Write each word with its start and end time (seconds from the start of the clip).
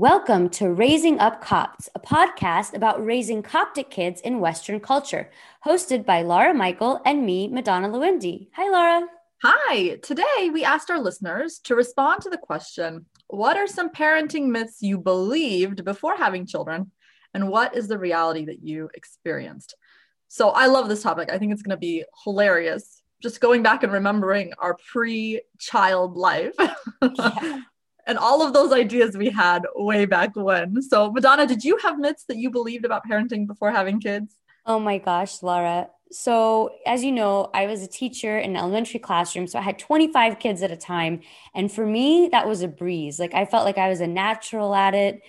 Welcome 0.00 0.48
to 0.52 0.70
Raising 0.70 1.20
Up 1.20 1.42
Copts, 1.42 1.90
a 1.94 2.00
podcast 2.00 2.72
about 2.72 3.04
raising 3.04 3.42
Coptic 3.42 3.90
kids 3.90 4.22
in 4.22 4.40
Western 4.40 4.80
culture, 4.80 5.30
hosted 5.66 6.06
by 6.06 6.22
Laura 6.22 6.54
Michael 6.54 7.02
and 7.04 7.26
me, 7.26 7.48
Madonna 7.48 7.86
Lewindi. 7.86 8.48
Hi, 8.54 8.70
Laura. 8.70 9.06
Hi. 9.42 9.96
Today, 9.96 10.48
we 10.50 10.64
asked 10.64 10.90
our 10.90 10.98
listeners 10.98 11.60
to 11.64 11.74
respond 11.74 12.22
to 12.22 12.30
the 12.30 12.38
question 12.38 13.04
What 13.26 13.58
are 13.58 13.66
some 13.66 13.90
parenting 13.90 14.46
myths 14.46 14.80
you 14.80 14.96
believed 14.96 15.84
before 15.84 16.16
having 16.16 16.46
children? 16.46 16.92
And 17.34 17.50
what 17.50 17.76
is 17.76 17.86
the 17.86 17.98
reality 17.98 18.46
that 18.46 18.62
you 18.62 18.88
experienced? 18.94 19.74
So, 20.28 20.48
I 20.48 20.68
love 20.68 20.88
this 20.88 21.02
topic. 21.02 21.28
I 21.30 21.36
think 21.36 21.52
it's 21.52 21.60
going 21.60 21.76
to 21.76 21.86
be 21.88 22.04
hilarious. 22.24 23.02
Just 23.22 23.42
going 23.42 23.62
back 23.62 23.82
and 23.82 23.92
remembering 23.92 24.54
our 24.56 24.78
pre 24.90 25.42
child 25.58 26.16
life. 26.16 26.54
Yeah 27.02 27.60
and 28.10 28.18
all 28.18 28.44
of 28.44 28.52
those 28.52 28.72
ideas 28.72 29.16
we 29.16 29.30
had 29.30 29.64
way 29.76 30.04
back 30.04 30.34
when. 30.34 30.82
So, 30.82 31.12
Madonna, 31.12 31.46
did 31.46 31.62
you 31.62 31.76
have 31.76 31.96
myths 31.96 32.24
that 32.24 32.38
you 32.38 32.50
believed 32.50 32.84
about 32.84 33.08
parenting 33.08 33.46
before 33.46 33.70
having 33.70 34.00
kids? 34.00 34.34
Oh 34.66 34.80
my 34.80 34.98
gosh, 34.98 35.44
Laura. 35.44 35.88
So, 36.10 36.72
as 36.86 37.04
you 37.04 37.12
know, 37.12 37.50
I 37.54 37.66
was 37.66 37.84
a 37.84 37.86
teacher 37.86 38.36
in 38.36 38.50
an 38.50 38.56
elementary 38.56 38.98
classroom. 38.98 39.46
So, 39.46 39.60
I 39.60 39.62
had 39.62 39.78
25 39.78 40.40
kids 40.40 40.60
at 40.62 40.72
a 40.72 40.76
time. 40.76 41.20
And 41.54 41.70
for 41.70 41.86
me, 41.86 42.28
that 42.32 42.48
was 42.48 42.62
a 42.62 42.68
breeze. 42.68 43.20
Like, 43.20 43.32
I 43.32 43.44
felt 43.44 43.64
like 43.64 43.78
I 43.78 43.88
was 43.88 44.00
a 44.00 44.08
natural 44.08 44.74
at 44.74 44.94
it. 44.94 45.22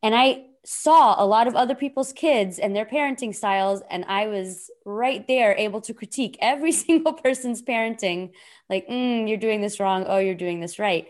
And 0.00 0.14
I 0.14 0.44
saw 0.64 1.20
a 1.20 1.26
lot 1.26 1.48
of 1.48 1.56
other 1.56 1.74
people's 1.74 2.12
kids 2.12 2.60
and 2.60 2.76
their 2.76 2.86
parenting 2.86 3.34
styles. 3.34 3.82
And 3.90 4.04
I 4.04 4.28
was 4.28 4.70
right 4.84 5.26
there 5.26 5.56
able 5.56 5.80
to 5.80 5.92
critique 5.92 6.38
every 6.40 6.70
single 6.86 7.14
person's 7.14 7.60
parenting 7.60 8.30
like, 8.68 8.86
mm, 8.86 9.28
you're 9.28 9.36
doing 9.36 9.62
this 9.62 9.80
wrong. 9.80 10.04
Oh, 10.06 10.18
you're 10.18 10.36
doing 10.36 10.60
this 10.60 10.78
right. 10.78 11.08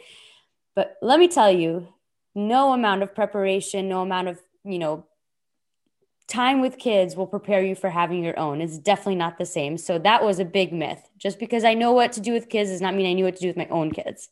But 0.80 0.96
let 1.02 1.20
me 1.20 1.28
tell 1.28 1.52
you, 1.52 1.88
no 2.34 2.72
amount 2.72 3.02
of 3.02 3.14
preparation, 3.14 3.90
no 3.90 4.00
amount 4.00 4.28
of, 4.28 4.40
you 4.64 4.78
know, 4.78 5.04
time 6.26 6.62
with 6.62 6.78
kids 6.78 7.14
will 7.14 7.26
prepare 7.26 7.62
you 7.62 7.74
for 7.74 7.90
having 7.90 8.24
your 8.24 8.38
own. 8.38 8.62
It's 8.62 8.78
definitely 8.78 9.16
not 9.16 9.36
the 9.36 9.44
same. 9.44 9.76
So 9.76 9.98
that 9.98 10.24
was 10.24 10.38
a 10.38 10.44
big 10.46 10.72
myth. 10.72 11.02
Just 11.18 11.38
because 11.38 11.64
I 11.64 11.74
know 11.74 11.92
what 11.92 12.12
to 12.12 12.22
do 12.22 12.32
with 12.32 12.48
kids 12.48 12.70
does 12.70 12.80
not 12.80 12.94
mean 12.94 13.06
I 13.06 13.12
knew 13.12 13.26
what 13.26 13.36
to 13.36 13.42
do 13.42 13.48
with 13.48 13.58
my 13.58 13.68
own 13.68 13.90
kids. 13.90 14.30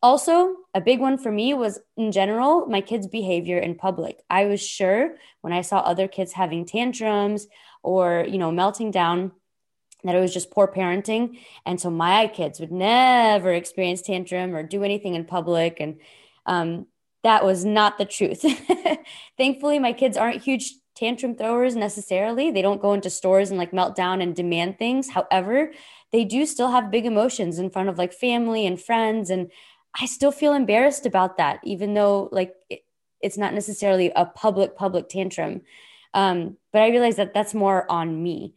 Also, 0.00 0.54
a 0.72 0.80
big 0.80 1.00
one 1.00 1.18
for 1.18 1.32
me 1.32 1.52
was 1.52 1.80
in 1.96 2.12
general, 2.12 2.64
my 2.66 2.80
kids' 2.80 3.08
behavior 3.08 3.58
in 3.58 3.74
public. 3.74 4.22
I 4.30 4.44
was 4.44 4.64
sure 4.64 5.16
when 5.40 5.52
I 5.52 5.62
saw 5.62 5.78
other 5.78 6.06
kids 6.06 6.32
having 6.32 6.64
tantrums 6.64 7.48
or, 7.82 8.24
you 8.28 8.38
know, 8.38 8.52
melting 8.52 8.92
down, 8.92 9.32
that 10.04 10.14
it 10.14 10.20
was 10.20 10.34
just 10.34 10.50
poor 10.50 10.66
parenting. 10.66 11.38
And 11.64 11.80
so 11.80 11.90
my 11.90 12.26
kids 12.26 12.60
would 12.60 12.72
never 12.72 13.52
experience 13.52 14.02
tantrum 14.02 14.54
or 14.54 14.62
do 14.62 14.82
anything 14.84 15.14
in 15.14 15.24
public. 15.24 15.78
And 15.80 16.00
um, 16.46 16.86
that 17.22 17.44
was 17.44 17.64
not 17.64 17.98
the 17.98 18.04
truth. 18.04 18.44
Thankfully, 19.38 19.78
my 19.78 19.92
kids 19.92 20.16
aren't 20.16 20.42
huge 20.42 20.74
tantrum 20.94 21.34
throwers 21.34 21.74
necessarily. 21.76 22.50
They 22.50 22.62
don't 22.62 22.82
go 22.82 22.92
into 22.92 23.10
stores 23.10 23.50
and 23.50 23.58
like 23.58 23.72
melt 23.72 23.94
down 23.94 24.20
and 24.20 24.34
demand 24.34 24.78
things. 24.78 25.10
However, 25.10 25.72
they 26.10 26.24
do 26.24 26.44
still 26.46 26.70
have 26.70 26.90
big 26.90 27.06
emotions 27.06 27.58
in 27.58 27.70
front 27.70 27.88
of 27.88 27.98
like 27.98 28.12
family 28.12 28.66
and 28.66 28.80
friends. 28.80 29.30
And 29.30 29.50
I 29.98 30.06
still 30.06 30.32
feel 30.32 30.52
embarrassed 30.52 31.06
about 31.06 31.38
that, 31.38 31.60
even 31.64 31.94
though 31.94 32.28
like 32.32 32.54
it, 32.68 32.84
it's 33.20 33.38
not 33.38 33.54
necessarily 33.54 34.10
a 34.14 34.26
public, 34.26 34.76
public 34.76 35.08
tantrum. 35.08 35.62
Um, 36.12 36.56
but 36.72 36.82
I 36.82 36.90
realize 36.90 37.16
that 37.16 37.32
that's 37.32 37.54
more 37.54 37.90
on 37.90 38.22
me. 38.22 38.54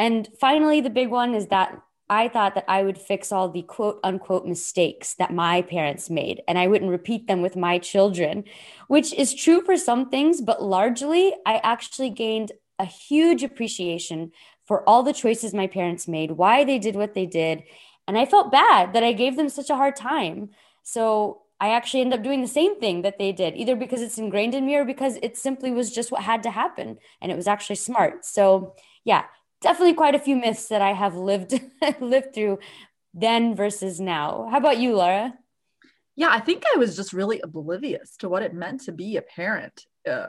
And 0.00 0.28
finally, 0.40 0.80
the 0.80 0.88
big 0.88 1.10
one 1.10 1.34
is 1.34 1.48
that 1.48 1.78
I 2.08 2.28
thought 2.28 2.54
that 2.54 2.64
I 2.68 2.82
would 2.82 2.96
fix 2.96 3.30
all 3.30 3.50
the 3.50 3.60
quote 3.60 4.00
unquote 4.02 4.46
mistakes 4.46 5.12
that 5.14 5.30
my 5.30 5.60
parents 5.60 6.08
made 6.08 6.42
and 6.48 6.58
I 6.58 6.68
wouldn't 6.68 6.90
repeat 6.90 7.26
them 7.26 7.42
with 7.42 7.54
my 7.54 7.78
children, 7.78 8.44
which 8.88 9.12
is 9.12 9.34
true 9.34 9.60
for 9.60 9.76
some 9.76 10.08
things, 10.08 10.40
but 10.40 10.62
largely 10.62 11.34
I 11.44 11.60
actually 11.62 12.08
gained 12.08 12.50
a 12.78 12.86
huge 12.86 13.42
appreciation 13.42 14.32
for 14.64 14.88
all 14.88 15.02
the 15.02 15.12
choices 15.12 15.52
my 15.52 15.66
parents 15.66 16.08
made, 16.08 16.30
why 16.32 16.64
they 16.64 16.78
did 16.78 16.96
what 16.96 17.12
they 17.12 17.26
did. 17.26 17.62
And 18.08 18.16
I 18.16 18.24
felt 18.24 18.50
bad 18.50 18.94
that 18.94 19.04
I 19.04 19.12
gave 19.12 19.36
them 19.36 19.50
such 19.50 19.68
a 19.68 19.76
hard 19.76 19.96
time. 19.96 20.48
So 20.82 21.42
I 21.60 21.72
actually 21.72 22.00
end 22.00 22.14
up 22.14 22.22
doing 22.22 22.40
the 22.40 22.48
same 22.48 22.80
thing 22.80 23.02
that 23.02 23.18
they 23.18 23.32
did, 23.32 23.54
either 23.54 23.76
because 23.76 24.00
it's 24.00 24.16
ingrained 24.16 24.54
in 24.54 24.64
me 24.64 24.76
or 24.76 24.86
because 24.86 25.18
it 25.22 25.36
simply 25.36 25.70
was 25.72 25.92
just 25.92 26.10
what 26.10 26.22
had 26.22 26.42
to 26.44 26.50
happen. 26.50 26.96
And 27.20 27.30
it 27.30 27.36
was 27.36 27.46
actually 27.46 27.76
smart. 27.76 28.24
So, 28.24 28.74
yeah, 29.04 29.24
definitely 29.60 29.94
quite 29.94 30.14
a 30.14 30.20
few 30.20 30.36
myths 30.36 30.68
that 30.68 30.82
I 30.82 30.92
have 30.92 31.16
lived 31.16 31.60
lived 32.00 32.34
through 32.34 32.58
then 33.14 33.54
versus 33.54 34.00
now. 34.00 34.48
How 34.50 34.58
about 34.58 34.78
you, 34.78 34.94
Laura? 34.94 35.34
Yeah, 36.16 36.28
I 36.30 36.40
think 36.40 36.64
I 36.74 36.78
was 36.78 36.96
just 36.96 37.12
really 37.12 37.40
oblivious 37.40 38.16
to 38.18 38.28
what 38.28 38.42
it 38.42 38.54
meant 38.54 38.82
to 38.82 38.92
be 38.92 39.16
a 39.16 39.22
parent. 39.22 39.86
Uh, 40.08 40.26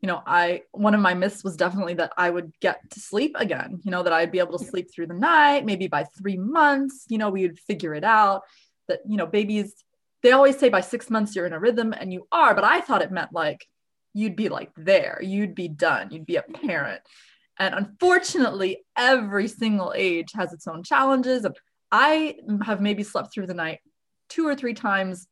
you 0.00 0.06
know, 0.06 0.22
I 0.26 0.62
one 0.72 0.94
of 0.94 1.00
my 1.00 1.14
myths 1.14 1.44
was 1.44 1.56
definitely 1.56 1.94
that 1.94 2.12
I 2.16 2.28
would 2.28 2.52
get 2.60 2.78
to 2.90 3.00
sleep 3.00 3.36
again. 3.38 3.80
You 3.84 3.90
know, 3.90 4.02
that 4.02 4.12
I'd 4.12 4.32
be 4.32 4.38
able 4.38 4.58
to 4.58 4.64
sleep 4.64 4.92
through 4.92 5.06
the 5.06 5.14
night. 5.14 5.64
Maybe 5.64 5.86
by 5.86 6.04
three 6.18 6.36
months, 6.36 7.06
you 7.08 7.18
know, 7.18 7.30
we 7.30 7.42
would 7.42 7.58
figure 7.58 7.94
it 7.94 8.04
out. 8.04 8.42
That 8.88 9.00
you 9.08 9.16
know, 9.16 9.26
babies. 9.26 9.74
They 10.22 10.32
always 10.32 10.58
say 10.58 10.70
by 10.70 10.80
six 10.80 11.10
months 11.10 11.36
you're 11.36 11.46
in 11.46 11.52
a 11.52 11.60
rhythm, 11.60 11.92
and 11.92 12.12
you 12.12 12.26
are. 12.32 12.54
But 12.54 12.64
I 12.64 12.80
thought 12.80 13.02
it 13.02 13.12
meant 13.12 13.32
like 13.32 13.66
you'd 14.14 14.36
be 14.36 14.48
like 14.48 14.70
there, 14.76 15.18
you'd 15.22 15.54
be 15.54 15.68
done, 15.68 16.10
you'd 16.10 16.24
be 16.24 16.36
a 16.36 16.42
parent. 16.42 17.02
And 17.58 17.74
unfortunately, 17.74 18.84
every 18.96 19.48
single 19.48 19.92
age 19.96 20.30
has 20.34 20.52
its 20.52 20.66
own 20.66 20.82
challenges. 20.82 21.46
I 21.92 22.36
have 22.62 22.80
maybe 22.80 23.02
slept 23.02 23.32
through 23.32 23.46
the 23.46 23.54
night 23.54 23.80
two 24.28 24.46
or 24.46 24.54
three 24.54 24.74
times 24.74 25.28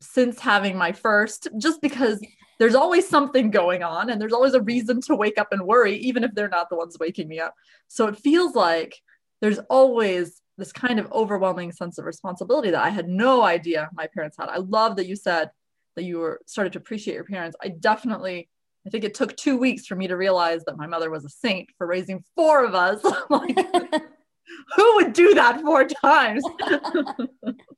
since 0.00 0.40
having 0.40 0.76
my 0.76 0.92
first, 0.92 1.48
just 1.58 1.82
because 1.82 2.24
there's 2.58 2.74
always 2.74 3.08
something 3.08 3.50
going 3.50 3.82
on 3.82 4.10
and 4.10 4.20
there's 4.20 4.32
always 4.32 4.54
a 4.54 4.62
reason 4.62 5.00
to 5.02 5.14
wake 5.14 5.38
up 5.38 5.48
and 5.52 5.62
worry, 5.62 5.96
even 5.96 6.24
if 6.24 6.34
they're 6.34 6.48
not 6.48 6.70
the 6.70 6.76
ones 6.76 6.96
waking 6.98 7.28
me 7.28 7.38
up. 7.38 7.54
So 7.88 8.06
it 8.06 8.16
feels 8.16 8.54
like 8.54 8.94
there's 9.40 9.58
always 9.70 10.40
this 10.56 10.72
kind 10.72 10.98
of 10.98 11.10
overwhelming 11.12 11.72
sense 11.72 11.98
of 11.98 12.04
responsibility 12.04 12.70
that 12.70 12.82
I 12.82 12.90
had 12.90 13.08
no 13.08 13.42
idea 13.42 13.88
my 13.92 14.06
parents 14.06 14.36
had. 14.38 14.48
I 14.48 14.58
love 14.58 14.96
that 14.96 15.06
you 15.06 15.16
said 15.16 15.50
that 15.96 16.04
you 16.04 16.18
were 16.18 16.40
started 16.46 16.74
to 16.74 16.78
appreciate 16.78 17.14
your 17.14 17.24
parents. 17.24 17.56
I 17.62 17.68
definitely 17.68 18.48
I 18.86 18.90
think 18.90 19.04
it 19.04 19.14
took 19.14 19.36
two 19.36 19.58
weeks 19.58 19.86
for 19.86 19.94
me 19.94 20.08
to 20.08 20.16
realize 20.16 20.64
that 20.64 20.78
my 20.78 20.86
mother 20.86 21.10
was 21.10 21.24
a 21.24 21.28
saint 21.28 21.68
for 21.76 21.86
raising 21.86 22.24
four 22.34 22.64
of 22.64 22.74
us. 22.74 23.04
like, 23.30 23.56
who 24.76 24.94
would 24.96 25.12
do 25.12 25.34
that 25.34 25.60
four 25.60 25.84
times? 25.86 26.42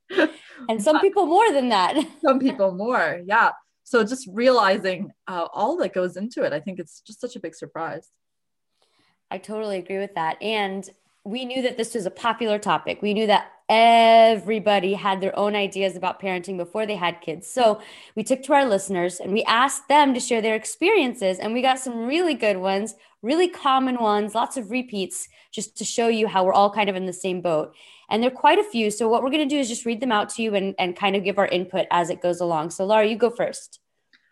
and 0.69 0.81
some 0.81 0.99
people 1.01 1.25
more 1.25 1.51
than 1.51 1.69
that. 1.69 1.97
some 2.25 2.39
people 2.39 2.73
more, 2.73 3.21
yeah. 3.25 3.51
So 3.83 4.03
just 4.03 4.29
realizing 4.31 5.11
uh, 5.27 5.47
all 5.53 5.75
that 5.77 5.93
goes 5.93 6.15
into 6.15 6.43
it, 6.43 6.53
I 6.53 6.59
think 6.59 6.79
it's 6.79 7.01
just 7.01 7.19
such 7.19 7.35
a 7.35 7.39
big 7.39 7.53
surprise. 7.53 8.09
I 9.29 9.39
totally 9.39 9.77
agree 9.77 9.99
with 9.99 10.15
that. 10.15 10.41
And 10.41 10.89
we 11.25 11.45
knew 11.45 11.61
that 11.61 11.77
this 11.77 11.93
was 11.93 12.05
a 12.05 12.11
popular 12.11 12.59
topic. 12.59 13.01
We 13.01 13.13
knew 13.13 13.27
that 13.27 13.49
everybody 13.69 14.93
had 14.93 15.21
their 15.21 15.37
own 15.39 15.55
ideas 15.55 15.95
about 15.95 16.21
parenting 16.21 16.57
before 16.57 16.85
they 16.85 16.95
had 16.95 17.21
kids. 17.21 17.47
So 17.47 17.81
we 18.15 18.23
took 18.23 18.43
to 18.43 18.53
our 18.53 18.65
listeners 18.65 19.19
and 19.21 19.31
we 19.31 19.43
asked 19.43 19.87
them 19.87 20.13
to 20.13 20.19
share 20.19 20.41
their 20.41 20.55
experiences. 20.55 21.39
And 21.39 21.53
we 21.53 21.61
got 21.61 21.79
some 21.79 22.05
really 22.05 22.33
good 22.33 22.57
ones, 22.57 22.95
really 23.21 23.47
common 23.47 23.99
ones, 23.99 24.35
lots 24.35 24.57
of 24.57 24.69
repeats, 24.69 25.29
just 25.51 25.77
to 25.77 25.85
show 25.85 26.09
you 26.09 26.27
how 26.27 26.43
we're 26.43 26.53
all 26.53 26.71
kind 26.73 26.89
of 26.89 26.95
in 26.97 27.05
the 27.05 27.13
same 27.13 27.41
boat. 27.41 27.73
And 28.09 28.21
there 28.21 28.29
are 28.29 28.35
quite 28.35 28.59
a 28.59 28.69
few. 28.69 28.91
So 28.91 29.07
what 29.07 29.23
we're 29.23 29.31
going 29.31 29.47
to 29.47 29.55
do 29.55 29.59
is 29.59 29.69
just 29.69 29.85
read 29.85 30.01
them 30.01 30.11
out 30.11 30.27
to 30.29 30.43
you 30.43 30.55
and, 30.55 30.75
and 30.77 30.95
kind 30.95 31.15
of 31.15 31.23
give 31.23 31.39
our 31.39 31.47
input 31.47 31.87
as 31.89 32.09
it 32.09 32.21
goes 32.21 32.41
along. 32.41 32.71
So, 32.71 32.85
Laura, 32.85 33.07
you 33.07 33.15
go 33.15 33.29
first. 33.29 33.79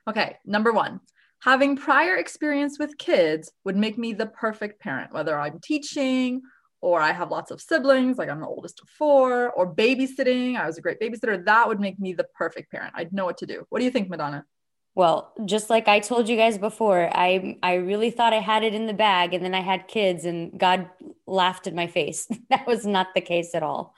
Okay. 0.09 0.37
Number 0.45 0.73
one. 0.73 0.99
Having 1.39 1.77
prior 1.77 2.17
experience 2.17 2.77
with 2.77 2.99
kids 2.99 3.51
would 3.63 3.75
make 3.75 3.97
me 3.97 4.13
the 4.13 4.27
perfect 4.27 4.79
parent, 4.79 5.11
whether 5.11 5.39
I'm 5.39 5.59
teaching 5.59 6.43
or 6.81 6.99
I 6.99 7.13
have 7.13 7.29
lots 7.29 7.51
of 7.51 7.61
siblings, 7.61 8.17
like 8.17 8.29
I'm 8.29 8.41
the 8.41 8.47
oldest 8.47 8.81
of 8.81 8.89
four, 8.89 9.51
or 9.51 9.73
babysitting. 9.73 10.57
I 10.57 10.65
was 10.65 10.77
a 10.77 10.81
great 10.81 10.99
babysitter. 10.99 11.45
That 11.45 11.67
would 11.67 11.79
make 11.79 11.99
me 11.99 12.13
the 12.13 12.25
perfect 12.35 12.71
parent. 12.71 12.93
I'd 12.95 13.13
know 13.13 13.25
what 13.25 13.37
to 13.37 13.45
do. 13.45 13.65
What 13.69 13.79
do 13.79 13.85
you 13.85 13.91
think, 13.91 14.09
Madonna? 14.09 14.45
Well, 14.93 15.31
just 15.45 15.69
like 15.69 15.87
I 15.87 15.99
told 15.99 16.27
you 16.27 16.35
guys 16.35 16.57
before, 16.57 17.09
I 17.13 17.57
I 17.63 17.75
really 17.75 18.11
thought 18.11 18.33
I 18.33 18.39
had 18.39 18.63
it 18.63 18.73
in 18.73 18.87
the 18.87 18.93
bag, 18.93 19.33
and 19.33 19.45
then 19.45 19.55
I 19.55 19.61
had 19.61 19.87
kids, 19.87 20.25
and 20.25 20.59
God 20.59 20.89
laughed 21.25 21.67
in 21.67 21.75
my 21.75 21.87
face. 21.87 22.27
that 22.49 22.67
was 22.67 22.85
not 22.85 23.07
the 23.15 23.21
case 23.21 23.55
at 23.55 23.63
all. 23.63 23.93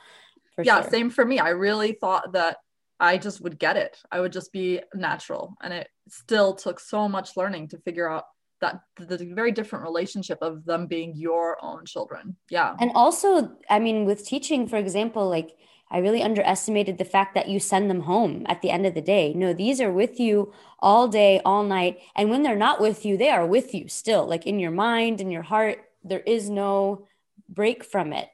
yeah, 0.61 0.81
sure. 0.81 0.91
same 0.91 1.09
for 1.09 1.25
me. 1.25 1.39
I 1.39 1.49
really 1.49 1.93
thought 1.93 2.33
that 2.33 2.57
I 2.99 3.17
just 3.17 3.41
would 3.41 3.57
get 3.57 3.75
it. 3.75 3.97
I 4.11 4.19
would 4.19 4.33
just 4.33 4.51
be 4.51 4.81
natural, 4.93 5.55
and 5.63 5.73
it 5.73 5.87
still 6.09 6.53
took 6.53 6.79
so 6.79 7.07
much 7.09 7.37
learning 7.37 7.69
to 7.69 7.79
figure 7.79 8.09
out 8.09 8.25
that 8.63 8.79
the 8.97 9.17
very 9.33 9.51
different 9.51 9.83
relationship 9.83 10.39
of 10.41 10.63
them 10.63 10.87
being 10.87 11.13
your 11.15 11.57
own 11.61 11.85
children. 11.85 12.37
Yeah. 12.49 12.75
And 12.79 12.91
also, 12.95 13.51
I 13.69 13.79
mean, 13.79 14.05
with 14.05 14.25
teaching, 14.25 14.67
for 14.67 14.77
example, 14.77 15.29
like 15.29 15.57
I 15.91 15.97
really 15.97 16.23
underestimated 16.23 16.97
the 16.97 17.05
fact 17.05 17.35
that 17.35 17.49
you 17.49 17.59
send 17.59 17.89
them 17.89 18.01
home 18.01 18.45
at 18.47 18.61
the 18.61 18.71
end 18.71 18.85
of 18.85 18.93
the 18.93 19.01
day. 19.01 19.33
No, 19.33 19.53
these 19.53 19.81
are 19.81 19.91
with 19.91 20.17
you 20.17 20.53
all 20.79 21.09
day, 21.09 21.41
all 21.43 21.63
night. 21.63 21.99
And 22.15 22.29
when 22.29 22.41
they're 22.41 22.55
not 22.55 22.79
with 22.79 23.05
you, 23.05 23.17
they 23.17 23.29
are 23.29 23.45
with 23.45 23.75
you 23.75 23.89
still, 23.89 24.25
like 24.25 24.47
in 24.47 24.59
your 24.59 24.71
mind, 24.71 25.19
in 25.19 25.29
your 25.29 25.43
heart. 25.43 25.79
There 26.05 26.23
is 26.25 26.49
no 26.49 27.05
break 27.49 27.83
from 27.83 28.13
it. 28.13 28.29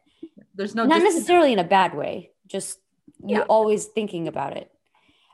There's 0.54 0.76
no, 0.76 0.86
not 0.86 1.02
necessarily 1.02 1.54
in 1.54 1.60
a 1.60 1.64
bad 1.64 1.96
way, 1.96 2.32
just 2.48 2.80
yeah. 3.20 3.38
you're 3.38 3.46
always 3.46 3.86
thinking 3.86 4.28
about 4.28 4.56
it. 4.56 4.72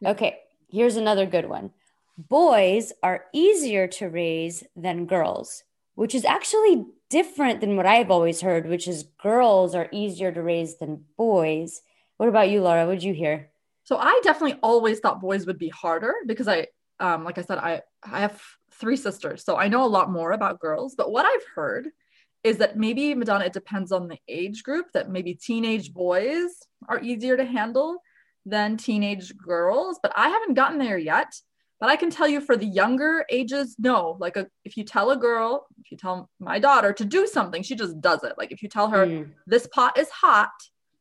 Okay, 0.05 0.37
here's 0.69 0.97
another 0.97 1.25
good 1.25 1.49
one. 1.49 1.71
Boys 2.17 2.93
are 3.03 3.25
easier 3.33 3.87
to 3.87 4.09
raise 4.09 4.63
than 4.75 5.05
girls, 5.05 5.63
which 5.95 6.15
is 6.15 6.25
actually 6.25 6.85
different 7.09 7.61
than 7.61 7.77
what 7.77 7.85
I've 7.85 8.11
always 8.11 8.41
heard, 8.41 8.67
which 8.67 8.87
is 8.87 9.03
girls 9.21 9.75
are 9.75 9.89
easier 9.91 10.31
to 10.31 10.41
raise 10.41 10.77
than 10.77 11.05
boys. 11.17 11.81
What 12.17 12.29
about 12.29 12.49
you, 12.49 12.61
Laura? 12.61 12.85
What 12.85 12.93
did 12.93 13.03
you 13.03 13.13
hear? 13.13 13.49
So 13.83 13.97
I 13.97 14.19
definitely 14.23 14.59
always 14.63 14.99
thought 14.99 15.21
boys 15.21 15.45
would 15.45 15.59
be 15.59 15.69
harder 15.69 16.13
because 16.25 16.47
I, 16.47 16.67
um, 16.99 17.23
like 17.23 17.37
I 17.37 17.41
said, 17.41 17.59
I 17.59 17.81
I 18.03 18.21
have 18.21 18.41
three 18.71 18.97
sisters, 18.97 19.43
so 19.43 19.57
I 19.57 19.67
know 19.67 19.85
a 19.85 19.87
lot 19.87 20.11
more 20.11 20.31
about 20.31 20.59
girls. 20.59 20.95
But 20.95 21.11
what 21.11 21.25
I've 21.25 21.45
heard 21.53 21.89
is 22.43 22.57
that 22.57 22.77
maybe 22.77 23.13
Madonna, 23.13 23.45
it 23.45 23.53
depends 23.53 23.91
on 23.91 24.07
the 24.07 24.17
age 24.27 24.63
group. 24.63 24.91
That 24.93 25.09
maybe 25.09 25.33
teenage 25.33 25.93
boys 25.93 26.51
are 26.87 27.01
easier 27.01 27.37
to 27.37 27.45
handle 27.45 27.97
than 28.45 28.77
teenage 28.77 29.35
girls, 29.37 29.99
but 30.01 30.13
I 30.15 30.29
haven't 30.29 30.53
gotten 30.53 30.79
there 30.79 30.97
yet. 30.97 31.39
But 31.79 31.89
I 31.89 31.95
can 31.95 32.09
tell 32.09 32.27
you 32.27 32.39
for 32.39 32.55
the 32.55 32.65
younger 32.65 33.25
ages, 33.29 33.75
no. 33.77 34.17
Like 34.19 34.37
a, 34.37 34.47
if 34.63 34.77
you 34.77 34.83
tell 34.83 35.11
a 35.11 35.17
girl, 35.17 35.67
if 35.79 35.91
you 35.91 35.97
tell 35.97 36.29
my 36.39 36.57
daughter 36.57 36.93
to 36.93 37.05
do 37.05 37.27
something, 37.27 37.63
she 37.63 37.75
just 37.75 37.99
does 37.99 38.23
it. 38.23 38.33
Like 38.37 38.51
if 38.51 38.63
you 38.63 38.69
tell 38.69 38.89
her 38.89 39.05
mm. 39.05 39.31
this 39.45 39.67
pot 39.67 39.97
is 39.97 40.09
hot, 40.09 40.51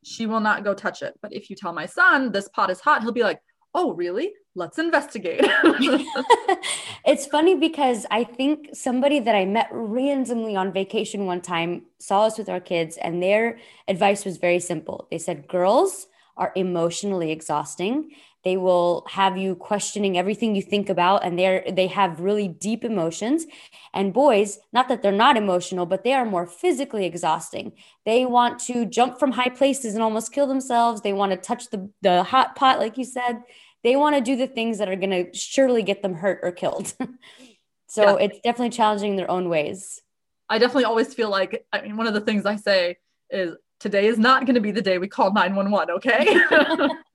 she 0.03 0.25
will 0.25 0.41
not 0.41 0.63
go 0.63 0.73
touch 0.73 1.01
it. 1.01 1.15
But 1.21 1.33
if 1.33 1.49
you 1.49 1.55
tell 1.55 1.73
my 1.73 1.85
son 1.85 2.31
this 2.31 2.49
pot 2.49 2.69
is 2.69 2.81
hot, 2.81 3.01
he'll 3.01 3.11
be 3.11 3.23
like, 3.23 3.41
oh, 3.73 3.93
really? 3.93 4.33
Let's 4.55 4.79
investigate. 4.79 5.41
it's 7.05 7.25
funny 7.25 7.55
because 7.55 8.05
I 8.09 8.23
think 8.23 8.69
somebody 8.73 9.19
that 9.19 9.35
I 9.35 9.45
met 9.45 9.67
randomly 9.71 10.55
on 10.55 10.71
vacation 10.71 11.25
one 11.25 11.41
time 11.41 11.83
saw 11.99 12.23
us 12.23 12.37
with 12.37 12.47
our 12.47 12.61
kids, 12.61 12.97
and 12.97 13.21
their 13.21 13.59
advice 13.87 14.23
was 14.23 14.37
very 14.37 14.59
simple. 14.59 15.07
They 15.11 15.17
said, 15.17 15.47
girls, 15.47 16.07
are 16.37 16.53
emotionally 16.55 17.31
exhausting. 17.31 18.11
They 18.45 18.57
will 18.57 19.05
have 19.09 19.37
you 19.37 19.55
questioning 19.55 20.19
everything 20.19 20.55
you 20.55 20.61
think 20.61 20.87
about 20.87 21.25
and 21.25 21.37
they're 21.37 21.65
they 21.69 21.87
have 21.87 22.19
really 22.19 22.47
deep 22.47 22.85
emotions. 22.85 23.47
And 23.91 24.13
boys, 24.13 24.59
not 24.71 24.87
that 24.87 25.01
they're 25.01 25.11
not 25.11 25.35
emotional, 25.35 25.87
but 25.87 26.03
they 26.03 26.13
are 26.13 26.25
more 26.25 26.45
physically 26.45 27.05
exhausting. 27.05 27.73
They 28.05 28.23
want 28.23 28.59
to 28.67 28.85
jump 28.85 29.19
from 29.19 29.31
high 29.31 29.49
places 29.49 29.95
and 29.95 30.03
almost 30.03 30.31
kill 30.31 30.45
themselves. 30.45 31.01
They 31.01 31.11
want 31.11 31.31
to 31.31 31.37
touch 31.37 31.71
the 31.71 31.89
the 32.03 32.21
hot 32.21 32.55
pot 32.55 32.77
like 32.77 32.99
you 32.99 33.03
said. 33.03 33.41
They 33.83 33.95
want 33.95 34.15
to 34.15 34.21
do 34.21 34.35
the 34.35 34.47
things 34.47 34.77
that 34.77 34.89
are 34.89 34.95
going 34.95 35.09
to 35.09 35.33
surely 35.33 35.81
get 35.81 36.03
them 36.03 36.13
hurt 36.13 36.39
or 36.43 36.51
killed. 36.51 36.93
so 37.87 38.19
yeah. 38.19 38.25
it's 38.25 38.39
definitely 38.41 38.69
challenging 38.69 39.11
in 39.11 39.17
their 39.17 39.29
own 39.29 39.49
ways. 39.49 40.01
I 40.49 40.59
definitely 40.59 40.85
always 40.85 41.15
feel 41.15 41.29
like 41.29 41.65
I 41.73 41.81
mean 41.81 41.97
one 41.97 42.05
of 42.05 42.13
the 42.13 42.21
things 42.21 42.45
I 42.45 42.57
say 42.57 42.97
is 43.31 43.55
today 43.79 44.05
is 44.05 44.19
not 44.19 44.45
going 44.45 44.53
to 44.53 44.61
be 44.61 44.69
the 44.69 44.83
day 44.83 44.99
we 44.99 45.07
call 45.07 45.33
911, 45.33 45.95
okay? 45.95 46.87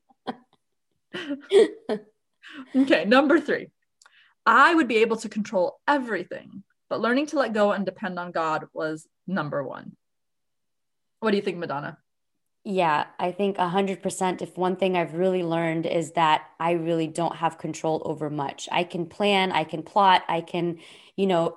okay, 2.77 3.05
number 3.05 3.41
three. 3.41 3.71
I 4.47 4.75
would 4.75 4.89
be 4.89 4.99
able 4.99 5.17
to 5.19 5.29
control 5.29 5.81
everything, 5.87 6.63
but 6.89 7.01
learning 7.01 7.27
to 7.27 7.39
let 7.39 7.53
go 7.53 7.73
and 7.73 7.85
depend 7.85 8.19
on 8.19 8.33
God 8.33 8.67
was 8.73 9.07
number 9.27 9.63
one. 9.63 9.97
What 11.21 11.33
do 11.33 11.37
you 11.37 11.43
think, 11.43 11.59
Madonna? 11.59 11.99
Yeah, 12.65 13.07
I 13.19 13.33
think 13.33 13.57
100%. 13.57 14.43
If 14.43 14.57
one 14.59 14.77
thing 14.77 14.97
I've 14.97 15.15
really 15.15 15.43
learned 15.43 15.87
is 15.87 16.13
that 16.13 16.47
I 16.59 16.73
really 16.73 17.07
don't 17.07 17.37
have 17.37 17.59
control 17.59 18.03
over 18.05 18.29
much. 18.29 18.69
I 18.71 18.85
can 18.85 19.07
plan, 19.07 19.51
I 19.53 19.65
can 19.65 19.83
plot, 19.83 20.25
I 20.29 20.43
can, 20.43 20.79
you 21.17 21.27
know, 21.27 21.57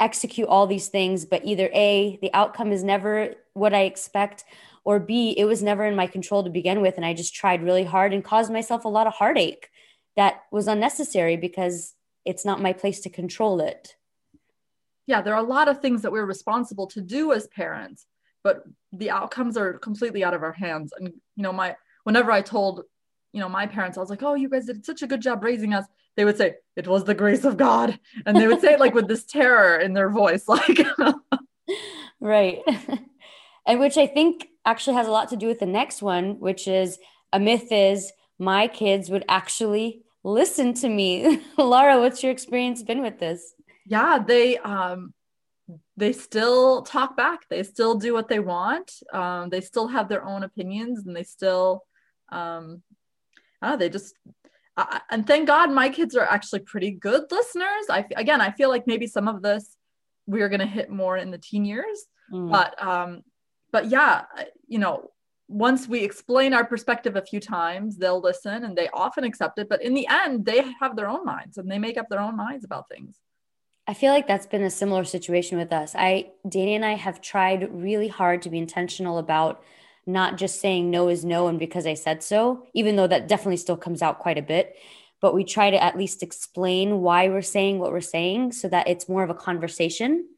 execute 0.00 0.48
all 0.48 0.66
these 0.66 0.88
things, 0.88 1.24
but 1.24 1.44
either 1.44 1.70
A, 1.72 2.18
the 2.20 2.32
outcome 2.34 2.72
is 2.72 2.84
never 2.84 3.34
what 3.54 3.72
I 3.72 3.82
expect, 3.82 4.44
or 4.84 5.00
B, 5.00 5.34
it 5.36 5.44
was 5.44 5.62
never 5.62 5.84
in 5.84 5.96
my 5.96 6.06
control 6.06 6.44
to 6.44 6.50
begin 6.50 6.80
with. 6.80 6.96
And 6.96 7.06
I 7.06 7.14
just 7.14 7.34
tried 7.34 7.62
really 7.62 7.84
hard 7.84 8.12
and 8.12 8.24
caused 8.24 8.52
myself 8.52 8.84
a 8.84 8.88
lot 8.88 9.06
of 9.06 9.14
heartache 9.14 9.68
that 10.16 10.42
was 10.52 10.68
unnecessary 10.68 11.36
because 11.36 11.94
it's 12.24 12.44
not 12.44 12.60
my 12.60 12.72
place 12.72 13.00
to 13.00 13.10
control 13.10 13.60
it. 13.60 13.96
Yeah, 15.06 15.20
there 15.20 15.34
are 15.34 15.44
a 15.44 15.48
lot 15.48 15.68
of 15.68 15.80
things 15.80 16.02
that 16.02 16.12
we're 16.12 16.24
responsible 16.24 16.86
to 16.88 17.00
do 17.00 17.32
as 17.32 17.46
parents, 17.48 18.06
but 18.42 18.64
the 18.92 19.10
outcomes 19.10 19.56
are 19.56 19.74
completely 19.74 20.24
out 20.24 20.34
of 20.34 20.42
our 20.42 20.52
hands. 20.52 20.92
And, 20.98 21.08
you 21.36 21.42
know, 21.42 21.52
my, 21.52 21.76
whenever 22.04 22.30
I 22.30 22.42
told, 22.42 22.82
you 23.32 23.40
know, 23.40 23.48
my 23.48 23.66
parents, 23.66 23.98
I 23.98 24.00
was 24.00 24.10
like, 24.10 24.22
oh, 24.22 24.34
you 24.34 24.48
guys 24.48 24.66
did 24.66 24.86
such 24.86 25.02
a 25.02 25.06
good 25.06 25.20
job 25.20 25.42
raising 25.42 25.74
us 25.74 25.84
they 26.16 26.24
would 26.24 26.38
say 26.38 26.54
it 26.76 26.86
was 26.86 27.04
the 27.04 27.14
grace 27.14 27.44
of 27.44 27.56
god 27.56 27.98
and 28.26 28.36
they 28.36 28.46
would 28.46 28.60
say 28.60 28.74
it 28.74 28.80
like 28.80 28.94
with 28.94 29.08
this 29.08 29.24
terror 29.24 29.78
in 29.78 29.92
their 29.92 30.10
voice 30.10 30.44
like 30.48 30.86
right 32.20 32.60
and 33.66 33.80
which 33.80 33.96
i 33.96 34.06
think 34.06 34.48
actually 34.64 34.94
has 34.94 35.06
a 35.06 35.10
lot 35.10 35.28
to 35.28 35.36
do 35.36 35.46
with 35.46 35.58
the 35.58 35.66
next 35.66 36.02
one 36.02 36.38
which 36.40 36.66
is 36.68 36.98
a 37.32 37.40
myth 37.40 37.70
is 37.70 38.12
my 38.38 38.66
kids 38.66 39.10
would 39.10 39.24
actually 39.28 40.02
listen 40.22 40.74
to 40.74 40.88
me 40.88 41.42
laura 41.58 41.98
what's 42.00 42.22
your 42.22 42.32
experience 42.32 42.82
been 42.82 43.02
with 43.02 43.18
this 43.18 43.54
yeah 43.86 44.18
they 44.18 44.58
um 44.58 45.12
they 45.96 46.12
still 46.12 46.82
talk 46.82 47.16
back 47.16 47.48
they 47.48 47.62
still 47.62 47.94
do 47.94 48.12
what 48.12 48.28
they 48.28 48.38
want 48.38 48.90
um 49.12 49.48
they 49.50 49.60
still 49.60 49.88
have 49.88 50.08
their 50.08 50.24
own 50.24 50.42
opinions 50.42 51.06
and 51.06 51.14
they 51.16 51.22
still 51.22 51.84
um 52.30 52.82
know, 53.64 53.76
they 53.76 53.88
just 53.88 54.14
uh, 54.76 54.98
and 55.10 55.26
thank 55.26 55.46
God 55.46 55.70
my 55.70 55.88
kids 55.88 56.16
are 56.16 56.28
actually 56.28 56.60
pretty 56.60 56.90
good 56.90 57.24
listeners. 57.30 57.86
I 57.90 58.04
again, 58.16 58.40
I 58.40 58.50
feel 58.50 58.68
like 58.68 58.86
maybe 58.86 59.06
some 59.06 59.28
of 59.28 59.42
this 59.42 59.76
we're 60.26 60.48
going 60.48 60.60
to 60.60 60.66
hit 60.66 60.90
more 60.90 61.16
in 61.16 61.30
the 61.30 61.38
teen 61.38 61.64
years, 61.64 62.06
mm. 62.32 62.50
but 62.50 62.82
um, 62.82 63.22
but 63.74 63.90
yeah, 63.90 64.26
you 64.68 64.78
know, 64.78 65.10
once 65.48 65.88
we 65.88 66.04
explain 66.04 66.54
our 66.54 66.64
perspective 66.64 67.16
a 67.16 67.22
few 67.22 67.40
times, 67.40 67.96
they'll 67.96 68.20
listen 68.20 68.62
and 68.62 68.78
they 68.78 68.88
often 68.94 69.24
accept 69.24 69.58
it. 69.58 69.68
But 69.68 69.82
in 69.82 69.94
the 69.94 70.06
end, 70.06 70.44
they 70.44 70.64
have 70.80 70.94
their 70.94 71.08
own 71.08 71.24
minds 71.24 71.58
and 71.58 71.68
they 71.68 71.80
make 71.80 71.98
up 71.98 72.08
their 72.08 72.20
own 72.20 72.36
minds 72.36 72.64
about 72.64 72.88
things. 72.88 73.18
I 73.88 73.94
feel 73.94 74.12
like 74.12 74.28
that's 74.28 74.46
been 74.46 74.62
a 74.62 74.70
similar 74.70 75.02
situation 75.02 75.58
with 75.58 75.72
us. 75.72 75.92
I, 75.96 76.30
Danny 76.48 76.76
and 76.76 76.84
I 76.84 76.92
have 76.92 77.20
tried 77.20 77.68
really 77.74 78.06
hard 78.06 78.42
to 78.42 78.48
be 78.48 78.58
intentional 78.58 79.18
about 79.18 79.60
not 80.06 80.38
just 80.38 80.60
saying 80.60 80.88
no 80.88 81.08
is 81.08 81.24
no 81.24 81.48
and 81.48 81.58
because 81.58 81.84
I 81.84 81.94
said 81.94 82.22
so, 82.22 82.68
even 82.74 82.94
though 82.94 83.08
that 83.08 83.26
definitely 83.26 83.56
still 83.56 83.76
comes 83.76 84.02
out 84.02 84.20
quite 84.20 84.38
a 84.38 84.42
bit. 84.42 84.76
But 85.20 85.34
we 85.34 85.42
try 85.42 85.70
to 85.70 85.82
at 85.82 85.98
least 85.98 86.22
explain 86.22 87.00
why 87.00 87.28
we're 87.28 87.42
saying 87.42 87.80
what 87.80 87.90
we're 87.90 88.00
saying 88.00 88.52
so 88.52 88.68
that 88.68 88.86
it's 88.86 89.08
more 89.08 89.24
of 89.24 89.30
a 89.30 89.34
conversation. 89.34 90.28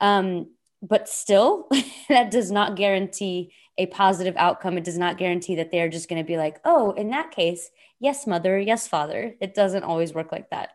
Um, 0.00 0.48
but 0.82 1.08
still, 1.08 1.68
that 2.08 2.30
does 2.30 2.50
not 2.50 2.76
guarantee 2.76 3.52
a 3.78 3.86
positive 3.86 4.34
outcome. 4.36 4.76
It 4.76 4.84
does 4.84 4.98
not 4.98 5.16
guarantee 5.16 5.56
that 5.56 5.70
they're 5.70 5.88
just 5.88 6.08
going 6.08 6.22
to 6.22 6.26
be 6.26 6.36
like, 6.36 6.60
oh, 6.64 6.90
in 6.92 7.10
that 7.10 7.30
case, 7.30 7.70
yes, 8.00 8.26
mother, 8.26 8.58
yes, 8.58 8.86
father. 8.86 9.34
It 9.40 9.54
doesn't 9.54 9.84
always 9.84 10.12
work 10.12 10.32
like 10.32 10.50
that. 10.50 10.70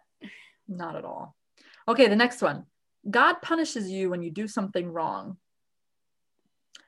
Not 0.68 0.96
at 0.96 1.06
all. 1.06 1.36
Okay, 1.88 2.08
the 2.08 2.16
next 2.16 2.42
one 2.42 2.66
God 3.10 3.36
punishes 3.42 3.90
you 3.90 4.10
when 4.10 4.22
you 4.22 4.32
do 4.32 4.48
something 4.48 4.92
wrong. 4.92 5.38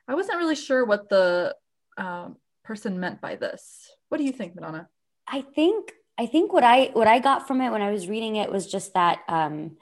I 0.08 0.16
wasn't 0.16 0.40
really 0.40 0.56
sure 0.56 0.86
what 0.86 1.08
the 1.08 1.56
um, 1.98 2.38
person 2.64 3.00
meant 3.00 3.22
by 3.22 3.36
this. 3.36 3.90
What 4.10 4.18
do 4.18 4.24
you 4.24 4.32
think, 4.32 4.56
Madonna? 4.56 4.90
I 5.28 5.42
think 5.42 5.94
I 6.18 6.26
think 6.26 6.52
what 6.52 6.64
I 6.64 6.90
what 6.94 7.08
I 7.08 7.20
got 7.20 7.48
from 7.48 7.62
it 7.62 7.70
when 7.70 7.82
I 7.82 7.92
was 7.92 8.10
reading 8.10 8.36
it 8.36 8.52
was 8.52 8.66
just 8.66 8.94
that 8.96 9.20
um, 9.28 9.78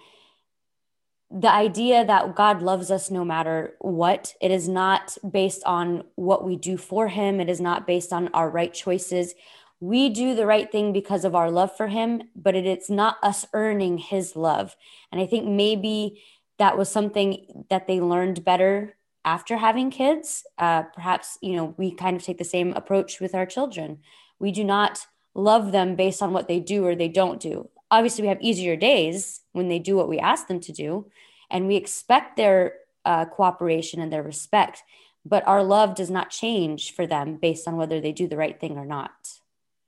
the 1.29 1.51
idea 1.51 2.05
that 2.05 2.35
God 2.35 2.61
loves 2.61 2.89
us 2.89 3.11
no 3.11 3.25
matter 3.25 3.75
what. 3.79 4.33
It 4.41 4.51
is 4.51 4.69
not 4.69 5.17
based 5.29 5.63
on 5.65 6.03
what 6.15 6.45
we 6.45 6.55
do 6.55 6.77
for 6.77 7.09
Him. 7.09 7.39
It 7.39 7.49
is 7.49 7.59
not 7.59 7.85
based 7.85 8.13
on 8.13 8.29
our 8.29 8.49
right 8.49 8.73
choices. 8.73 9.33
We 9.79 10.09
do 10.09 10.33
the 10.33 10.45
right 10.45 10.71
thing 10.71 10.93
because 10.93 11.25
of 11.25 11.35
our 11.35 11.51
love 11.51 11.75
for 11.75 11.87
Him, 11.87 12.23
but 12.35 12.55
it, 12.55 12.65
it's 12.65 12.89
not 12.89 13.17
us 13.21 13.45
earning 13.53 13.97
His 13.97 14.35
love. 14.35 14.75
And 15.11 15.19
I 15.19 15.25
think 15.25 15.45
maybe 15.47 16.21
that 16.59 16.77
was 16.77 16.89
something 16.89 17.65
that 17.69 17.87
they 17.87 17.99
learned 17.99 18.45
better 18.45 18.95
after 19.25 19.57
having 19.57 19.91
kids. 19.91 20.45
Uh, 20.57 20.83
perhaps, 20.83 21.37
you 21.41 21.55
know, 21.55 21.75
we 21.77 21.91
kind 21.91 22.15
of 22.15 22.23
take 22.23 22.37
the 22.37 22.45
same 22.45 22.71
approach 22.73 23.19
with 23.19 23.35
our 23.35 23.45
children. 23.45 23.99
We 24.39 24.51
do 24.51 24.63
not 24.63 25.05
love 25.35 25.71
them 25.71 25.95
based 25.95 26.21
on 26.21 26.31
what 26.31 26.47
they 26.47 26.59
do 26.59 26.85
or 26.85 26.95
they 26.95 27.09
don't 27.09 27.39
do. 27.39 27.69
Obviously, 27.89 28.23
we 28.23 28.27
have 28.27 28.41
easier 28.41 28.75
days 28.75 29.41
when 29.53 29.69
they 29.69 29.79
do 29.79 29.95
what 29.95 30.09
we 30.09 30.19
ask 30.19 30.47
them 30.47 30.59
to 30.61 30.71
do, 30.71 31.09
and 31.49 31.67
we 31.67 31.75
expect 31.75 32.35
their 32.35 32.73
uh, 33.05 33.25
cooperation 33.25 34.01
and 34.01 34.11
their 34.11 34.23
respect. 34.23 34.83
But 35.25 35.47
our 35.47 35.63
love 35.63 35.95
does 35.95 36.09
not 36.09 36.29
change 36.29 36.93
for 36.93 37.05
them 37.05 37.37
based 37.37 37.67
on 37.67 37.77
whether 37.77 37.99
they 37.99 38.11
do 38.11 38.27
the 38.27 38.37
right 38.37 38.59
thing 38.59 38.77
or 38.77 38.85
not. 38.85 39.11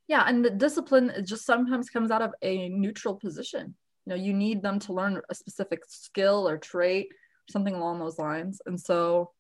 Yeah, 0.08 0.24
and 0.26 0.44
the 0.44 0.50
discipline 0.50 1.12
just 1.24 1.46
sometimes 1.46 1.90
comes 1.90 2.12
out 2.12 2.22
of 2.22 2.32
a 2.42 2.70
neutral 2.70 3.16
position. 3.16 3.76
You 4.06 4.10
know, 4.10 4.16
you 4.16 4.34
need 4.34 4.62
them 4.62 4.80
to 4.80 4.94
learn 4.94 5.22
a 5.30 5.36
specific 5.36 5.84
skill 5.88 6.48
or 6.48 6.58
trait 6.58 7.10
something 7.50 7.74
along 7.74 8.00
those 8.00 8.20
lines 8.20 8.62
and 8.66 8.80
so 8.80 9.32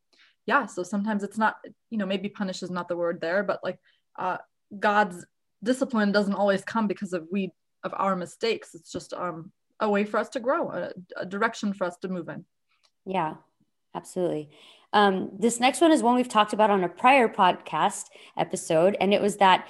yeah 0.46 0.66
so 0.66 0.84
sometimes 0.84 1.24
it's 1.24 1.38
not 1.38 1.56
you 1.89 1.98
know 1.98 2.06
maybe 2.06 2.30
punish 2.30 2.63
is 2.63 2.72
not 2.72 2.88
the 2.88 2.98
word 2.98 3.22
there 3.22 3.44
but 3.44 3.60
like 3.63 3.80
uh 4.18 4.38
god's 4.80 5.25
discipline 5.63 6.12
doesn't 6.12 6.34
always 6.34 6.63
come 6.63 6.88
because 6.88 7.13
of 7.13 7.28
we 7.32 7.51
of 7.83 7.93
our 7.98 8.15
mistakes 8.15 8.75
it's 8.75 8.91
just 8.91 9.13
um 9.13 9.51
a 9.79 9.89
way 9.89 10.03
for 10.03 10.17
us 10.17 10.29
to 10.29 10.39
grow 10.39 10.69
a, 10.71 10.91
a 11.17 11.25
direction 11.25 11.74
for 11.74 11.86
us 11.86 11.98
to 11.98 12.07
move 12.07 12.29
in 12.29 12.45
yeah 13.05 13.36
absolutely 13.95 14.50
um, 14.91 15.29
this 15.38 15.59
next 15.59 15.81
one 15.81 15.91
is 15.91 16.01
one 16.01 16.15
we've 16.15 16.27
talked 16.27 16.51
about 16.51 16.71
on 16.71 16.83
a 16.83 16.89
prior 16.89 17.29
podcast 17.29 18.05
episode 18.36 18.98
and 19.00 19.13
it 19.13 19.21
was 19.21 19.38
that 19.38 19.67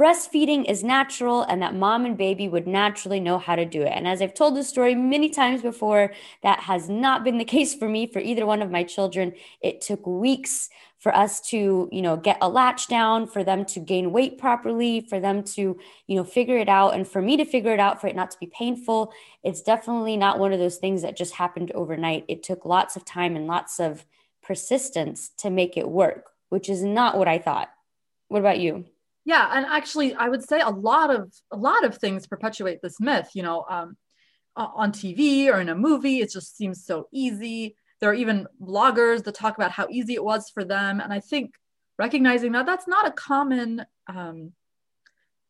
breastfeeding 0.00 0.64
is 0.64 0.82
natural 0.82 1.42
and 1.42 1.60
that 1.60 1.74
mom 1.74 2.06
and 2.06 2.16
baby 2.16 2.48
would 2.48 2.66
naturally 2.66 3.20
know 3.20 3.38
how 3.38 3.54
to 3.54 3.66
do 3.66 3.82
it. 3.82 3.92
And 3.94 4.08
as 4.08 4.22
I've 4.22 4.32
told 4.32 4.56
this 4.56 4.66
story 4.66 4.94
many 4.94 5.28
times 5.28 5.60
before, 5.60 6.14
that 6.42 6.60
has 6.60 6.88
not 6.88 7.22
been 7.22 7.36
the 7.36 7.44
case 7.56 7.74
for 7.74 7.86
me 7.86 8.06
for 8.06 8.18
either 8.18 8.46
one 8.46 8.62
of 8.62 8.70
my 8.70 8.82
children. 8.82 9.34
It 9.60 9.82
took 9.82 10.06
weeks 10.06 10.70
for 11.00 11.14
us 11.16 11.40
to, 11.40 11.88
you 11.90 12.02
know, 12.02 12.16
get 12.16 12.38
a 12.40 12.48
latch 12.48 12.86
down, 12.86 13.26
for 13.26 13.42
them 13.42 13.64
to 13.64 13.80
gain 13.80 14.12
weight 14.12 14.38
properly, 14.38 15.00
for 15.00 15.18
them 15.18 15.42
to, 15.42 15.78
you 16.06 16.16
know, 16.16 16.22
figure 16.24 16.58
it 16.58 16.68
out 16.68 16.94
and 16.94 17.08
for 17.08 17.20
me 17.20 17.36
to 17.38 17.44
figure 17.44 17.72
it 17.72 17.80
out 17.80 18.00
for 18.00 18.06
it 18.06 18.14
not 18.14 18.30
to 18.30 18.38
be 18.38 18.46
painful. 18.46 19.12
It's 19.42 19.62
definitely 19.62 20.16
not 20.16 20.38
one 20.38 20.52
of 20.52 20.58
those 20.58 20.76
things 20.76 21.02
that 21.02 21.16
just 21.16 21.34
happened 21.34 21.72
overnight. 21.72 22.26
It 22.28 22.42
took 22.42 22.64
lots 22.64 22.94
of 22.96 23.04
time 23.04 23.34
and 23.34 23.46
lots 23.46 23.80
of 23.80 24.04
persistence 24.42 25.30
to 25.38 25.50
make 25.50 25.76
it 25.76 25.88
work, 25.88 26.30
which 26.50 26.68
is 26.68 26.84
not 26.84 27.18
what 27.18 27.28
I 27.28 27.38
thought. 27.38 27.70
What 28.28 28.40
about 28.40 28.60
you? 28.60 28.84
yeah 29.24 29.50
and 29.52 29.66
actually 29.66 30.14
i 30.14 30.28
would 30.28 30.42
say 30.42 30.60
a 30.60 30.70
lot 30.70 31.14
of 31.14 31.32
a 31.52 31.56
lot 31.56 31.84
of 31.84 31.96
things 31.96 32.26
perpetuate 32.26 32.80
this 32.82 33.00
myth 33.00 33.30
you 33.34 33.42
know 33.42 33.64
um, 33.68 33.96
on 34.56 34.92
tv 34.92 35.46
or 35.46 35.60
in 35.60 35.68
a 35.68 35.74
movie 35.74 36.20
it 36.20 36.30
just 36.30 36.56
seems 36.56 36.84
so 36.84 37.06
easy 37.12 37.76
there 38.00 38.10
are 38.10 38.14
even 38.14 38.46
bloggers 38.62 39.24
that 39.24 39.34
talk 39.34 39.56
about 39.56 39.70
how 39.70 39.86
easy 39.90 40.14
it 40.14 40.24
was 40.24 40.50
for 40.50 40.64
them 40.64 41.00
and 41.00 41.12
i 41.12 41.20
think 41.20 41.54
recognizing 41.98 42.52
that 42.52 42.66
that's 42.66 42.88
not 42.88 43.06
a 43.06 43.12
common 43.12 43.84
um, 44.08 44.52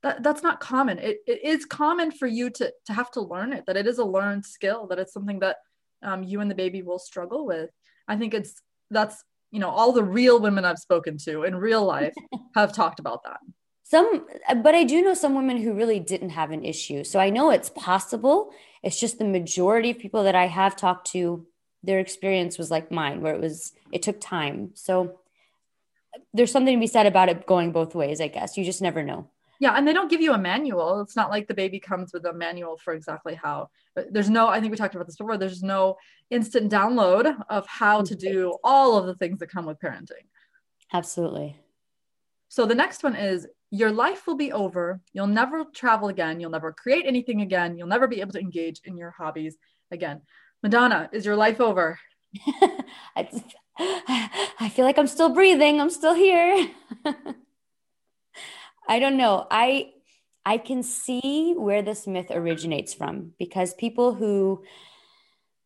that, 0.02 0.22
that's 0.22 0.42
not 0.42 0.60
common 0.60 0.98
it, 0.98 1.18
it 1.26 1.44
is 1.44 1.64
common 1.64 2.10
for 2.10 2.26
you 2.26 2.50
to 2.50 2.72
to 2.86 2.92
have 2.92 3.10
to 3.10 3.20
learn 3.20 3.52
it 3.52 3.64
that 3.66 3.76
it 3.76 3.86
is 3.86 3.98
a 3.98 4.04
learned 4.04 4.44
skill 4.44 4.86
that 4.86 4.98
it's 4.98 5.12
something 5.12 5.40
that 5.40 5.56
um, 6.02 6.22
you 6.22 6.40
and 6.40 6.50
the 6.50 6.54
baby 6.54 6.82
will 6.82 6.98
struggle 6.98 7.46
with 7.46 7.70
i 8.08 8.16
think 8.16 8.34
it's 8.34 8.60
that's 8.90 9.24
you 9.50 9.60
know 9.60 9.70
all 9.70 9.92
the 9.92 10.04
real 10.04 10.40
women 10.40 10.64
i've 10.64 10.78
spoken 10.78 11.16
to 11.18 11.44
in 11.44 11.54
real 11.54 11.84
life 11.84 12.14
have 12.54 12.72
talked 12.72 13.00
about 13.00 13.22
that 13.24 13.40
some, 13.90 14.24
but 14.62 14.76
I 14.76 14.84
do 14.84 15.02
know 15.02 15.14
some 15.14 15.34
women 15.34 15.56
who 15.56 15.72
really 15.72 15.98
didn't 15.98 16.30
have 16.30 16.52
an 16.52 16.64
issue. 16.64 17.02
So 17.02 17.18
I 17.18 17.28
know 17.28 17.50
it's 17.50 17.70
possible. 17.70 18.52
It's 18.84 19.00
just 19.00 19.18
the 19.18 19.24
majority 19.24 19.90
of 19.90 19.98
people 19.98 20.22
that 20.22 20.36
I 20.36 20.46
have 20.46 20.76
talked 20.76 21.10
to, 21.10 21.44
their 21.82 21.98
experience 21.98 22.58
was 22.58 22.70
like 22.70 22.90
mine, 22.90 23.20
where 23.20 23.34
it 23.34 23.40
was, 23.40 23.72
it 23.92 24.02
took 24.02 24.20
time. 24.20 24.70
So 24.74 25.20
there's 26.34 26.52
something 26.52 26.76
to 26.76 26.80
be 26.80 26.86
said 26.86 27.06
about 27.06 27.28
it 27.28 27.46
going 27.46 27.72
both 27.72 27.94
ways, 27.94 28.20
I 28.20 28.28
guess. 28.28 28.56
You 28.56 28.64
just 28.64 28.82
never 28.82 29.02
know. 29.02 29.28
Yeah, 29.60 29.74
and 29.74 29.86
they 29.86 29.92
don't 29.92 30.10
give 30.10 30.22
you 30.22 30.32
a 30.32 30.38
manual. 30.38 31.02
It's 31.02 31.16
not 31.16 31.28
like 31.28 31.46
the 31.46 31.54
baby 31.54 31.78
comes 31.78 32.12
with 32.14 32.24
a 32.24 32.32
manual 32.32 32.78
for 32.78 32.94
exactly 32.94 33.34
how. 33.34 33.68
There's 34.10 34.30
no, 34.30 34.48
I 34.48 34.58
think 34.58 34.70
we 34.70 34.76
talked 34.78 34.94
about 34.94 35.06
this 35.06 35.16
before, 35.16 35.36
there's 35.36 35.62
no 35.62 35.96
instant 36.30 36.72
download 36.72 37.36
of 37.50 37.66
how 37.66 38.00
to 38.02 38.14
do 38.14 38.56
all 38.64 38.96
of 38.96 39.06
the 39.06 39.14
things 39.14 39.38
that 39.40 39.50
come 39.50 39.66
with 39.66 39.78
parenting. 39.78 40.26
Absolutely. 40.92 41.56
So 42.48 42.64
the 42.64 42.74
next 42.74 43.02
one 43.02 43.14
is 43.14 43.46
your 43.70 43.92
life 43.92 44.26
will 44.26 44.34
be 44.34 44.50
over. 44.50 45.00
You'll 45.12 45.26
never 45.26 45.64
travel 45.74 46.08
again. 46.08 46.40
You'll 46.40 46.50
never 46.50 46.72
create 46.72 47.04
anything 47.06 47.42
again. 47.42 47.76
You'll 47.76 47.86
never 47.86 48.08
be 48.08 48.20
able 48.20 48.32
to 48.32 48.40
engage 48.40 48.80
in 48.84 48.96
your 48.96 49.10
hobbies 49.10 49.56
again. 49.90 50.22
Madonna, 50.62 51.08
is 51.12 51.24
your 51.24 51.36
life 51.36 51.60
over? 51.60 51.98
I 53.16 54.68
feel 54.70 54.84
like 54.84 54.98
I'm 54.98 55.06
still 55.06 55.30
breathing. 55.30 55.80
I'm 55.80 55.90
still 55.90 56.14
here. 56.14 56.68
I 58.88 58.98
don't 58.98 59.16
know. 59.16 59.46
I 59.50 59.92
I 60.44 60.58
can 60.58 60.82
see 60.82 61.54
where 61.56 61.82
this 61.82 62.06
myth 62.06 62.30
originates 62.30 62.94
from 62.94 63.32
because 63.38 63.74
people 63.74 64.14
who 64.14 64.64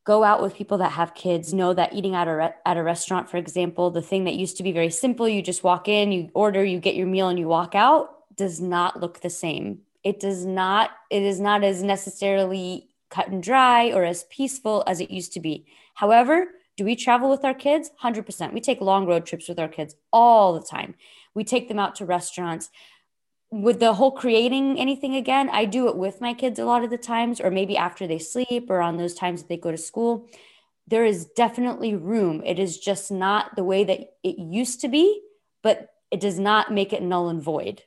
go 0.04 0.22
out 0.22 0.42
with 0.42 0.54
people 0.54 0.78
that 0.78 0.92
have 0.92 1.14
kids 1.14 1.54
know 1.54 1.72
that 1.72 1.94
eating 1.94 2.14
at 2.14 2.28
a 2.28 2.34
re- 2.34 2.54
at 2.66 2.76
a 2.76 2.82
restaurant 2.82 3.30
for 3.30 3.38
example 3.38 3.90
the 3.90 4.02
thing 4.02 4.24
that 4.24 4.34
used 4.34 4.56
to 4.58 4.62
be 4.62 4.72
very 4.72 4.90
simple 4.90 5.28
you 5.28 5.40
just 5.40 5.64
walk 5.64 5.88
in 5.88 6.12
you 6.12 6.28
order 6.34 6.62
you 6.62 6.78
get 6.78 6.94
your 6.94 7.06
meal 7.06 7.28
and 7.28 7.38
you 7.38 7.48
walk 7.48 7.74
out 7.74 8.10
does 8.36 8.60
not 8.60 9.00
look 9.00 9.20
the 9.20 9.30
same 9.30 9.78
it 10.02 10.20
does 10.20 10.44
not 10.44 10.90
it 11.10 11.22
is 11.22 11.40
not 11.40 11.64
as 11.64 11.82
necessarily 11.82 12.88
cut 13.14 13.28
and 13.28 13.42
dry 13.42 13.92
or 13.92 14.04
as 14.04 14.25
peaceful 14.25 14.83
as 14.87 15.00
it 15.00 15.11
used 15.11 15.33
to 15.33 15.40
be 15.40 15.66
however 15.94 16.47
do 16.76 16.85
we 16.85 16.97
travel 16.97 17.30
with 17.30 17.44
our 17.44 17.54
kids 17.54 17.90
100% 18.02 18.52
we 18.52 18.61
take 18.61 18.80
long 18.80 19.06
road 19.06 19.25
trips 19.25 19.49
with 19.49 19.59
our 19.59 19.68
kids 19.68 19.94
all 20.12 20.52
the 20.52 20.66
time 20.66 20.94
we 21.35 21.44
take 21.44 21.68
them 21.68 21.78
out 21.78 21.94
to 21.94 22.04
restaurants 22.04 22.71
with 23.62 23.78
the 23.78 23.94
whole 23.94 24.11
creating 24.11 24.80
anything 24.80 25.14
again, 25.14 25.49
I 25.49 25.64
do 25.64 25.88
it 25.88 25.97
with 25.97 26.21
my 26.21 26.35
kids 26.35 26.59
a 26.59 26.64
lot 26.64 26.83
of 26.83 26.90
the 26.90 26.99
times, 26.99 27.40
or 27.40 27.50
maybe 27.50 27.76
after 27.76 28.06
they 28.06 28.18
sleep 28.18 28.68
or 28.68 28.80
on 28.80 28.97
those 28.97 29.14
times 29.14 29.42
that 29.42 29.49
they 29.49 29.56
go 29.56 29.71
to 29.71 29.76
school. 29.76 30.28
There 30.88 31.04
is 31.04 31.26
definitely 31.26 31.94
room. 31.94 32.42
It 32.44 32.59
is 32.59 32.78
just 32.78 33.12
not 33.12 33.54
the 33.54 33.64
way 33.64 33.85
that 33.85 34.00
it 34.25 34.38
used 34.38 34.80
to 34.80 34.88
be, 34.88 35.23
but 35.62 35.90
it 36.11 36.21
does 36.21 36.38
not 36.38 36.73
make 36.73 36.92
it 36.92 37.02
null 37.02 37.28
and 37.28 37.40
void. 37.40 37.83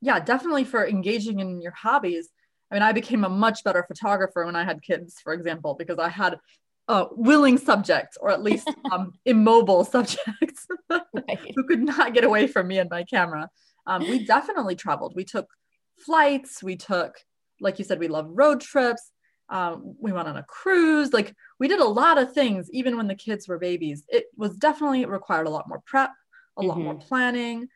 Yeah, 0.00 0.18
definitely 0.20 0.64
for 0.64 0.86
engaging 0.86 1.38
in 1.38 1.62
your 1.62 1.72
hobbies. 1.72 2.28
I 2.70 2.74
mean, 2.74 2.82
I 2.82 2.92
became 2.92 3.24
a 3.24 3.28
much 3.28 3.64
better 3.64 3.82
photographer 3.82 4.44
when 4.44 4.56
I 4.56 4.64
had 4.64 4.82
kids, 4.82 5.20
for 5.22 5.32
example, 5.32 5.74
because 5.74 5.98
I 5.98 6.08
had 6.08 6.38
uh, 6.86 7.06
willing 7.12 7.58
subjects, 7.58 8.16
or 8.20 8.30
at 8.30 8.42
least 8.42 8.70
um, 8.92 9.12
immobile 9.24 9.84
subjects, 9.84 10.66
right. 10.90 11.52
who 11.54 11.64
could 11.64 11.82
not 11.82 12.14
get 12.14 12.24
away 12.24 12.46
from 12.46 12.68
me 12.68 12.78
and 12.78 12.90
my 12.90 13.04
camera 13.04 13.48
um, 13.88 14.02
we 14.02 14.24
definitely 14.24 14.76
traveled. 14.76 15.14
We 15.16 15.24
took 15.24 15.48
flights. 15.96 16.62
We 16.62 16.76
took, 16.76 17.16
like 17.60 17.78
you 17.78 17.84
said, 17.84 17.98
we 17.98 18.06
love 18.06 18.28
road 18.28 18.60
trips. 18.60 19.10
Um, 19.48 19.96
we 19.98 20.12
went 20.12 20.28
on 20.28 20.36
a 20.36 20.42
cruise. 20.42 21.12
Like 21.12 21.34
we 21.58 21.68
did 21.68 21.80
a 21.80 21.88
lot 21.88 22.18
of 22.18 22.34
things, 22.34 22.70
even 22.70 22.98
when 22.98 23.08
the 23.08 23.14
kids 23.14 23.48
were 23.48 23.58
babies. 23.58 24.04
It 24.08 24.26
was 24.36 24.54
definitely 24.56 25.02
it 25.02 25.08
required 25.08 25.46
a 25.46 25.50
lot 25.50 25.68
more 25.68 25.82
prep, 25.86 26.10
a 26.10 26.60
mm-hmm. 26.60 26.68
lot 26.68 26.78
more 26.78 26.94
mm-hmm. 26.94 27.08
planning, 27.08 27.68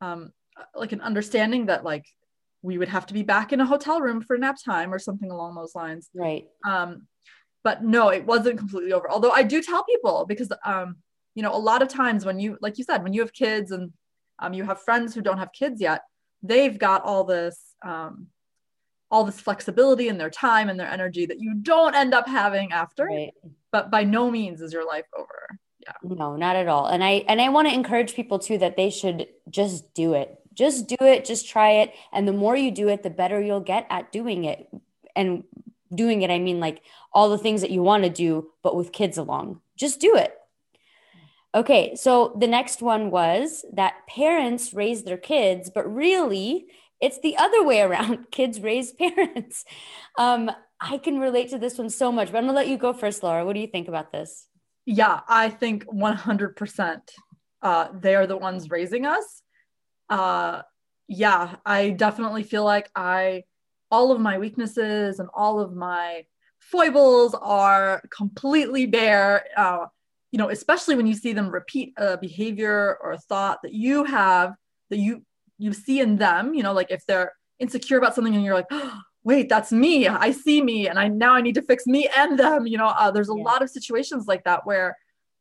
um, 0.00 0.32
like 0.74 0.90
an 0.90 1.00
understanding 1.00 1.66
that 1.66 1.84
like 1.84 2.04
we 2.62 2.78
would 2.78 2.88
have 2.88 3.06
to 3.06 3.14
be 3.14 3.22
back 3.22 3.52
in 3.52 3.60
a 3.60 3.66
hotel 3.66 4.00
room 4.00 4.20
for 4.20 4.36
nap 4.36 4.56
time 4.62 4.92
or 4.92 4.98
something 4.98 5.30
along 5.30 5.54
those 5.54 5.74
lines. 5.74 6.10
Right. 6.14 6.46
Um, 6.64 7.06
but 7.64 7.84
no, 7.84 8.08
it 8.08 8.24
wasn't 8.24 8.58
completely 8.58 8.92
over. 8.92 9.10
Although 9.10 9.30
I 9.30 9.42
do 9.42 9.62
tell 9.62 9.84
people 9.84 10.26
because 10.26 10.52
um, 10.64 10.96
you 11.34 11.42
know, 11.42 11.54
a 11.54 11.58
lot 11.58 11.82
of 11.82 11.88
times 11.88 12.24
when 12.24 12.40
you, 12.40 12.58
like 12.60 12.78
you 12.78 12.84
said, 12.84 13.02
when 13.02 13.12
you 13.12 13.20
have 13.20 13.32
kids 13.32 13.70
and 13.70 13.92
um, 14.38 14.52
you 14.52 14.64
have 14.64 14.82
friends 14.82 15.14
who 15.14 15.20
don't 15.20 15.38
have 15.38 15.52
kids 15.52 15.80
yet 15.80 16.02
they've 16.42 16.78
got 16.78 17.02
all 17.04 17.24
this 17.24 17.74
um, 17.84 18.26
all 19.10 19.24
this 19.24 19.40
flexibility 19.40 20.08
in 20.08 20.18
their 20.18 20.30
time 20.30 20.68
and 20.68 20.78
their 20.78 20.88
energy 20.88 21.26
that 21.26 21.40
you 21.40 21.54
don't 21.54 21.94
end 21.94 22.14
up 22.14 22.28
having 22.28 22.72
after 22.72 23.06
right. 23.06 23.32
but 23.72 23.90
by 23.90 24.04
no 24.04 24.30
means 24.30 24.60
is 24.60 24.72
your 24.72 24.86
life 24.86 25.06
over 25.16 25.58
yeah 25.80 25.92
no 26.02 26.36
not 26.36 26.56
at 26.56 26.68
all 26.68 26.86
and 26.86 27.02
i 27.02 27.24
and 27.28 27.40
i 27.40 27.48
want 27.48 27.66
to 27.66 27.74
encourage 27.74 28.14
people 28.14 28.38
too 28.38 28.58
that 28.58 28.76
they 28.76 28.90
should 28.90 29.26
just 29.48 29.92
do 29.94 30.14
it 30.14 30.38
just 30.54 30.86
do 30.86 30.96
it 31.00 31.24
just 31.24 31.48
try 31.48 31.70
it 31.70 31.92
and 32.12 32.26
the 32.26 32.32
more 32.32 32.56
you 32.56 32.70
do 32.70 32.88
it 32.88 33.02
the 33.02 33.10
better 33.10 33.40
you'll 33.40 33.60
get 33.60 33.86
at 33.90 34.12
doing 34.12 34.44
it 34.44 34.68
and 35.14 35.44
doing 35.94 36.22
it 36.22 36.30
i 36.30 36.38
mean 36.38 36.60
like 36.60 36.82
all 37.12 37.28
the 37.28 37.38
things 37.38 37.60
that 37.60 37.70
you 37.70 37.82
want 37.82 38.04
to 38.04 38.10
do 38.10 38.50
but 38.62 38.76
with 38.76 38.92
kids 38.92 39.18
along 39.18 39.60
just 39.76 40.00
do 40.00 40.16
it 40.16 40.36
Okay, 41.52 41.96
so 41.96 42.36
the 42.38 42.46
next 42.46 42.80
one 42.80 43.10
was 43.10 43.64
that 43.72 44.06
parents 44.08 44.72
raise 44.72 45.02
their 45.02 45.16
kids, 45.16 45.68
but 45.68 45.92
really 45.92 46.66
it's 47.00 47.18
the 47.20 47.36
other 47.36 47.64
way 47.64 47.80
around. 47.80 48.26
Kids 48.30 48.60
raise 48.60 48.92
parents. 48.92 49.64
Um, 50.16 50.50
I 50.80 50.98
can 50.98 51.18
relate 51.18 51.50
to 51.50 51.58
this 51.58 51.76
one 51.76 51.90
so 51.90 52.12
much, 52.12 52.30
but 52.30 52.38
I'm 52.38 52.44
gonna 52.44 52.56
let 52.56 52.68
you 52.68 52.76
go 52.76 52.92
first, 52.92 53.22
Laura. 53.22 53.44
What 53.44 53.54
do 53.54 53.60
you 53.60 53.66
think 53.66 53.88
about 53.88 54.12
this? 54.12 54.46
Yeah, 54.86 55.20
I 55.28 55.48
think 55.48 55.86
100% 55.86 57.00
uh, 57.62 57.88
they 57.94 58.14
are 58.14 58.26
the 58.26 58.36
ones 58.36 58.70
raising 58.70 59.04
us. 59.04 59.42
Uh, 60.10 60.62
yeah, 61.08 61.56
I 61.64 61.90
definitely 61.90 62.42
feel 62.42 62.64
like 62.64 62.90
I, 62.94 63.44
all 63.90 64.12
of 64.12 64.20
my 64.20 64.38
weaknesses 64.38 65.18
and 65.18 65.28
all 65.32 65.60
of 65.60 65.74
my 65.74 66.24
foibles 66.58 67.34
are 67.34 68.02
completely 68.16 68.86
bare. 68.86 69.44
Uh, 69.56 69.86
you 70.32 70.38
know, 70.38 70.50
especially 70.50 70.94
when 70.94 71.06
you 71.06 71.14
see 71.14 71.32
them 71.32 71.48
repeat 71.48 71.94
a 71.96 72.16
behavior 72.16 72.98
or 73.02 73.12
a 73.12 73.18
thought 73.18 73.60
that 73.62 73.72
you 73.72 74.04
have 74.04 74.54
that 74.90 74.98
you 74.98 75.24
you 75.58 75.72
see 75.72 76.00
in 76.00 76.16
them, 76.16 76.54
you 76.54 76.62
know, 76.62 76.72
like 76.72 76.90
if 76.90 77.04
they're 77.06 77.32
insecure 77.58 77.98
about 77.98 78.14
something 78.14 78.34
and 78.34 78.44
you're 78.44 78.54
like, 78.54 78.66
oh, 78.70 79.00
wait, 79.24 79.48
that's 79.48 79.72
me. 79.72 80.08
I 80.08 80.30
see 80.30 80.62
me, 80.62 80.88
and 80.88 80.98
I 80.98 81.08
now 81.08 81.34
I 81.34 81.40
need 81.40 81.56
to 81.56 81.62
fix 81.62 81.86
me 81.86 82.08
and 82.16 82.38
them. 82.38 82.66
You 82.66 82.78
know, 82.78 82.86
uh, 82.86 83.10
there's 83.10 83.28
a 83.28 83.34
yeah. 83.36 83.44
lot 83.44 83.62
of 83.62 83.70
situations 83.70 84.26
like 84.26 84.44
that 84.44 84.64
where, 84.64 84.96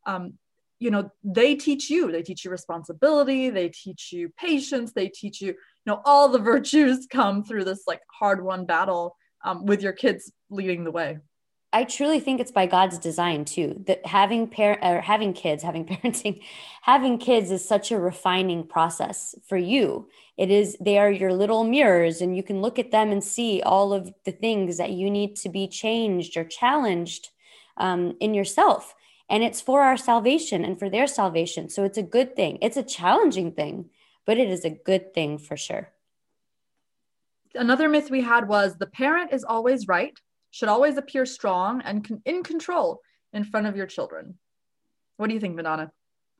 um, 0.06 0.34
you 0.80 0.92
know, 0.92 1.12
they 1.24 1.56
teach 1.56 1.90
you. 1.90 2.12
They 2.12 2.24
teach 2.24 2.46
you 2.46 2.52
responsibility. 2.52 3.50
They 3.50 3.70
teach 3.70 4.12
you 4.12 4.30
patience. 4.38 4.94
They 4.94 5.10
teach 5.10 5.42
you, 5.42 5.50
you 5.50 5.56
know, 5.86 6.02
all 6.06 6.30
the 6.30 6.40
virtues 6.54 7.08
come 7.10 7.44
through 7.44 7.66
this 7.66 7.84
like 7.88 8.02
hard 8.12 8.44
won 8.44 8.66
battle 8.66 9.16
um, 9.44 9.66
with 9.66 9.82
your 9.82 9.94
kids 9.94 10.32
leading 10.50 10.84
the 10.84 10.92
way. 10.92 11.20
I 11.72 11.84
truly 11.84 12.20
think 12.20 12.40
it's 12.40 12.52
by 12.52 12.66
God's 12.66 12.98
design 12.98 13.46
too. 13.46 13.84
That 13.86 14.04
having 14.06 14.48
parent 14.48 14.80
or 14.84 15.02
having 15.02 15.34
kids, 15.34 15.62
having 15.62 15.86
parenting, 15.86 16.42
having 16.82 17.18
kids 17.18 17.52
is 17.52 17.68
such 17.68 17.92
a 17.92 18.00
refining 18.00 18.66
process 18.66 19.36
for 19.48 19.58
you. 19.58 20.10
It 20.38 20.50
is 20.50 20.78
they 20.80 20.98
are 20.98 21.12
your 21.12 21.34
little 21.34 21.64
mirrors 21.64 22.22
and 22.22 22.36
you 22.36 22.42
can 22.42 22.62
look 22.62 22.80
at 22.80 22.92
them 22.92 23.12
and 23.12 23.24
see 23.24 23.62
all 23.62 23.94
of 23.94 24.12
the 24.26 24.32
things 24.32 24.78
that 24.78 24.92
you 24.92 25.12
need 25.12 25.36
to 25.38 25.50
be 25.50 25.68
changed 25.68 26.38
or 26.38 26.44
challenged 26.44 27.30
um, 27.78 28.16
in 28.20 28.34
yourself. 28.34 28.96
And 29.30 29.44
it's 29.44 29.62
for 29.62 29.82
our 29.82 29.98
salvation 29.98 30.66
and 30.66 30.78
for 30.80 30.90
their 30.90 31.08
salvation. 31.08 31.70
So 31.70 31.84
it's 31.84 31.98
a 31.98 32.04
good 32.04 32.36
thing. 32.36 32.58
It's 32.62 32.78
a 32.78 32.84
challenging 32.84 33.52
thing, 33.52 33.90
but 34.26 34.38
it 34.38 34.50
is 34.50 34.66
a 34.66 34.70
good 34.70 35.14
thing 35.14 35.38
for 35.38 35.56
sure. 35.56 35.92
another 37.56 37.90
myth 37.90 38.10
we 38.12 38.22
had 38.22 38.48
was 38.48 38.76
the 38.76 38.88
parent 38.88 39.34
is 39.34 39.44
always 39.44 39.88
right, 39.88 40.18
should 40.52 40.70
always 40.70 40.98
appear 40.98 41.26
strong 41.26 41.82
and 41.82 42.08
con- 42.08 42.22
in 42.26 42.44
control 42.44 43.02
in 43.34 43.44
front 43.44 43.68
of 43.68 43.76
your 43.76 43.86
children. 43.86 44.38
What 45.18 45.28
do 45.28 45.34
you 45.34 45.40
think, 45.40 45.56
Madonna? 45.56 45.92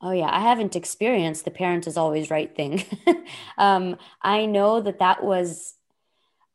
Oh, 0.02 0.12
yeah. 0.12 0.30
I 0.32 0.40
haven't 0.40 0.76
experienced 0.76 1.46
the 1.46 1.52
parent 1.52 1.86
is 1.86 1.98
always 1.98 2.30
right 2.30 2.56
thing. 2.56 2.84
um, 3.58 3.98
I 4.22 4.46
know 4.46 4.80
that 4.82 5.00
that 5.00 5.24
was, 5.24 5.76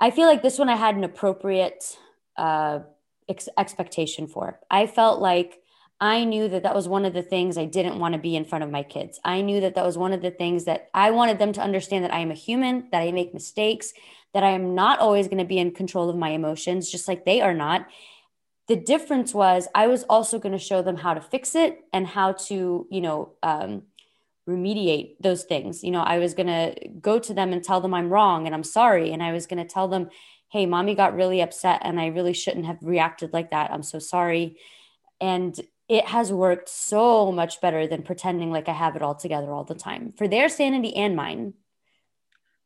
I 0.00 0.10
feel 0.10 0.26
like 0.26 0.42
this 0.42 0.58
one 0.58 0.70
I 0.70 0.76
had 0.76 0.96
an 0.96 1.04
appropriate 1.04 1.96
uh, 2.38 2.80
ex- 3.28 3.48
expectation 3.58 4.26
for. 4.26 4.60
I 4.70 4.86
felt 4.86 5.20
like 5.20 5.60
I 6.00 6.24
knew 6.24 6.48
that 6.48 6.64
that 6.64 6.74
was 6.74 6.88
one 6.88 7.04
of 7.04 7.14
the 7.14 7.22
things 7.22 7.56
I 7.56 7.64
didn't 7.64 7.98
want 7.98 8.14
to 8.14 8.20
be 8.20 8.36
in 8.36 8.44
front 8.44 8.64
of 8.64 8.70
my 8.70 8.82
kids. 8.82 9.20
I 9.24 9.40
knew 9.40 9.60
that 9.60 9.74
that 9.76 9.86
was 9.86 9.96
one 9.96 10.12
of 10.12 10.22
the 10.22 10.30
things 10.30 10.64
that 10.64 10.88
I 10.92 11.10
wanted 11.12 11.38
them 11.38 11.52
to 11.52 11.60
understand 11.60 12.04
that 12.04 12.12
I 12.12 12.18
am 12.18 12.30
a 12.30 12.34
human, 12.34 12.88
that 12.90 13.00
I 13.00 13.12
make 13.12 13.32
mistakes, 13.32 13.92
that 14.34 14.42
I 14.42 14.50
am 14.50 14.74
not 14.74 14.98
always 14.98 15.28
going 15.28 15.38
to 15.38 15.44
be 15.44 15.58
in 15.58 15.70
control 15.70 16.10
of 16.10 16.16
my 16.16 16.30
emotions, 16.30 16.90
just 16.90 17.06
like 17.06 17.24
they 17.24 17.40
are 17.40 17.54
not. 17.54 17.86
The 18.66 18.76
difference 18.76 19.32
was 19.32 19.68
I 19.74 19.86
was 19.86 20.02
also 20.04 20.38
going 20.38 20.52
to 20.52 20.58
show 20.58 20.82
them 20.82 20.96
how 20.96 21.14
to 21.14 21.20
fix 21.20 21.54
it 21.54 21.80
and 21.92 22.06
how 22.06 22.32
to, 22.32 22.86
you 22.90 23.00
know, 23.00 23.32
um, 23.42 23.82
remediate 24.48 25.16
those 25.20 25.44
things. 25.44 25.84
You 25.84 25.90
know, 25.90 26.02
I 26.02 26.18
was 26.18 26.34
going 26.34 26.48
to 26.48 26.74
go 27.00 27.18
to 27.18 27.32
them 27.32 27.52
and 27.52 27.62
tell 27.62 27.80
them 27.80 27.94
I'm 27.94 28.10
wrong 28.10 28.46
and 28.46 28.54
I'm 28.54 28.64
sorry. 28.64 29.12
And 29.12 29.22
I 29.22 29.32
was 29.32 29.46
going 29.46 29.64
to 29.64 29.72
tell 29.72 29.88
them, 29.88 30.10
hey, 30.50 30.66
mommy 30.66 30.94
got 30.94 31.14
really 31.14 31.40
upset 31.40 31.80
and 31.82 32.00
I 32.00 32.08
really 32.08 32.32
shouldn't 32.32 32.66
have 32.66 32.78
reacted 32.82 33.32
like 33.32 33.50
that. 33.50 33.70
I'm 33.70 33.82
so 33.82 33.98
sorry. 33.98 34.58
And 35.20 35.58
it 35.94 36.06
has 36.06 36.32
worked 36.32 36.68
so 36.68 37.30
much 37.30 37.60
better 37.60 37.86
than 37.86 38.02
pretending 38.02 38.50
like 38.50 38.68
I 38.68 38.72
have 38.72 38.96
it 38.96 39.02
all 39.02 39.14
together 39.14 39.52
all 39.52 39.62
the 39.62 39.76
time 39.76 40.12
for 40.18 40.26
their 40.26 40.48
sanity 40.48 40.96
and 40.96 41.14
mine. 41.14 41.54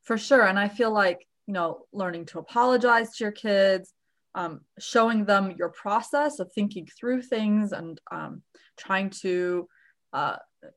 For 0.02 0.16
sure. 0.16 0.46
And 0.46 0.58
I 0.58 0.68
feel 0.68 0.90
like, 0.90 1.26
you 1.46 1.52
know, 1.52 1.84
learning 1.92 2.24
to 2.26 2.38
apologize 2.38 3.14
to 3.16 3.24
your 3.24 3.32
kids, 3.32 3.92
um, 4.34 4.62
showing 4.78 5.26
them 5.26 5.54
your 5.58 5.68
process 5.68 6.38
of 6.38 6.50
thinking 6.52 6.86
through 6.98 7.20
things 7.20 7.72
and 7.72 8.00
um, 8.10 8.40
trying 8.78 9.10
to 9.10 9.68
uh, 10.14 10.36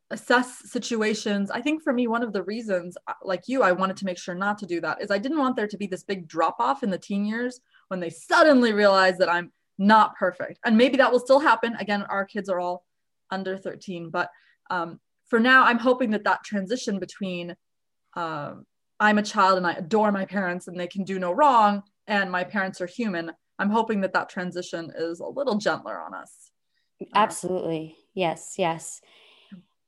assess 0.10 0.70
situations. 0.70 1.52
I 1.52 1.62
think 1.62 1.84
for 1.84 1.94
me, 1.94 2.08
one 2.08 2.22
of 2.22 2.34
the 2.34 2.44
reasons, 2.44 2.98
uh, 3.08 3.14
like 3.24 3.44
you, 3.48 3.64
I 3.64 3.72
wanted 3.72 3.96
to 3.98 4.06
make 4.06 4.18
sure 4.18 4.36
not 4.36 4.58
to 4.58 4.66
do 4.66 4.82
that 4.82 5.02
is 5.02 5.10
I 5.10 5.20
didn't 5.20 5.40
want 5.40 5.56
there 5.56 5.68
to 5.70 5.78
be 5.78 5.88
this 5.88 6.04
big 6.04 6.28
drop 6.28 6.58
off 6.60 6.84
in 6.84 6.90
the 6.90 6.98
teen 6.98 7.24
years 7.24 7.62
when 7.88 8.02
they 8.02 8.10
suddenly 8.10 8.74
realize 8.74 9.18
that 9.20 9.30
I'm 9.30 9.54
not 9.78 10.16
perfect. 10.16 10.60
And 10.66 10.78
maybe 10.78 10.98
that 10.98 11.12
will 11.12 11.20
still 11.20 11.40
happen. 11.40 11.76
Again, 11.80 12.04
our 12.04 12.26
kids 12.26 12.50
are 12.50 12.60
all 12.60 12.86
under 13.30 13.58
13, 13.58 14.10
but 14.10 14.30
um, 14.70 15.00
for 15.28 15.40
now, 15.40 15.64
I'm 15.64 15.80
hoping 15.80 16.12
that 16.12 16.26
that 16.26 16.44
transition 16.44 17.00
between 17.00 17.56
um, 18.16 18.66
I'm 19.00 19.18
a 19.18 19.24
child 19.24 19.58
and 19.58 19.66
I 19.66 19.74
adore 19.74 20.12
my 20.12 20.26
parents 20.26 20.68
and 20.68 20.80
they 20.80 20.88
can 20.88 21.04
do 21.04 21.18
no 21.18 21.32
wrong, 21.32 21.84
and 22.08 22.32
my 22.32 22.44
parents 22.44 22.82
are 22.82 22.88
human. 22.88 23.32
I'm 23.58 23.70
hoping 23.70 24.02
that 24.02 24.14
that 24.14 24.30
transition 24.30 24.92
is 24.96 25.20
a 25.20 25.26
little 25.26 25.56
gentler 25.56 26.00
on 26.00 26.14
us. 26.14 26.52
Absolutely. 27.16 27.96
Yes, 28.14 28.56
yes. 28.58 29.02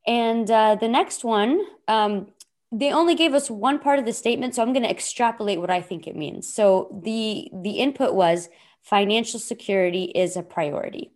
And 0.08 0.50
uh, 0.50 0.76
the 0.76 0.88
next 0.88 1.24
one, 1.24 1.62
um, 1.88 2.28
they 2.72 2.92
only 2.92 3.16
gave 3.16 3.34
us 3.34 3.52
one 3.52 3.80
part 3.80 4.00
of 4.00 4.06
the 4.06 4.14
statement, 4.14 4.56
so 4.56 4.64
I'm 4.64 4.74
going 4.74 4.84
to 4.84 4.90
extrapolate 4.90 5.60
what 5.60 5.70
I 5.70 5.82
think 5.82 6.08
it 6.08 6.16
means. 6.16 6.52
So 6.52 7.00
the 7.04 7.50
the 7.54 7.74
input 7.74 8.16
was 8.16 8.50
financial 8.84 9.40
security 9.40 10.04
is 10.04 10.38
a 10.38 10.44
priority. 10.44 11.12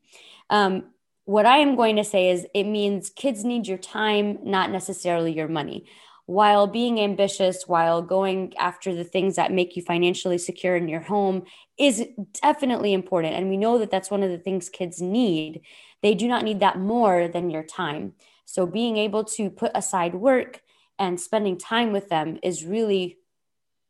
Um, 0.50 0.86
what 1.26 1.46
I 1.46 1.58
am 1.58 1.76
going 1.76 1.98
to 1.98 2.04
say 2.04 2.30
is 2.30 2.48
it 2.54 2.64
means 2.64 3.10
kids 3.10 3.44
need 3.44 3.68
your 3.68 3.78
time, 3.78 4.40
not 4.44 4.72
necessarily 4.72 5.34
your 5.34 5.50
money. 5.50 5.86
While 6.26 6.68
being 6.68 7.00
ambitious, 7.00 7.68
while 7.68 8.02
going 8.02 8.54
after 8.58 8.96
the 8.96 9.04
things 9.04 9.36
that 9.36 9.52
make 9.52 9.76
you 9.76 9.82
financially 9.82 10.38
secure 10.38 10.76
in 10.76 10.88
your 10.88 11.02
home 11.02 11.44
is 11.78 12.06
definitely 12.42 12.94
important. 12.94 13.36
And 13.36 13.50
we 13.50 13.58
know 13.58 13.78
that 13.78 13.92
that's 13.92 14.12
one 14.12 14.24
of 14.24 14.30
the 14.30 14.38
things 14.38 14.70
kids 14.70 15.02
need. 15.02 15.62
They 16.02 16.16
do 16.16 16.28
not 16.28 16.44
need 16.44 16.62
that 16.62 16.80
more 16.80 17.28
than 17.28 17.50
your 17.50 17.64
time. 17.64 18.14
So 18.46 18.66
being 18.66 18.98
able 18.98 19.26
to 19.26 19.50
put 19.50 19.72
aside 19.76 20.16
work 20.16 20.62
and 20.98 21.20
spending 21.20 21.58
time 21.58 21.92
with 21.92 22.08
them 22.08 22.40
is 22.42 22.66
really 22.66 23.18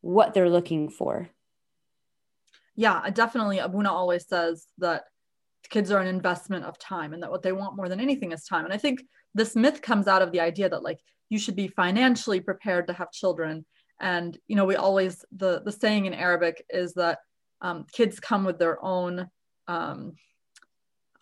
what 0.01 0.33
they're 0.33 0.49
looking 0.49 0.89
for 0.89 1.29
yeah, 2.77 3.09
definitely. 3.09 3.57
Abuna 3.57 3.91
always 3.91 4.27
says 4.27 4.67
that 4.77 5.05
kids 5.69 5.91
are 5.91 5.99
an 5.99 6.07
investment 6.07 6.63
of 6.63 6.77
time 6.77 7.11
and 7.11 7.21
that 7.23 7.31
what 7.31 7.41
they 7.41 7.51
want 7.51 7.75
more 7.75 7.89
than 7.89 7.99
anything 7.99 8.31
is 8.31 8.43
time. 8.43 8.65
And 8.65 8.73
I 8.73 8.77
think 8.77 9.01
this 9.33 9.55
myth 9.55 9.81
comes 9.81 10.07
out 10.07 10.21
of 10.21 10.31
the 10.31 10.39
idea 10.39 10.69
that 10.69 10.83
like 10.83 10.99
you 11.29 11.39
should 11.39 11.55
be 11.55 11.67
financially 11.67 12.39
prepared 12.39 12.87
to 12.87 12.93
have 12.93 13.11
children. 13.11 13.65
And 13.99 14.37
you 14.47 14.55
know, 14.55 14.65
we 14.65 14.75
always 14.75 15.25
the 15.35 15.61
the 15.65 15.71
saying 15.71 16.05
in 16.05 16.13
Arabic 16.13 16.63
is 16.69 16.93
that 16.93 17.17
um, 17.61 17.85
kids 17.91 18.19
come 18.19 18.45
with 18.45 18.59
their 18.59 18.83
own. 18.85 19.27
Um, 19.67 20.13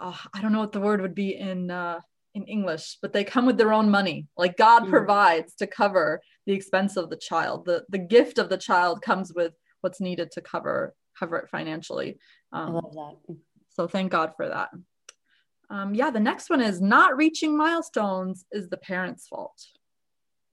oh, 0.01 0.19
I 0.33 0.41
don't 0.41 0.51
know 0.51 0.59
what 0.59 0.73
the 0.73 0.81
word 0.81 1.01
would 1.01 1.15
be 1.15 1.35
in 1.37 1.71
uh, 1.71 2.01
in 2.33 2.43
English, 2.43 2.97
but 3.01 3.13
they 3.13 3.23
come 3.23 3.45
with 3.45 3.57
their 3.57 3.71
own 3.71 3.89
money. 3.89 4.27
Like 4.35 4.57
God 4.57 4.83
mm. 4.83 4.89
provides 4.89 5.55
to 5.55 5.67
cover 5.67 6.21
the 6.45 6.53
expense 6.53 6.97
of 6.97 7.09
the 7.09 7.15
child. 7.15 7.63
The 7.63 7.85
the 7.87 7.97
gift 7.97 8.39
of 8.39 8.49
the 8.49 8.57
child 8.57 9.01
comes 9.01 9.31
with 9.33 9.53
what's 9.79 10.01
needed 10.01 10.31
to 10.31 10.41
cover 10.41 10.93
cover 11.17 11.37
it 11.37 11.49
financially. 11.49 12.17
Um, 12.51 12.69
I 12.69 12.71
love 12.71 12.93
that. 12.93 13.35
So 13.69 13.87
thank 13.87 14.11
God 14.11 14.33
for 14.35 14.47
that. 14.47 14.69
Um, 15.69 15.95
yeah, 15.95 16.11
the 16.11 16.19
next 16.19 16.49
one 16.49 16.61
is 16.61 16.81
not 16.81 17.17
reaching 17.17 17.57
milestones 17.57 18.45
is 18.51 18.69
the 18.69 18.77
parents' 18.77 19.27
fault. 19.27 19.61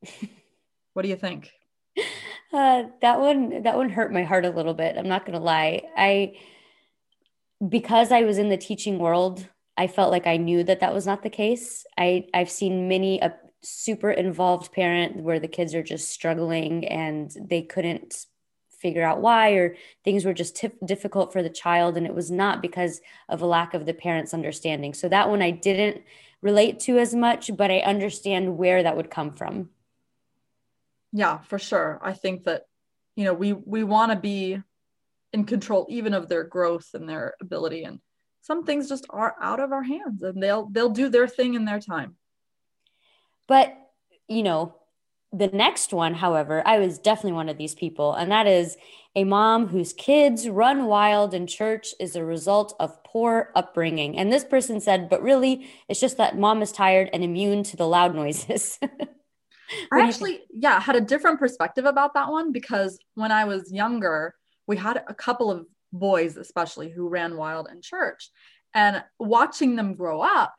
what 0.94 1.02
do 1.02 1.08
you 1.08 1.16
think? 1.16 1.50
Uh, 2.52 2.84
that 3.00 3.18
one 3.18 3.62
that 3.62 3.76
one 3.76 3.88
hurt 3.88 4.12
my 4.12 4.24
heart 4.24 4.44
a 4.44 4.50
little 4.50 4.74
bit. 4.74 4.96
I'm 4.96 5.08
not 5.08 5.24
gonna 5.24 5.40
lie. 5.40 5.82
I 5.96 6.34
because 7.66 8.12
I 8.12 8.22
was 8.22 8.38
in 8.38 8.48
the 8.48 8.56
teaching 8.56 8.98
world, 8.98 9.46
I 9.76 9.86
felt 9.86 10.10
like 10.10 10.26
I 10.26 10.36
knew 10.36 10.64
that 10.64 10.80
that 10.80 10.92
was 10.92 11.06
not 11.06 11.22
the 11.22 11.30
case. 11.30 11.86
I 11.96 12.26
I've 12.34 12.50
seen 12.50 12.88
many 12.88 13.20
a 13.20 13.34
super 13.62 14.10
involved 14.10 14.72
parent 14.72 15.16
where 15.16 15.40
the 15.40 15.48
kids 15.48 15.74
are 15.74 15.82
just 15.82 16.10
struggling 16.10 16.86
and 16.86 17.34
they 17.40 17.62
couldn't 17.62 18.26
figure 18.82 19.04
out 19.04 19.20
why 19.20 19.52
or 19.52 19.76
things 20.04 20.24
were 20.24 20.34
just 20.34 20.62
difficult 20.84 21.32
for 21.32 21.42
the 21.42 21.48
child 21.48 21.96
and 21.96 22.06
it 22.06 22.14
was 22.14 22.30
not 22.30 22.60
because 22.60 23.00
of 23.28 23.40
a 23.40 23.46
lack 23.46 23.72
of 23.72 23.86
the 23.86 23.94
parents 23.94 24.34
understanding. 24.34 24.92
So 24.92 25.08
that 25.08 25.30
one 25.30 25.40
i 25.40 25.50
didn't 25.50 26.02
relate 26.42 26.80
to 26.80 26.98
as 26.98 27.14
much 27.14 27.56
but 27.56 27.70
i 27.70 27.78
understand 27.78 28.58
where 28.58 28.82
that 28.82 28.96
would 28.96 29.10
come 29.10 29.32
from. 29.32 29.70
Yeah 31.12 31.38
for 31.38 31.58
sure. 31.58 32.00
I 32.02 32.12
think 32.12 32.44
that 32.44 32.64
you 33.16 33.24
know 33.24 33.34
we 33.34 33.52
we 33.52 33.84
want 33.84 34.10
to 34.12 34.16
be 34.18 34.60
in 35.32 35.44
control 35.44 35.86
even 35.88 36.12
of 36.12 36.28
their 36.28 36.44
growth 36.44 36.88
and 36.94 37.08
their 37.08 37.34
ability 37.40 37.84
and 37.84 38.00
some 38.42 38.64
things 38.64 38.88
just 38.88 39.06
are 39.08 39.36
out 39.40 39.60
of 39.60 39.72
our 39.72 39.84
hands 39.84 40.22
and 40.22 40.42
they'll 40.42 40.66
they'll 40.66 40.90
do 40.90 41.08
their 41.08 41.28
thing 41.28 41.54
in 41.54 41.64
their 41.64 41.80
time. 41.80 42.16
But 43.46 43.74
you 44.28 44.42
know 44.42 44.74
the 45.32 45.48
next 45.48 45.92
one, 45.92 46.14
however, 46.14 46.62
I 46.66 46.78
was 46.78 46.98
definitely 46.98 47.32
one 47.32 47.48
of 47.48 47.56
these 47.56 47.74
people, 47.74 48.12
and 48.12 48.30
that 48.30 48.46
is 48.46 48.76
a 49.14 49.24
mom 49.24 49.68
whose 49.68 49.92
kids 49.92 50.48
run 50.48 50.86
wild 50.86 51.34
in 51.34 51.46
church 51.46 51.94
is 52.00 52.16
a 52.16 52.24
result 52.24 52.74
of 52.80 53.02
poor 53.04 53.50
upbringing. 53.54 54.18
And 54.18 54.32
this 54.32 54.44
person 54.44 54.80
said, 54.80 55.08
but 55.08 55.22
really, 55.22 55.68
it's 55.88 56.00
just 56.00 56.16
that 56.16 56.38
mom 56.38 56.62
is 56.62 56.72
tired 56.72 57.10
and 57.12 57.22
immune 57.22 57.62
to 57.64 57.76
the 57.76 57.86
loud 57.86 58.14
noises. 58.14 58.78
I 59.92 60.00
actually, 60.00 60.40
yeah, 60.52 60.80
had 60.80 60.96
a 60.96 61.00
different 61.00 61.38
perspective 61.38 61.84
about 61.84 62.14
that 62.14 62.30
one 62.30 62.52
because 62.52 62.98
when 63.14 63.32
I 63.32 63.44
was 63.44 63.72
younger, 63.72 64.34
we 64.66 64.76
had 64.76 65.02
a 65.08 65.14
couple 65.14 65.50
of 65.50 65.66
boys, 65.92 66.36
especially, 66.36 66.90
who 66.90 67.08
ran 67.08 67.36
wild 67.36 67.68
in 67.70 67.80
church. 67.80 68.30
And 68.74 69.02
watching 69.18 69.76
them 69.76 69.94
grow 69.94 70.20
up, 70.22 70.54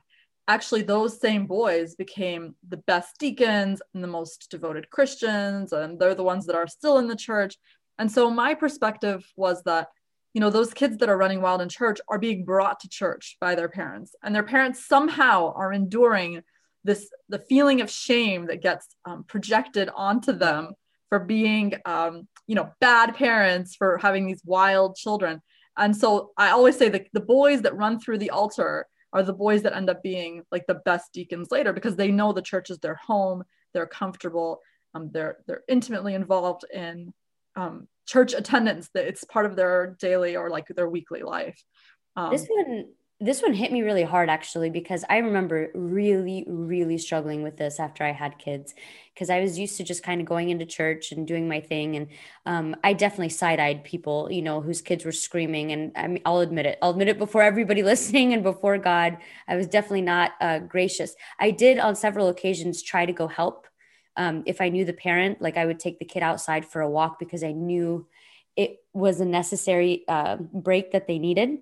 actually 0.47 0.81
those 0.81 1.19
same 1.19 1.45
boys 1.45 1.95
became 1.95 2.55
the 2.67 2.77
best 2.77 3.17
deacons 3.17 3.81
and 3.93 4.03
the 4.03 4.07
most 4.07 4.47
devoted 4.49 4.89
Christians 4.89 5.71
and 5.71 5.99
they're 5.99 6.15
the 6.15 6.23
ones 6.23 6.45
that 6.45 6.55
are 6.55 6.67
still 6.67 6.97
in 6.97 7.07
the 7.07 7.15
church. 7.15 7.55
And 7.97 8.11
so 8.11 8.29
my 8.29 8.53
perspective 8.53 9.25
was 9.35 9.63
that 9.63 9.87
you 10.33 10.41
know 10.41 10.49
those 10.49 10.73
kids 10.73 10.97
that 10.97 11.09
are 11.09 11.17
running 11.17 11.41
wild 11.41 11.61
in 11.61 11.69
church 11.69 11.99
are 12.09 12.19
being 12.19 12.43
brought 12.43 12.79
to 12.79 12.89
church 12.89 13.37
by 13.39 13.55
their 13.55 13.69
parents 13.69 14.15
and 14.23 14.33
their 14.33 14.43
parents 14.43 14.85
somehow 14.85 15.53
are 15.55 15.71
enduring 15.71 16.41
this 16.83 17.09
the 17.29 17.39
feeling 17.39 17.81
of 17.81 17.89
shame 17.89 18.47
that 18.47 18.61
gets 18.61 18.87
um, 19.05 19.23
projected 19.25 19.89
onto 19.95 20.33
them 20.33 20.73
for 21.09 21.19
being 21.19 21.73
um, 21.85 22.27
you 22.47 22.55
know 22.55 22.71
bad 22.81 23.15
parents 23.15 23.75
for 23.75 23.97
having 23.99 24.25
these 24.25 24.41
wild 24.43 24.95
children 24.95 25.39
and 25.77 25.95
so 25.95 26.31
i 26.37 26.49
always 26.49 26.77
say 26.77 26.89
that 26.89 27.05
the 27.13 27.19
boys 27.19 27.61
that 27.61 27.77
run 27.77 27.99
through 27.99 28.17
the 28.17 28.31
altar 28.31 28.87
are 29.13 29.23
the 29.23 29.33
boys 29.33 29.61
that 29.61 29.75
end 29.75 29.89
up 29.89 30.03
being 30.03 30.43
like 30.51 30.65
the 30.67 30.81
best 30.85 31.13
deacons 31.13 31.49
later 31.51 31.71
because 31.71 31.95
they 31.95 32.11
know 32.11 32.33
the 32.33 32.41
church 32.41 32.69
is 32.69 32.79
their 32.79 32.95
home 32.95 33.43
they're 33.73 33.87
comfortable 33.87 34.59
um, 34.95 35.09
they're 35.11 35.37
they're 35.47 35.63
intimately 35.67 36.13
involved 36.13 36.65
in 36.71 37.13
um, 37.55 37.87
church 38.05 38.33
attendance 38.33 38.89
that 38.93 39.07
it's 39.07 39.23
part 39.23 39.45
of 39.45 39.55
their 39.55 39.95
daily 39.99 40.35
or 40.35 40.49
like 40.49 40.67
their 40.67 40.89
weekly 40.89 41.23
life. 41.23 41.61
Um, 42.15 42.31
this 42.31 42.47
one 42.47 42.85
this 43.23 43.41
one 43.41 43.53
hit 43.53 43.71
me 43.71 43.83
really 43.83 44.03
hard 44.03 44.29
actually 44.29 44.69
because 44.69 45.05
I 45.09 45.19
remember 45.19 45.71
really, 45.73 46.43
really 46.45 46.97
struggling 46.97 47.41
with 47.41 47.55
this 47.55 47.79
after 47.79 48.03
I 48.03 48.11
had 48.11 48.37
kids 48.37 48.73
because 49.13 49.29
I 49.29 49.39
was 49.39 49.57
used 49.57 49.77
to 49.77 49.83
just 49.85 50.03
kind 50.03 50.19
of 50.19 50.27
going 50.27 50.49
into 50.49 50.65
church 50.65 51.13
and 51.13 51.25
doing 51.25 51.47
my 51.47 51.61
thing. 51.61 51.95
And 51.95 52.07
um, 52.45 52.75
I 52.83 52.91
definitely 52.91 53.29
side 53.29 53.61
eyed 53.61 53.85
people, 53.85 54.29
you 54.29 54.41
know, 54.41 54.59
whose 54.59 54.81
kids 54.81 55.05
were 55.05 55.13
screaming. 55.13 55.71
And 55.71 55.93
I 55.95 56.07
mean, 56.07 56.21
I'll 56.25 56.39
admit 56.39 56.65
it. 56.65 56.77
I'll 56.81 56.89
admit 56.89 57.07
it 57.07 57.17
before 57.17 57.41
everybody 57.43 57.81
listening 57.93 58.33
and 58.33 58.43
before 58.43 58.77
God. 58.77 59.17
I 59.47 59.55
was 59.55 59.67
definitely 59.67 60.01
not 60.01 60.31
uh, 60.41 60.59
gracious. 60.59 61.15
I 61.39 61.51
did 61.51 61.79
on 61.79 61.95
several 61.95 62.27
occasions 62.27 62.83
try 62.83 63.05
to 63.05 63.13
go 63.13 63.27
help. 63.27 63.67
Um, 64.17 64.43
if 64.45 64.59
I 64.59 64.67
knew 64.67 64.83
the 64.83 64.91
parent, 64.91 65.41
like 65.41 65.55
I 65.55 65.65
would 65.65 65.79
take 65.79 65.97
the 65.97 66.05
kid 66.05 66.23
outside 66.23 66.65
for 66.65 66.81
a 66.81 66.89
walk 66.89 67.19
because 67.19 67.43
I 67.43 67.53
knew 67.53 68.05
it 68.57 68.79
was 68.91 69.21
a 69.21 69.25
necessary 69.25 70.03
uh, 70.09 70.35
break 70.35 70.91
that 70.91 71.07
they 71.07 71.19
needed 71.19 71.59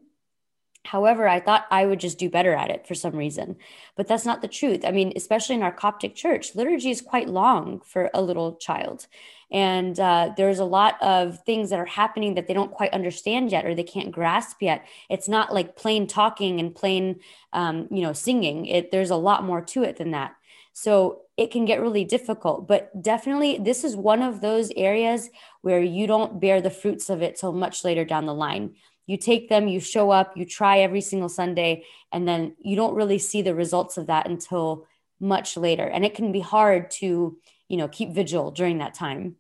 However, 0.84 1.28
I 1.28 1.40
thought 1.40 1.68
I 1.70 1.86
would 1.86 2.00
just 2.00 2.18
do 2.18 2.30
better 2.30 2.54
at 2.54 2.72
it 2.72 2.88
for 2.88 2.96
some 2.96 3.16
reason. 3.16 3.58
But 3.96 4.08
that's 4.08 4.26
not 4.26 4.42
the 4.42 4.48
truth. 4.48 4.84
I 4.84 4.92
mean, 4.92 5.14
especially 5.16 5.56
in 5.56 5.64
our 5.64 5.72
Coptic 5.72 6.16
church, 6.16 6.56
liturgy 6.56 6.90
is 6.90 7.02
quite 7.02 7.30
long 7.30 7.82
for 7.86 8.10
a 8.14 8.22
little 8.22 8.56
child. 8.56 9.08
And 9.52 10.00
uh, 10.00 10.32
there's 10.38 10.60
a 10.60 10.66
lot 10.66 11.02
of 11.02 11.44
things 11.44 11.70
that 11.70 11.80
are 11.80 11.86
happening 11.86 12.36
that 12.36 12.48
they 12.48 12.54
don't 12.54 12.72
quite 12.72 12.94
understand 12.94 13.52
yet 13.52 13.66
or 13.66 13.76
they 13.76 13.84
can't 13.84 14.12
grasp 14.12 14.58
yet. 14.62 14.86
It's 15.10 15.28
not 15.28 15.54
like 15.54 15.76
plain 15.76 16.08
talking 16.08 16.60
and 16.60 16.74
plain, 16.74 17.20
um, 17.54 17.88
you 17.92 18.02
know, 18.02 18.14
singing. 18.14 18.66
It, 18.66 18.92
there's 18.92 19.10
a 19.12 19.16
lot 19.16 19.44
more 19.44 19.62
to 19.62 19.84
it 19.84 19.98
than 19.98 20.12
that. 20.12 20.36
So 20.74 21.24
it 21.38 21.52
can 21.52 21.66
get 21.66 21.82
really 21.82 22.06
difficult. 22.06 22.68
But 22.68 23.02
definitely, 23.02 23.58
this 23.58 23.84
is 23.84 23.96
one 23.96 24.22
of 24.22 24.42
those 24.42 24.72
areas 24.76 25.30
where 25.62 25.82
you 25.82 26.08
don't 26.08 26.40
bear 26.40 26.62
the 26.62 26.70
fruits 26.70 27.10
of 27.10 27.22
it 27.22 27.36
till 27.36 27.52
much 27.52 27.84
later 27.84 28.06
down 28.06 28.26
the 28.26 28.34
line 28.34 28.76
you 29.08 29.18
take 29.18 29.50
them, 29.50 29.68
you 29.68 29.80
show 29.80 30.12
up, 30.12 30.38
you 30.38 30.46
try 30.46 30.80
every 30.80 31.02
single 31.02 31.30
Sunday, 31.30 31.86
and 32.12 32.28
then 32.28 32.56
you 32.60 32.76
don't 32.76 32.96
really 32.96 33.20
see 33.20 33.42
the 33.42 33.56
results 33.56 33.98
of 33.98 34.08
that 34.08 34.28
until 34.28 34.86
much 35.20 35.58
later. 35.58 35.86
And 35.86 36.06
it 36.06 36.16
can 36.16 36.32
be 36.32 36.40
hard 36.40 36.92
to, 36.92 37.38
you 37.68 37.78
know, 37.78 37.88
keep 37.88 38.12
vigil 38.12 38.52
during 38.52 38.80
that 38.80 38.94
time. 38.94 39.36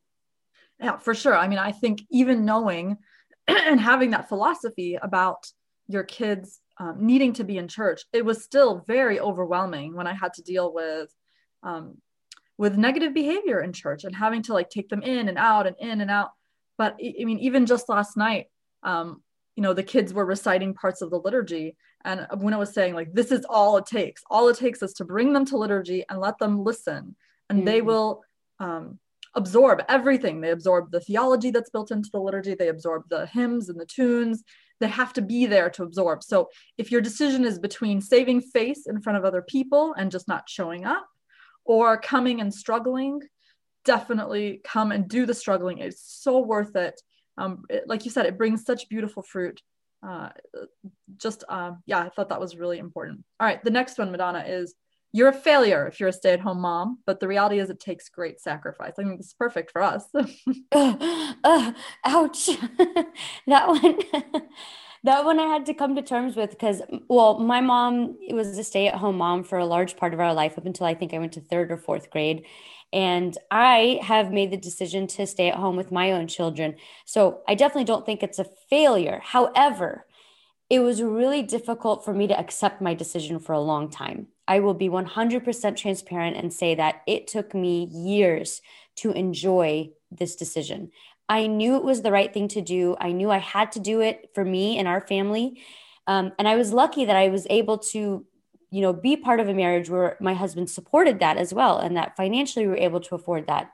Yeah, 0.79 0.97
for 0.97 1.13
sure. 1.13 1.35
I 1.35 1.47
mean, 1.47 1.59
I 1.59 1.71
think 1.71 2.01
even 2.09 2.45
knowing 2.45 2.97
and 3.47 3.79
having 3.79 4.11
that 4.11 4.29
philosophy 4.29 4.97
about 5.01 5.47
your 5.87 6.03
kids 6.03 6.59
um, 6.79 7.05
needing 7.05 7.33
to 7.33 7.43
be 7.43 7.57
in 7.57 7.67
church, 7.67 8.01
it 8.13 8.25
was 8.25 8.43
still 8.43 8.83
very 8.87 9.19
overwhelming 9.19 9.95
when 9.95 10.07
I 10.07 10.13
had 10.13 10.33
to 10.33 10.41
deal 10.41 10.73
with 10.73 11.13
um, 11.63 11.97
with 12.57 12.77
negative 12.77 13.13
behavior 13.13 13.61
in 13.61 13.73
church 13.73 14.03
and 14.03 14.15
having 14.15 14.43
to 14.43 14.53
like 14.53 14.69
take 14.69 14.89
them 14.89 15.01
in 15.01 15.29
and 15.29 15.37
out 15.37 15.67
and 15.67 15.75
in 15.79 16.01
and 16.01 16.11
out. 16.11 16.31
But 16.77 16.93
I 16.99 17.25
mean, 17.25 17.39
even 17.39 17.65
just 17.65 17.89
last 17.89 18.17
night, 18.17 18.47
um, 18.83 19.21
you 19.55 19.63
know 19.63 19.73
the 19.73 19.83
kids 19.83 20.13
were 20.13 20.25
reciting 20.25 20.73
parts 20.73 21.01
of 21.01 21.09
the 21.09 21.19
liturgy. 21.19 21.75
And 22.03 22.27
i 22.31 22.35
was 22.35 22.73
saying 22.73 22.95
like 22.95 23.13
this 23.13 23.31
is 23.31 23.45
all 23.49 23.77
it 23.77 23.85
takes. 23.85 24.23
All 24.29 24.47
it 24.49 24.57
takes 24.57 24.81
is 24.81 24.93
to 24.93 25.05
bring 25.05 25.33
them 25.33 25.45
to 25.45 25.57
liturgy 25.57 26.03
and 26.09 26.19
let 26.19 26.37
them 26.39 26.63
listen. 26.63 27.15
And 27.49 27.59
mm-hmm. 27.59 27.65
they 27.65 27.81
will 27.81 28.23
um, 28.59 28.99
absorb 29.35 29.83
everything. 29.87 30.41
They 30.41 30.51
absorb 30.51 30.91
the 30.91 30.99
theology 30.99 31.51
that's 31.51 31.69
built 31.69 31.91
into 31.91 32.09
the 32.11 32.19
liturgy. 32.19 32.55
They 32.55 32.69
absorb 32.69 33.03
the 33.09 33.27
hymns 33.27 33.69
and 33.69 33.79
the 33.79 33.85
tunes. 33.85 34.43
They 34.79 34.87
have 34.87 35.13
to 35.13 35.21
be 35.21 35.45
there 35.45 35.69
to 35.71 35.83
absorb. 35.83 36.23
So 36.23 36.49
if 36.77 36.91
your 36.91 37.01
decision 37.01 37.45
is 37.45 37.59
between 37.59 38.01
saving 38.01 38.41
face 38.41 38.87
in 38.87 39.01
front 39.01 39.17
of 39.17 39.25
other 39.25 39.43
people 39.43 39.93
and 39.95 40.11
just 40.11 40.27
not 40.27 40.49
showing 40.49 40.85
up 40.85 41.07
or 41.65 41.97
coming 41.99 42.41
and 42.41 42.53
struggling 42.53 43.21
definitely 43.85 44.61
come 44.63 44.91
and 44.91 45.07
do 45.07 45.25
the 45.25 45.33
struggling. 45.33 45.79
It's 45.79 46.01
so 46.01 46.39
worth 46.39 46.75
it 46.75 47.01
um, 47.37 47.63
it, 47.69 47.87
like 47.87 48.05
you 48.05 48.11
said, 48.11 48.25
it 48.25 48.37
brings 48.37 48.65
such 48.65 48.89
beautiful 48.89 49.23
fruit. 49.23 49.61
Uh, 50.05 50.29
just, 51.17 51.43
uh, 51.47 51.73
yeah, 51.85 51.99
I 51.99 52.09
thought 52.09 52.29
that 52.29 52.39
was 52.39 52.55
really 52.55 52.79
important. 52.79 53.23
All 53.39 53.47
right, 53.47 53.63
the 53.63 53.69
next 53.69 53.97
one, 53.97 54.11
Madonna, 54.11 54.43
is 54.47 54.73
you're 55.13 55.29
a 55.29 55.33
failure 55.33 55.87
if 55.87 55.99
you're 55.99 56.09
a 56.09 56.13
stay 56.13 56.33
at 56.33 56.39
home 56.39 56.61
mom, 56.61 56.99
but 57.05 57.19
the 57.19 57.27
reality 57.27 57.59
is 57.59 57.69
it 57.69 57.79
takes 57.79 58.09
great 58.09 58.39
sacrifice. 58.39 58.93
I 58.97 59.03
mean, 59.03 59.17
it's 59.19 59.33
perfect 59.33 59.71
for 59.71 59.81
us. 59.81 60.05
uh, 60.71 61.73
ouch. 62.05 62.45
that 63.47 63.67
one. 63.67 63.99
That 65.03 65.25
one 65.25 65.39
I 65.39 65.47
had 65.47 65.65
to 65.65 65.73
come 65.73 65.95
to 65.95 66.01
terms 66.01 66.35
with 66.35 66.51
because, 66.51 66.81
well, 67.07 67.39
my 67.39 67.61
mom 67.61 68.17
was 68.29 68.57
a 68.57 68.63
stay 68.63 68.87
at 68.87 68.95
home 68.95 69.17
mom 69.17 69.43
for 69.43 69.57
a 69.57 69.65
large 69.65 69.97
part 69.97 70.13
of 70.13 70.19
our 70.19 70.33
life 70.33 70.57
up 70.57 70.65
until 70.65 70.85
I 70.85 70.93
think 70.93 71.13
I 71.13 71.17
went 71.17 71.33
to 71.33 71.41
third 71.41 71.71
or 71.71 71.77
fourth 71.77 72.09
grade. 72.11 72.45
And 72.93 73.37
I 73.49 73.99
have 74.03 74.31
made 74.31 74.51
the 74.51 74.57
decision 74.57 75.07
to 75.07 75.25
stay 75.25 75.49
at 75.49 75.55
home 75.55 75.75
with 75.75 75.91
my 75.91 76.11
own 76.11 76.27
children. 76.27 76.75
So 77.05 77.41
I 77.47 77.55
definitely 77.55 77.85
don't 77.85 78.05
think 78.05 78.21
it's 78.21 78.39
a 78.39 78.45
failure. 78.69 79.21
However, 79.23 80.05
it 80.69 80.79
was 80.79 81.01
really 81.01 81.41
difficult 81.41 82.05
for 82.05 82.13
me 82.13 82.27
to 82.27 82.39
accept 82.39 82.81
my 82.81 82.93
decision 82.93 83.39
for 83.39 83.53
a 83.53 83.59
long 83.59 83.89
time. 83.89 84.27
I 84.47 84.59
will 84.59 84.73
be 84.73 84.89
100% 84.89 85.75
transparent 85.75 86.37
and 86.37 86.53
say 86.53 86.75
that 86.75 87.01
it 87.07 87.27
took 87.27 87.53
me 87.53 87.89
years 87.91 88.61
to 88.97 89.11
enjoy 89.11 89.91
this 90.11 90.35
decision. 90.35 90.91
I 91.31 91.47
knew 91.47 91.77
it 91.77 91.83
was 91.85 92.01
the 92.01 92.11
right 92.11 92.31
thing 92.31 92.49
to 92.49 92.61
do. 92.61 92.97
I 92.99 93.13
knew 93.13 93.31
I 93.31 93.37
had 93.37 93.71
to 93.71 93.79
do 93.79 94.01
it 94.01 94.31
for 94.35 94.43
me 94.43 94.77
and 94.77 94.85
our 94.85 94.99
family. 94.99 95.61
Um, 96.05 96.33
and 96.37 96.45
I 96.45 96.57
was 96.57 96.73
lucky 96.73 97.05
that 97.05 97.15
I 97.15 97.29
was 97.29 97.47
able 97.49 97.77
to 97.93 98.25
you 98.69 98.81
know 98.81 98.91
be 98.91 99.15
part 99.15 99.39
of 99.39 99.47
a 99.47 99.53
marriage 99.53 99.89
where 99.89 100.17
my 100.19 100.33
husband 100.33 100.69
supported 100.69 101.19
that 101.19 101.37
as 101.37 101.53
well 101.53 101.77
and 101.77 101.95
that 101.95 102.17
financially 102.17 102.65
we 102.65 102.71
were 102.71 102.77
able 102.77 103.01
to 103.01 103.15
afford 103.15 103.45
that 103.47 103.69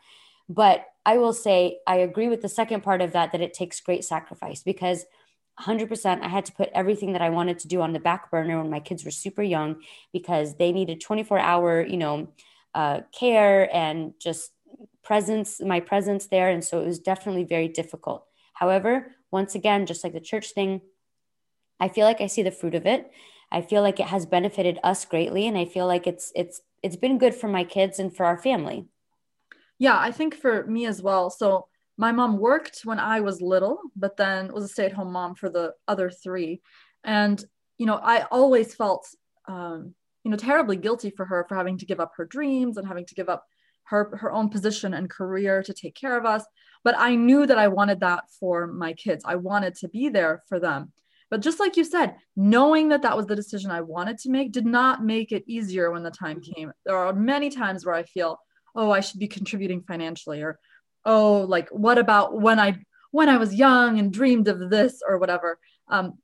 but 0.49 0.85
i 1.05 1.17
will 1.17 1.33
say 1.33 1.77
i 1.85 1.97
agree 1.97 2.27
with 2.27 2.41
the 2.41 2.49
second 2.49 2.81
part 2.81 2.99
of 2.99 3.11
that 3.13 3.31
that 3.31 3.41
it 3.41 3.53
takes 3.53 3.79
great 3.79 4.03
sacrifice 4.03 4.63
because 4.63 5.05
100% 5.59 6.23
i 6.23 6.27
had 6.27 6.45
to 6.45 6.51
put 6.51 6.69
everything 6.73 7.13
that 7.13 7.21
i 7.21 7.29
wanted 7.29 7.59
to 7.59 7.67
do 7.67 7.79
on 7.79 7.93
the 7.93 7.99
back 7.99 8.31
burner 8.31 8.59
when 8.59 8.71
my 8.71 8.79
kids 8.79 9.05
were 9.05 9.11
super 9.11 9.43
young 9.43 9.75
because 10.11 10.55
they 10.55 10.71
needed 10.71 10.99
24 10.99 11.37
hour 11.37 11.85
you 11.85 11.97
know 11.97 12.27
uh, 12.73 13.01
care 13.11 13.73
and 13.75 14.13
just 14.19 14.51
presence 15.03 15.62
my 15.62 15.80
presence 15.80 16.27
there 16.27 16.49
and 16.49 16.63
so 16.63 16.82
it 16.82 16.86
was 16.86 16.99
definitely 16.99 17.43
very 17.43 17.67
difficult 17.67 18.25
however 18.53 19.15
once 19.32 19.56
again 19.56 19.86
just 19.86 20.03
like 20.03 20.13
the 20.13 20.19
church 20.19 20.51
thing 20.51 20.82
i 21.80 21.88
feel 21.88 22.06
like 22.06 22.21
i 22.21 22.27
see 22.27 22.43
the 22.43 22.51
fruit 22.51 22.75
of 22.75 22.86
it 22.86 23.12
I 23.51 23.62
feel 23.62 23.82
like 23.82 23.99
it 23.99 24.08
has 24.08 24.25
benefited 24.25 24.80
us 24.84 25.06
greatly 25.06 25.47
and 25.47 25.58
I 25.58 25.65
feel 25.65 25.88
like 25.88 26.06
it's 26.06 26.32
it's 26.36 26.62
it's 26.84 26.95
been 26.95 27.17
good 27.17 27.34
for 27.34 27.47
my 27.47 27.63
kids 27.63 27.99
and 27.99 28.15
for 28.15 28.25
our 28.25 28.38
family. 28.38 28.88
Yeah, 29.80 29.97
I 29.97 30.12
think 30.12 30.36
for 30.36 30.65
me 30.65 30.86
as 30.86 31.01
well. 31.01 31.30
So 31.30 31.67
my 31.97 32.12
mom 32.12 32.38
worked 32.38 32.82
when 32.84 32.99
I 32.99 33.21
was 33.21 33.41
little, 33.41 33.80
but 33.95 34.17
then 34.17 34.53
was 34.53 34.65
a 34.65 34.67
stay-at-home 34.67 35.12
mom 35.12 35.36
for 35.36 35.49
the 35.49 35.73
other 35.88 36.10
three. 36.10 36.62
And 37.03 37.43
you 37.77 37.86
know, 37.86 37.99
I 38.01 38.23
always 38.32 38.75
felt 38.75 39.08
um, 39.47 39.93
you 40.23 40.32
know, 40.32 40.38
terribly 40.38 40.75
guilty 40.75 41.10
for 41.10 41.25
her 41.25 41.45
for 41.47 41.56
having 41.56 41.77
to 41.77 41.86
give 41.86 42.01
up 42.01 42.12
her 42.17 42.25
dreams 42.25 42.77
and 42.77 42.88
having 42.88 43.06
to 43.06 43.15
give 43.15 43.30
up 43.30 43.45
her 43.89 44.17
her 44.17 44.32
own 44.32 44.50
position 44.50 44.93
and 44.93 45.10
career 45.10 45.63
to 45.63 45.73
take 45.73 45.95
care 45.95 46.17
of 46.17 46.26
us. 46.26 46.43
But 46.84 46.95
I 46.97 47.15
knew 47.15 47.45
that 47.45 47.58
I 47.58 47.67
wanted 47.67 48.00
that 48.02 48.26
for 48.39 48.67
my 48.67 48.93
kids. 48.93 49.23
I 49.26 49.36
wanted 49.36 49.76
to 49.76 49.89
be 49.89 50.10
there 50.10 50.43
for 50.47 50.60
them. 50.60 50.91
But 51.30 51.41
just 51.41 51.60
like 51.60 51.76
you 51.76 51.84
said, 51.84 52.15
knowing 52.36 52.89
that 52.89 53.02
that 53.02 53.17
was 53.17 53.26
the 53.26 53.36
decision 53.36 53.69
I 53.69 53.82
wanted 53.82 54.17
to 54.19 54.30
make 54.30 54.52
did 54.52 54.65
not 54.65 55.04
make 55.04 55.32
it 55.32 55.43
easier 55.45 55.91
when 55.91 56.04
the 56.04 56.12
time 56.12 56.39
came. 56.39 56.71
There 56.86 56.95
are 56.95 57.12
many 57.13 57.50
times 57.50 57.86
where 57.86 57.95
I 57.95 58.04
feel, 58.04 58.39
oh, 58.76 58.91
I 58.91 59.02
should 59.02 59.19
be 59.19 59.28
contributing 59.28 59.82
financially, 59.82 60.41
or 60.41 60.60
oh, 61.06 61.39
like 61.41 61.69
what 61.69 61.97
about 61.97 62.39
when 62.39 62.60
I 62.60 62.78
when 63.12 63.30
I 63.30 63.38
was 63.38 63.56
young 63.56 64.00
and 64.00 64.12
dreamed 64.12 64.47
of 64.47 64.69
this 64.69 65.02
or 65.08 65.17
whatever. 65.17 65.60
Um, 65.89 66.17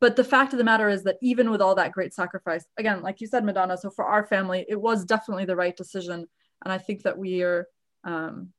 but 0.00 0.16
the 0.16 0.24
fact 0.24 0.52
of 0.52 0.58
the 0.58 0.64
matter 0.64 0.88
is 0.88 1.04
that 1.04 1.16
even 1.22 1.50
with 1.50 1.62
all 1.62 1.74
that 1.76 1.92
great 1.92 2.12
sacrifice, 2.12 2.64
again, 2.76 3.02
like 3.02 3.20
you 3.20 3.26
said, 3.26 3.44
Madonna, 3.44 3.76
so 3.76 3.90
for 3.90 4.04
our 4.04 4.26
family, 4.26 4.66
it 4.68 4.80
was 4.80 5.04
definitely 5.04 5.44
the 5.44 5.56
right 5.56 5.76
decision, 5.76 6.26
and 6.64 6.72
I 6.72 6.78
think 6.78 7.02
that 7.02 7.18
we 7.18 7.42
are. 7.42 7.68
Um, 8.04 8.52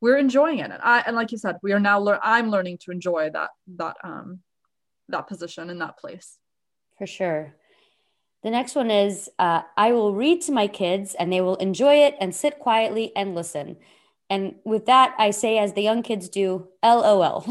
we're 0.00 0.18
enjoying 0.18 0.58
it, 0.58 0.70
and 0.72 0.80
I 0.82 1.04
and 1.06 1.14
like 1.14 1.30
you 1.30 1.38
said, 1.38 1.58
we 1.62 1.72
are 1.72 1.78
now. 1.80 2.04
I'm 2.22 2.50
learning 2.50 2.78
to 2.82 2.90
enjoy 2.90 3.30
that 3.30 3.50
that 3.76 3.96
um, 4.02 4.40
that 5.08 5.28
position 5.28 5.70
in 5.70 5.78
that 5.78 5.96
place. 5.98 6.38
For 6.98 7.06
sure. 7.06 7.54
The 8.42 8.50
next 8.50 8.74
one 8.74 8.90
is 8.90 9.30
uh, 9.38 9.62
I 9.76 9.92
will 9.92 10.14
read 10.14 10.42
to 10.42 10.52
my 10.52 10.66
kids 10.66 11.14
and 11.14 11.32
they 11.32 11.40
will 11.40 11.56
enjoy 11.56 11.94
it 12.04 12.16
and 12.20 12.34
sit 12.34 12.58
quietly 12.58 13.12
and 13.14 13.36
listen. 13.36 13.76
And 14.32 14.54
with 14.64 14.86
that, 14.86 15.14
I 15.18 15.30
say, 15.30 15.58
as 15.58 15.74
the 15.74 15.82
young 15.82 16.02
kids 16.02 16.30
do, 16.30 16.66
LOL, 16.82 17.44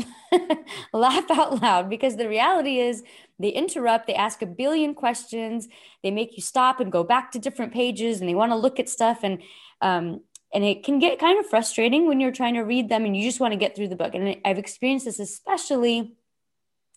laugh 0.93 1.29
out 1.29 1.61
loud, 1.61 1.91
because 1.91 2.15
the 2.17 2.27
reality 2.27 2.79
is 2.79 3.03
they 3.37 3.49
interrupt, 3.49 4.07
they 4.07 4.15
ask 4.15 4.41
a 4.41 4.47
billion 4.47 4.95
questions, 4.95 5.67
they 6.01 6.09
make 6.09 6.35
you 6.35 6.41
stop 6.41 6.79
and 6.79 6.91
go 6.91 7.03
back 7.03 7.31
to 7.33 7.39
different 7.39 7.71
pages, 7.71 8.19
and 8.19 8.27
they 8.27 8.33
want 8.33 8.51
to 8.51 8.55
look 8.55 8.79
at 8.79 8.89
stuff. 8.89 9.19
And, 9.21 9.43
um, 9.81 10.21
and 10.51 10.63
it 10.63 10.83
can 10.83 10.97
get 10.97 11.19
kind 11.19 11.39
of 11.39 11.45
frustrating 11.45 12.07
when 12.07 12.19
you're 12.19 12.31
trying 12.31 12.55
to 12.55 12.61
read 12.61 12.89
them 12.89 13.05
and 13.05 13.15
you 13.15 13.21
just 13.21 13.39
want 13.39 13.51
to 13.51 13.59
get 13.59 13.75
through 13.75 13.89
the 13.89 13.95
book. 13.95 14.15
And 14.15 14.37
I've 14.43 14.57
experienced 14.57 15.05
this 15.05 15.19
especially 15.19 16.15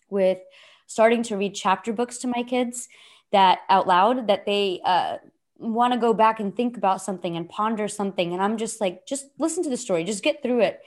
with 0.09 0.39
starting 0.87 1.21
to 1.23 1.37
read 1.37 1.53
chapter 1.53 1.93
books 1.93 2.17
to 2.19 2.27
my 2.27 2.41
kids 2.41 2.89
that 3.31 3.59
out 3.69 3.85
loud 3.85 4.29
that 4.29 4.47
they 4.47 4.81
uh, 4.83 5.17
want 5.57 5.93
to 5.93 5.99
go 5.99 6.13
back 6.13 6.39
and 6.39 6.55
think 6.55 6.77
about 6.77 7.01
something 7.01 7.37
and 7.37 7.49
ponder 7.49 7.87
something 7.87 8.33
and 8.33 8.41
i'm 8.41 8.57
just 8.57 8.81
like 8.81 9.05
just 9.07 9.27
listen 9.39 9.63
to 9.63 9.69
the 9.69 9.77
story 9.77 10.03
just 10.03 10.23
get 10.23 10.43
through 10.43 10.59
it 10.59 10.81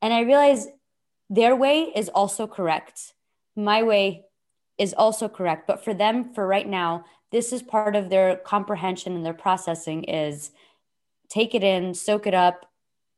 and 0.00 0.12
i 0.12 0.20
realize 0.20 0.68
their 1.28 1.54
way 1.54 1.92
is 1.94 2.08
also 2.08 2.46
correct 2.46 3.12
my 3.56 3.82
way 3.82 4.26
is 4.78 4.94
also 4.94 5.28
correct. 5.28 5.66
But 5.66 5.82
for 5.82 5.94
them, 5.94 6.32
for 6.34 6.46
right 6.46 6.68
now, 6.68 7.04
this 7.32 7.52
is 7.52 7.62
part 7.62 7.96
of 7.96 8.10
their 8.10 8.36
comprehension 8.36 9.14
and 9.14 9.24
their 9.24 9.34
processing 9.34 10.04
is 10.04 10.50
take 11.28 11.54
it 11.54 11.64
in, 11.64 11.94
soak 11.94 12.26
it 12.26 12.34
up, 12.34 12.70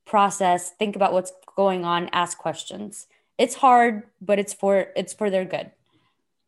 process, 0.06 0.70
think 0.70 0.96
about 0.96 1.12
what's 1.12 1.32
going 1.56 1.84
on, 1.84 2.08
ask 2.12 2.38
questions. 2.38 3.06
It's 3.36 3.56
hard, 3.56 4.04
but 4.20 4.38
it's 4.38 4.54
for 4.54 4.88
it's 4.96 5.12
for 5.12 5.30
their 5.30 5.44
good. 5.44 5.70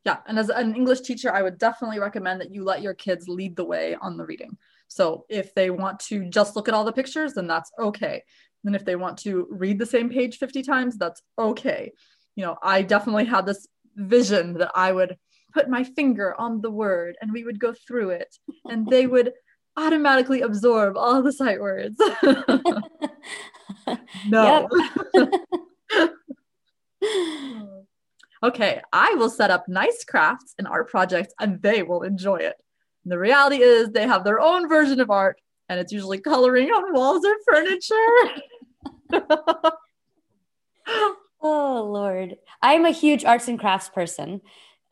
Yeah, 0.04 0.18
and 0.26 0.38
as 0.38 0.48
an 0.48 0.74
English 0.74 1.00
teacher, 1.02 1.32
I 1.32 1.42
would 1.42 1.58
definitely 1.58 1.98
recommend 1.98 2.40
that 2.40 2.54
you 2.54 2.64
let 2.64 2.82
your 2.82 2.94
kids 2.94 3.28
lead 3.28 3.56
the 3.56 3.64
way 3.64 3.96
on 4.00 4.16
the 4.16 4.24
reading. 4.24 4.56
So 4.88 5.26
if 5.28 5.54
they 5.54 5.70
want 5.70 6.00
to 6.08 6.24
just 6.24 6.56
look 6.56 6.68
at 6.68 6.74
all 6.74 6.84
the 6.84 6.92
pictures, 6.92 7.34
then 7.34 7.46
that's 7.46 7.70
okay. 7.78 8.22
And 8.64 8.74
if 8.74 8.84
they 8.84 8.96
want 8.96 9.18
to 9.18 9.46
read 9.50 9.78
the 9.78 9.86
same 9.86 10.08
page 10.08 10.38
50 10.38 10.62
times, 10.62 10.96
that's 10.96 11.22
okay. 11.38 11.92
You 12.34 12.44
know, 12.44 12.56
I 12.62 12.82
definitely 12.82 13.26
had 13.26 13.46
this 13.46 13.66
vision 13.94 14.54
that 14.54 14.70
I 14.74 14.92
would 14.92 15.16
put 15.52 15.68
my 15.68 15.84
finger 15.84 16.34
on 16.38 16.60
the 16.60 16.70
word 16.70 17.16
and 17.20 17.32
we 17.32 17.44
would 17.44 17.58
go 17.60 17.74
through 17.86 18.10
it 18.10 18.34
and 18.68 18.86
they 18.86 19.06
would 19.06 19.32
automatically 19.76 20.40
absorb 20.42 20.96
all 20.96 21.22
the 21.22 21.32
sight 21.32 21.60
words. 21.60 22.00
no. 24.28 24.68
okay, 28.42 28.80
I 28.92 29.14
will 29.14 29.30
set 29.30 29.50
up 29.50 29.68
nice 29.68 30.04
crafts 30.04 30.54
and 30.58 30.66
art 30.66 30.88
projects 30.90 31.34
and 31.38 31.60
they 31.62 31.82
will 31.82 32.02
enjoy 32.02 32.36
it. 32.36 32.56
And 33.04 33.12
the 33.12 33.18
reality 33.18 33.62
is 33.62 33.90
they 33.90 34.06
have 34.06 34.24
their 34.24 34.40
own 34.40 34.68
version 34.68 35.00
of 35.00 35.10
art 35.10 35.40
and 35.68 35.78
it's 35.78 35.92
usually 35.92 36.18
coloring 36.18 36.68
on 36.68 36.92
walls 36.92 37.24
or 37.24 37.36
furniture. 37.46 37.94
oh 41.42 41.90
Lord. 41.92 42.36
I'm 42.62 42.84
a 42.84 42.90
huge 42.90 43.24
arts 43.24 43.48
and 43.48 43.58
crafts 43.58 43.88
person. 43.88 44.40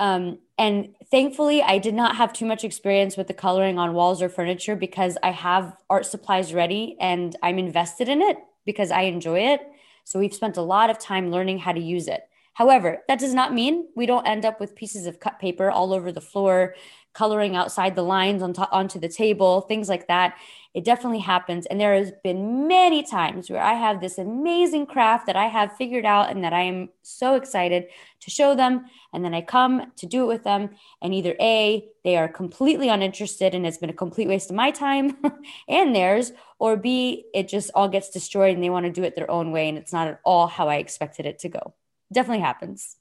Um, 0.01 0.39
and 0.57 0.95
thankfully, 1.11 1.63
I 1.63 1.79
did 1.79 1.95
not 1.95 2.17
have 2.17 2.33
too 2.33 2.47
much 2.47 2.65
experience 2.65 3.17
with 3.17 3.27
the 3.27 3.35
coloring 3.35 3.79
on 3.79 3.95
walls 3.95 4.23
or 4.23 4.29
furniture 4.29 4.77
because 4.77 5.19
I 5.23 5.33
have 5.33 5.77
art 5.91 6.07
supplies 6.07 6.55
ready 6.55 6.97
and 7.01 7.35
I'm 7.43 7.59
invested 7.59 8.09
in 8.09 8.23
it 8.23 8.39
because 8.65 8.91
I 8.91 9.03
enjoy 9.03 9.41
it. 9.41 9.61
So 10.05 10.19
we've 10.19 10.35
spent 10.35 10.57
a 10.57 10.63
lot 10.63 10.91
of 10.91 10.99
time 10.99 11.31
learning 11.31 11.59
how 11.59 11.73
to 11.73 11.81
use 11.81 12.07
it. 12.09 12.28
However, 12.59 13.05
that 13.07 13.21
does 13.21 13.35
not 13.35 13.55
mean 13.55 13.87
we 13.95 14.05
don't 14.05 14.27
end 14.27 14.45
up 14.45 14.59
with 14.59 14.75
pieces 14.75 15.07
of 15.07 15.21
cut 15.21 15.39
paper 15.39 15.71
all 15.71 15.93
over 15.93 16.11
the 16.11 16.21
floor, 16.21 16.75
coloring 17.13 17.55
outside 17.55 17.95
the 17.95 18.03
lines 18.03 18.43
on 18.43 18.53
onto 18.73 18.99
the 18.99 19.09
table, 19.09 19.61
things 19.61 19.89
like 19.89 20.09
that. 20.09 20.37
It 20.75 20.85
definitely 20.85 21.21
happens. 21.21 21.67
And 21.67 21.81
there 21.81 21.95
has 21.95 22.11
been 22.25 22.67
many 22.67 23.05
times 23.05 23.49
where 23.49 23.63
I 23.63 23.75
have 23.75 24.01
this 24.01 24.19
amazing 24.19 24.87
craft 24.87 25.27
that 25.27 25.37
I 25.37 25.47
have 25.47 25.77
figured 25.77 26.05
out 26.05 26.33
and 26.33 26.43
that 26.43 26.53
I 26.53 26.63
am 26.63 26.89
so 27.03 27.37
excited 27.37 27.87
to 28.23 28.29
show 28.29 28.57
them. 28.57 28.87
And 29.13 29.25
then 29.25 29.35
I 29.35 29.41
come 29.41 29.93
to 29.95 30.07
do 30.07 30.25
it 30.25 30.27
with 30.27 30.43
them. 30.43 30.71
And 31.01 31.15
either 31.15 31.37
A, 31.41 31.87
they 32.03 32.17
are 32.17 32.27
completely 32.27 32.89
uninterested 32.89 33.55
and 33.55 33.69
it's 33.69 33.79
been 33.79 33.89
a 33.89 33.93
complete 34.05 34.27
waste 34.27 34.51
of 34.51 34.57
my 34.57 34.73
time 34.73 35.17
and 35.69 35.95
theirs, 35.95 36.33
or 36.59 36.77
B, 36.77 37.27
it 37.33 37.47
just 37.47 37.71
all 37.77 37.89
gets 37.89 38.11
destroyed 38.11 38.57
and 38.57 38.65
they 38.65 38.71
want 38.71 38.87
to 38.87 38.91
do 38.91 39.05
it 39.05 39.15
their 39.15 39.31
own 39.31 39.53
way. 39.53 39.69
And 39.69 39.79
it's 39.79 39.93
not 39.93 40.09
at 40.09 40.21
all 40.25 40.49
how 40.49 40.69
I 40.69 40.79
expected 40.79 41.25
it 41.25 41.39
to 41.39 41.49
go. 41.49 41.75
Definitely 42.13 42.43
happens. 42.43 42.97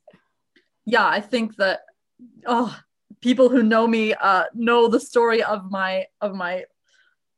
Yeah, 0.85 1.07
I 1.07 1.21
think 1.21 1.55
that, 1.57 1.81
oh, 2.45 2.77
people 3.21 3.49
who 3.49 3.63
know 3.63 3.87
me 3.87 4.13
uh, 4.13 4.45
know 4.53 4.87
the 4.87 4.99
story 4.99 5.43
of 5.43 5.69
my 5.71 6.05
of 6.21 6.35
my 6.35 6.65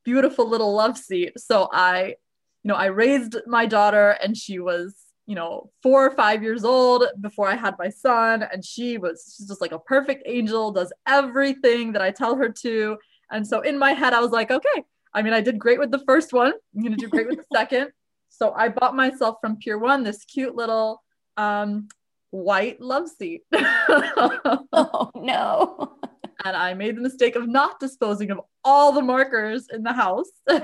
beautiful 0.03 0.47
little 0.49 0.73
love 0.73 0.97
seat. 0.97 1.34
So 1.38 1.69
I, 1.71 2.15
you 2.63 2.67
know, 2.67 2.75
I 2.75 2.86
raised 2.86 3.38
my 3.45 3.65
daughter 3.65 4.17
and 4.23 4.36
she 4.36 4.60
was, 4.60 4.95
you 5.25 5.36
know, 5.36 5.71
four 5.84 6.05
or 6.05 6.12
five 6.12 6.41
years 6.41 6.63
old 6.63 7.05
before 7.21 7.47
I 7.47 7.55
had 7.55 7.75
my 7.77 7.89
son. 7.89 8.43
And 8.51 8.63
she 8.65 8.97
was 8.97 9.36
she's 9.38 9.47
just 9.47 9.62
like 9.62 9.71
a 9.71 9.79
perfect 9.79 10.23
angel, 10.25 10.71
does 10.71 10.91
everything 11.08 11.93
that 11.93 12.01
I 12.01 12.12
tell 12.12 12.36
her 12.36 12.49
to. 12.49 12.97
And 13.32 13.45
so 13.45 13.62
in 13.62 13.77
my 13.77 13.93
head, 13.93 14.13
I 14.13 14.19
was 14.21 14.32
like, 14.32 14.49
okay, 14.51 14.84
I 15.13 15.21
mean, 15.21 15.34
I 15.34 15.41
did 15.41 15.60
great 15.60 15.79
with 15.79 15.91
the 15.91 16.03
first 16.05 16.34
one. 16.34 16.53
I'm 16.75 16.82
going 16.82 16.95
to 16.95 16.97
do 16.97 17.10
great 17.10 17.27
with 17.27 17.38
the 17.38 17.45
second. 17.55 17.91
So 18.29 18.53
I 18.53 18.69
bought 18.69 18.95
myself 18.95 19.38
from 19.41 19.58
Pier 19.58 19.77
One 19.77 20.03
this 20.03 20.23
cute 20.25 20.55
little 20.55 21.03
um, 21.39 21.88
white 22.32 22.82
love 22.82 23.08
seat. 23.10 23.41
oh, 23.54 25.12
no 25.15 25.99
and 26.45 26.56
I 26.56 26.73
made 26.73 26.95
the 26.95 27.02
mistake 27.02 27.36
of 27.36 27.47
not 27.47 27.80
disposing 27.80 28.32
of 28.32 28.39
all 28.63 28.91
the 28.91 29.02
markers 29.02 29.67
in 29.71 29.84
the 29.84 29.93
house. 29.93 30.30
and 30.47 30.63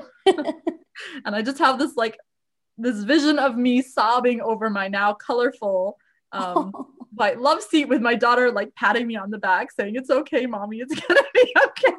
I 1.26 1.42
just 1.42 1.60
have 1.60 1.78
this 1.78 1.96
like 1.96 2.18
this 2.78 3.04
vision 3.04 3.40
of 3.40 3.58
me 3.58 3.82
sobbing 3.82 4.42
over 4.42 4.70
my 4.70 4.88
now 4.88 5.14
colorful 5.14 5.98
um 6.32 6.72
white 7.14 7.40
love 7.40 7.62
seat 7.62 7.86
with 7.86 8.02
my 8.02 8.16
daughter 8.16 8.52
like 8.52 8.74
patting 8.76 9.08
me 9.08 9.16
on 9.16 9.30
the 9.30 9.38
back 9.38 9.72
saying 9.72 9.96
it's 9.96 10.10
okay 10.10 10.46
mommy 10.46 10.80
it's 10.80 10.94
gonna 11.00 11.22
be 11.34 11.56
okay 11.66 11.94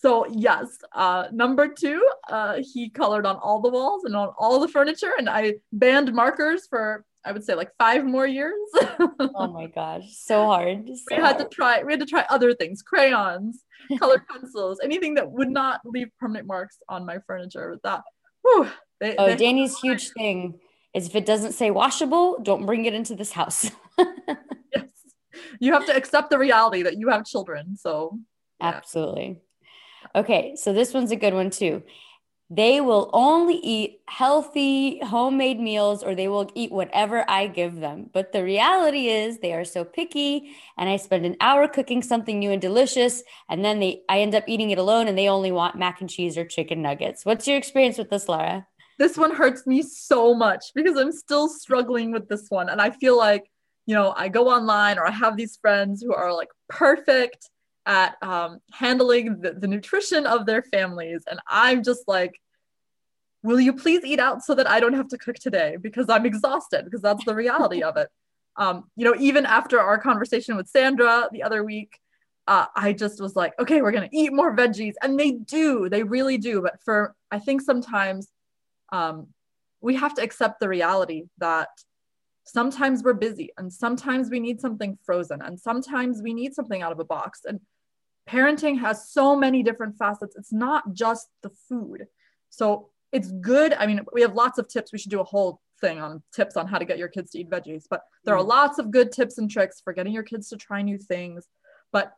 so 0.00 0.26
yes 0.30 0.78
uh 0.92 1.26
number 1.32 1.68
two 1.68 2.06
uh 2.30 2.58
he 2.60 2.88
colored 2.90 3.26
on 3.26 3.36
all 3.36 3.60
the 3.60 3.68
walls 3.68 4.04
and 4.04 4.14
on 4.14 4.28
all 4.38 4.60
the 4.60 4.68
furniture 4.68 5.12
and 5.18 5.28
i 5.28 5.54
banned 5.72 6.12
markers 6.12 6.66
for 6.68 7.04
I 7.24 7.32
would 7.32 7.44
say 7.44 7.54
like 7.54 7.70
five 7.78 8.06
more 8.06 8.26
years. 8.26 8.54
oh 8.74 9.52
my 9.52 9.66
gosh, 9.66 10.04
so 10.16 10.46
hard. 10.46 10.88
So 10.96 11.16
we 11.16 11.22
had 11.22 11.36
to 11.38 11.44
try. 11.44 11.82
We 11.82 11.92
had 11.92 12.00
to 12.00 12.06
try 12.06 12.24
other 12.30 12.54
things: 12.54 12.80
crayons, 12.80 13.64
colored 13.98 14.22
pencils, 14.30 14.80
anything 14.82 15.14
that 15.14 15.30
would 15.30 15.50
not 15.50 15.80
leave 15.84 16.08
permanent 16.18 16.46
marks 16.46 16.78
on 16.88 17.04
my 17.04 17.18
furniture. 17.26 17.70
With 17.70 17.82
that, 17.82 18.02
whew, 18.42 18.68
they, 19.00 19.16
oh, 19.16 19.26
they 19.26 19.36
Danny's 19.36 19.78
huge 19.78 20.10
thing 20.10 20.58
is 20.94 21.08
if 21.08 21.14
it 21.14 21.26
doesn't 21.26 21.52
say 21.52 21.70
washable, 21.70 22.38
don't 22.42 22.64
bring 22.64 22.86
it 22.86 22.94
into 22.94 23.14
this 23.14 23.32
house. 23.32 23.70
yes, 23.98 24.88
you 25.60 25.72
have 25.72 25.86
to 25.86 25.94
accept 25.94 26.30
the 26.30 26.38
reality 26.38 26.82
that 26.82 26.98
you 26.98 27.08
have 27.10 27.26
children. 27.26 27.76
So 27.76 28.18
yeah. 28.60 28.68
absolutely. 28.68 29.40
Okay, 30.14 30.56
so 30.56 30.72
this 30.72 30.94
one's 30.94 31.10
a 31.10 31.16
good 31.16 31.34
one 31.34 31.50
too. 31.50 31.82
They 32.50 32.80
will 32.80 33.10
only 33.12 33.56
eat 33.56 34.00
healthy 34.08 35.00
homemade 35.00 35.60
meals 35.60 36.02
or 36.02 36.14
they 36.14 36.28
will 36.28 36.50
eat 36.54 36.72
whatever 36.72 37.22
I 37.28 37.46
give 37.46 37.76
them. 37.76 38.08
But 38.10 38.32
the 38.32 38.42
reality 38.42 39.08
is 39.08 39.38
they 39.38 39.52
are 39.52 39.66
so 39.66 39.84
picky 39.84 40.56
and 40.78 40.88
I 40.88 40.96
spend 40.96 41.26
an 41.26 41.36
hour 41.42 41.68
cooking 41.68 42.02
something 42.02 42.38
new 42.38 42.50
and 42.50 42.60
delicious 42.60 43.22
and 43.50 43.62
then 43.62 43.80
they 43.80 44.00
I 44.08 44.20
end 44.20 44.34
up 44.34 44.44
eating 44.46 44.70
it 44.70 44.78
alone 44.78 45.08
and 45.08 45.18
they 45.18 45.28
only 45.28 45.52
want 45.52 45.76
mac 45.76 46.00
and 46.00 46.08
cheese 46.08 46.38
or 46.38 46.46
chicken 46.46 46.80
nuggets. 46.80 47.26
What's 47.26 47.46
your 47.46 47.58
experience 47.58 47.98
with 47.98 48.08
this, 48.08 48.28
Laura? 48.30 48.66
This 48.98 49.18
one 49.18 49.34
hurts 49.34 49.66
me 49.66 49.82
so 49.82 50.34
much 50.34 50.64
because 50.74 50.96
I'm 50.96 51.12
still 51.12 51.48
struggling 51.48 52.12
with 52.12 52.28
this 52.28 52.46
one 52.48 52.70
and 52.70 52.80
I 52.80 52.90
feel 52.90 53.16
like, 53.16 53.44
you 53.84 53.94
know, 53.94 54.14
I 54.16 54.28
go 54.28 54.48
online 54.48 54.98
or 54.98 55.06
I 55.06 55.10
have 55.12 55.36
these 55.36 55.58
friends 55.60 56.02
who 56.02 56.14
are 56.14 56.32
like 56.32 56.48
perfect 56.70 57.50
at 57.88 58.22
um, 58.22 58.60
handling 58.70 59.40
the, 59.40 59.52
the 59.54 59.66
nutrition 59.66 60.26
of 60.26 60.46
their 60.46 60.62
families. 60.62 61.22
And 61.28 61.40
I'm 61.48 61.82
just 61.82 62.06
like, 62.06 62.38
will 63.42 63.58
you 63.58 63.72
please 63.72 64.04
eat 64.04 64.20
out 64.20 64.44
so 64.44 64.54
that 64.54 64.68
I 64.68 64.78
don't 64.78 64.92
have 64.92 65.08
to 65.08 65.18
cook 65.18 65.36
today 65.36 65.76
because 65.80 66.08
I'm 66.10 66.26
exhausted 66.26 66.84
because 66.84 67.00
that's 67.00 67.24
the 67.24 67.34
reality 67.34 67.82
of 67.82 67.96
it. 67.96 68.08
Um, 68.56 68.90
you 68.94 69.04
know, 69.04 69.14
even 69.18 69.46
after 69.46 69.80
our 69.80 69.98
conversation 69.98 70.56
with 70.56 70.68
Sandra 70.68 71.28
the 71.32 71.42
other 71.42 71.64
week, 71.64 71.98
uh, 72.46 72.66
I 72.76 72.92
just 72.92 73.20
was 73.20 73.34
like, 73.36 73.54
okay, 73.58 73.80
we're 73.80 73.92
gonna 73.92 74.08
eat 74.12 74.32
more 74.32 74.54
veggies, 74.56 74.94
and 75.02 75.18
they 75.18 75.32
do, 75.32 75.88
they 75.88 76.02
really 76.02 76.38
do. 76.38 76.62
But 76.62 76.80
for 76.82 77.14
I 77.30 77.38
think 77.38 77.60
sometimes 77.60 78.28
um, 78.90 79.28
we 79.80 79.94
have 79.96 80.14
to 80.14 80.22
accept 80.22 80.58
the 80.58 80.68
reality 80.68 81.24
that 81.38 81.68
sometimes 82.44 83.02
we're 83.02 83.12
busy, 83.14 83.50
and 83.58 83.72
sometimes 83.72 84.30
we 84.30 84.40
need 84.40 84.60
something 84.60 84.98
frozen, 85.04 85.40
and 85.42 85.60
sometimes 85.60 86.20
we 86.22 86.34
need 86.34 86.54
something 86.54 86.82
out 86.82 86.90
of 86.90 86.98
a 87.00 87.04
box, 87.04 87.42
and 87.44 87.60
parenting 88.28 88.78
has 88.80 89.10
so 89.10 89.34
many 89.34 89.62
different 89.62 89.96
facets. 89.96 90.36
It's 90.36 90.52
not 90.52 90.92
just 90.92 91.28
the 91.42 91.50
food. 91.68 92.06
So 92.50 92.90
it's 93.12 93.30
good. 93.30 93.72
I 93.72 93.86
mean, 93.86 94.00
we 94.12 94.22
have 94.22 94.34
lots 94.34 94.58
of 94.58 94.68
tips. 94.68 94.92
We 94.92 94.98
should 94.98 95.10
do 95.10 95.20
a 95.20 95.24
whole 95.24 95.60
thing 95.80 96.00
on 96.00 96.22
tips 96.32 96.56
on 96.56 96.66
how 96.66 96.78
to 96.78 96.84
get 96.84 96.98
your 96.98 97.08
kids 97.08 97.30
to 97.30 97.38
eat 97.38 97.50
veggies, 97.50 97.84
but 97.88 98.02
there 98.24 98.36
are 98.36 98.42
mm. 98.42 98.48
lots 98.48 98.78
of 98.78 98.90
good 98.90 99.12
tips 99.12 99.38
and 99.38 99.50
tricks 99.50 99.80
for 99.82 99.92
getting 99.92 100.12
your 100.12 100.22
kids 100.22 100.48
to 100.48 100.56
try 100.56 100.82
new 100.82 100.98
things. 100.98 101.46
But 101.92 102.12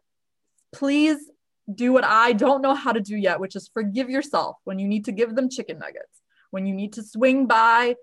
please 0.72 1.18
do 1.72 1.92
what 1.92 2.04
I 2.04 2.32
don't 2.32 2.62
know 2.62 2.74
how 2.74 2.92
to 2.92 3.00
do 3.00 3.16
yet, 3.16 3.38
which 3.38 3.54
is 3.54 3.70
forgive 3.72 4.10
yourself 4.10 4.56
when 4.64 4.78
you 4.78 4.88
need 4.88 5.04
to 5.04 5.12
give 5.12 5.36
them 5.36 5.48
chicken 5.48 5.78
nuggets, 5.78 6.22
when 6.50 6.66
you 6.66 6.74
need 6.74 6.94
to 6.94 7.02
swing 7.02 7.46
by 7.46 7.96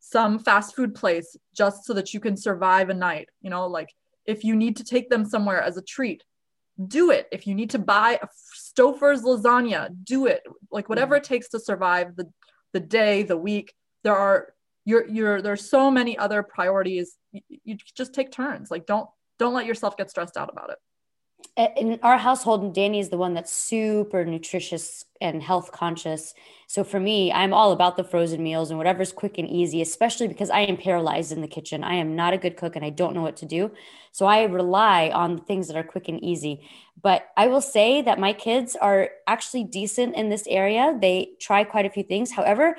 some 0.00 0.38
fast 0.38 0.76
food 0.76 0.94
place 0.94 1.36
just 1.54 1.84
so 1.84 1.94
that 1.94 2.12
you 2.12 2.20
can 2.20 2.36
survive 2.36 2.90
a 2.90 2.94
night. 2.94 3.28
You 3.40 3.50
know, 3.50 3.66
like 3.66 3.92
if 4.26 4.44
you 4.44 4.54
need 4.54 4.76
to 4.76 4.84
take 4.84 5.08
them 5.08 5.24
somewhere 5.24 5.62
as 5.62 5.76
a 5.76 5.82
treat, 5.82 6.22
do 6.86 7.10
it. 7.10 7.28
If 7.32 7.46
you 7.46 7.54
need 7.54 7.70
to 7.70 7.78
buy 7.78 8.18
a 8.22 8.28
Stouffer's 8.56 9.22
lasagna, 9.22 9.90
do 10.04 10.26
it. 10.26 10.42
Like 10.70 10.88
whatever 10.88 11.16
mm-hmm. 11.16 11.24
it 11.24 11.28
takes 11.28 11.48
to 11.50 11.60
survive 11.60 12.16
the 12.16 12.30
the 12.72 12.80
day, 12.80 13.22
the 13.22 13.36
week. 13.36 13.74
There 14.04 14.16
are 14.16 14.52
you're 14.84 15.06
you're 15.08 15.42
there's 15.42 15.68
so 15.68 15.90
many 15.90 16.16
other 16.16 16.42
priorities. 16.42 17.16
You, 17.32 17.42
you 17.64 17.76
just 17.96 18.14
take 18.14 18.30
turns. 18.30 18.70
Like 18.70 18.86
don't 18.86 19.08
don't 19.38 19.54
let 19.54 19.66
yourself 19.66 19.96
get 19.96 20.10
stressed 20.10 20.36
out 20.36 20.50
about 20.50 20.70
it. 20.70 20.78
In 21.58 21.98
our 22.04 22.18
household, 22.18 22.72
Danny 22.72 23.00
is 23.00 23.08
the 23.08 23.16
one 23.16 23.34
that's 23.34 23.52
super 23.52 24.24
nutritious 24.24 25.04
and 25.20 25.42
health 25.42 25.72
conscious. 25.72 26.32
So 26.68 26.84
for 26.84 27.00
me, 27.00 27.32
I'm 27.32 27.52
all 27.52 27.72
about 27.72 27.96
the 27.96 28.04
frozen 28.04 28.42
meals 28.44 28.70
and 28.70 28.78
whatever's 28.78 29.10
quick 29.10 29.38
and 29.38 29.48
easy, 29.48 29.82
especially 29.82 30.28
because 30.28 30.50
I 30.50 30.60
am 30.60 30.76
paralyzed 30.76 31.32
in 31.32 31.40
the 31.40 31.48
kitchen. 31.48 31.82
I 31.82 31.94
am 31.94 32.14
not 32.14 32.32
a 32.32 32.38
good 32.38 32.56
cook 32.56 32.76
and 32.76 32.84
I 32.84 32.90
don't 32.90 33.12
know 33.12 33.22
what 33.22 33.36
to 33.38 33.46
do. 33.46 33.72
So 34.12 34.26
I 34.26 34.44
rely 34.44 35.10
on 35.10 35.38
things 35.38 35.66
that 35.66 35.76
are 35.76 35.82
quick 35.82 36.08
and 36.08 36.22
easy. 36.22 36.68
But 37.00 37.28
I 37.36 37.48
will 37.48 37.60
say 37.60 38.02
that 38.02 38.20
my 38.20 38.32
kids 38.32 38.76
are 38.76 39.10
actually 39.26 39.64
decent 39.64 40.14
in 40.14 40.28
this 40.28 40.46
area. 40.46 40.96
They 41.00 41.30
try 41.40 41.64
quite 41.64 41.86
a 41.86 41.90
few 41.90 42.04
things. 42.04 42.30
However, 42.30 42.76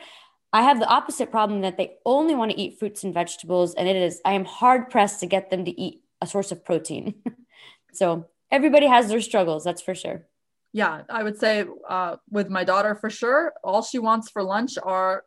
I 0.53 0.61
have 0.61 0.79
the 0.79 0.87
opposite 0.87 1.31
problem 1.31 1.61
that 1.61 1.75
they 1.75 1.97
only 2.05 2.33
want 2.33 2.51
to 2.51 2.59
eat 2.59 2.79
fruits 2.79 3.03
and 3.03 3.13
vegetables. 3.13 3.73
And 3.75 3.89
it 3.89 3.97
is, 3.97 4.21
I 4.23 4.33
am 4.33 4.45
hard 4.45 4.89
pressed 4.89 5.19
to 5.19 5.25
get 5.25 5.49
them 5.49 5.65
to 5.65 5.81
eat 5.81 6.01
a 6.21 6.27
source 6.27 6.53
of 6.53 6.63
protein. 6.63 7.15
so 7.93 8.27
everybody 8.51 8.87
has 8.87 9.07
their 9.07 9.21
struggles, 9.21 9.63
that's 9.63 9.81
for 9.81 9.95
sure. 9.95 10.25
Yeah, 10.71 11.01
I 11.09 11.23
would 11.23 11.37
say 11.37 11.65
uh, 11.87 12.17
with 12.29 12.49
my 12.49 12.63
daughter 12.63 12.95
for 12.95 13.09
sure, 13.09 13.53
all 13.63 13.81
she 13.81 13.97
wants 13.97 14.29
for 14.29 14.43
lunch 14.43 14.77
are 14.81 15.23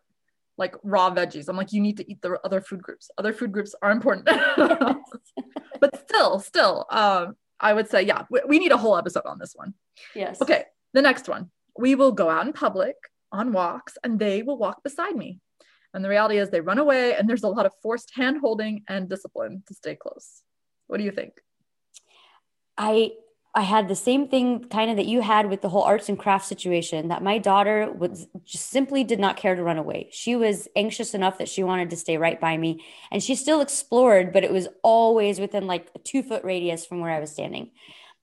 like 0.57 0.75
raw 0.85 1.13
veggies. 1.13 1.49
I'm 1.49 1.57
like, 1.57 1.73
you 1.73 1.81
need 1.81 1.97
to 1.97 2.11
eat 2.11 2.23
the 2.23 2.39
other 2.45 2.61
food 2.61 2.83
groups. 2.83 3.11
Other 3.19 3.33
food 3.33 3.53
groups 3.53 3.75
are 3.83 3.91
important. 3.91 4.27
but 5.81 6.09
still, 6.09 6.39
still, 6.39 6.87
um, 6.91 7.37
I 7.59 7.73
would 7.73 7.89
say, 7.89 8.03
yeah, 8.03 8.25
we, 8.31 8.41
we 8.47 8.59
need 8.59 8.73
a 8.73 8.77
whole 8.77 8.97
episode 8.97 9.27
on 9.27 9.39
this 9.39 9.55
one. 9.55 9.75
Yes. 10.15 10.41
Okay, 10.41 10.65
the 10.93 11.03
next 11.03 11.29
one. 11.29 11.51
We 11.77 11.95
will 11.95 12.13
go 12.13 12.29
out 12.29 12.47
in 12.47 12.53
public 12.53 12.97
on 13.33 13.53
walks 13.53 13.97
and 14.05 14.19
they 14.19 14.43
will 14.43 14.59
walk 14.59 14.83
beside 14.85 15.17
me. 15.17 15.41
And 15.95 16.05
the 16.05 16.09
reality 16.09 16.39
is 16.39 16.51
they 16.51 16.61
run 16.61 16.79
away 16.79 17.15
and 17.15 17.29
there's 17.29 17.43
a 17.43 17.49
lot 17.49 17.67
of 17.67 17.73
forced 17.83 18.13
hand 18.15 18.39
holding 18.41 18.85
and 18.89 19.09
discipline 19.09 19.63
to 19.69 19.75
stay 19.75 19.97
close. 19.97 20.43
What 20.87 20.99
do 20.99 21.05
you 21.05 21.11
think? 21.11 21.33
I 22.77 23.13
I 23.55 23.63
had 23.63 23.89
the 23.89 23.95
same 23.95 24.29
thing 24.29 24.65
kind 24.65 24.91
of 24.91 24.97
that 24.97 25.07
you 25.07 25.21
had 25.21 25.51
with 25.51 25.61
the 25.61 25.69
whole 25.69 25.83
arts 25.83 26.09
and 26.09 26.19
crafts 26.19 26.49
situation 26.49 27.09
that 27.09 27.23
my 27.23 27.37
daughter 27.37 27.93
was 27.93 28.27
just 28.45 28.71
simply 28.71 29.05
did 29.05 29.21
not 29.21 29.37
care 29.37 29.55
to 29.55 29.63
run 29.63 29.77
away. 29.77 30.09
She 30.11 30.37
was 30.37 30.69
anxious 30.75 31.13
enough 31.13 31.37
that 31.37 31.51
she 31.51 31.63
wanted 31.63 31.91
to 31.91 31.97
stay 31.97 32.17
right 32.17 32.41
by 32.41 32.57
me 32.57 32.83
and 33.11 33.23
she 33.23 33.35
still 33.35 33.61
explored, 33.61 34.33
but 34.33 34.43
it 34.43 34.53
was 34.53 34.69
always 34.83 35.39
within 35.39 35.67
like 35.67 35.91
a 35.95 35.99
two 35.99 36.23
foot 36.23 36.45
radius 36.45 36.87
from 36.87 37.01
where 37.01 37.11
I 37.11 37.21
was 37.21 37.31
standing. 37.31 37.73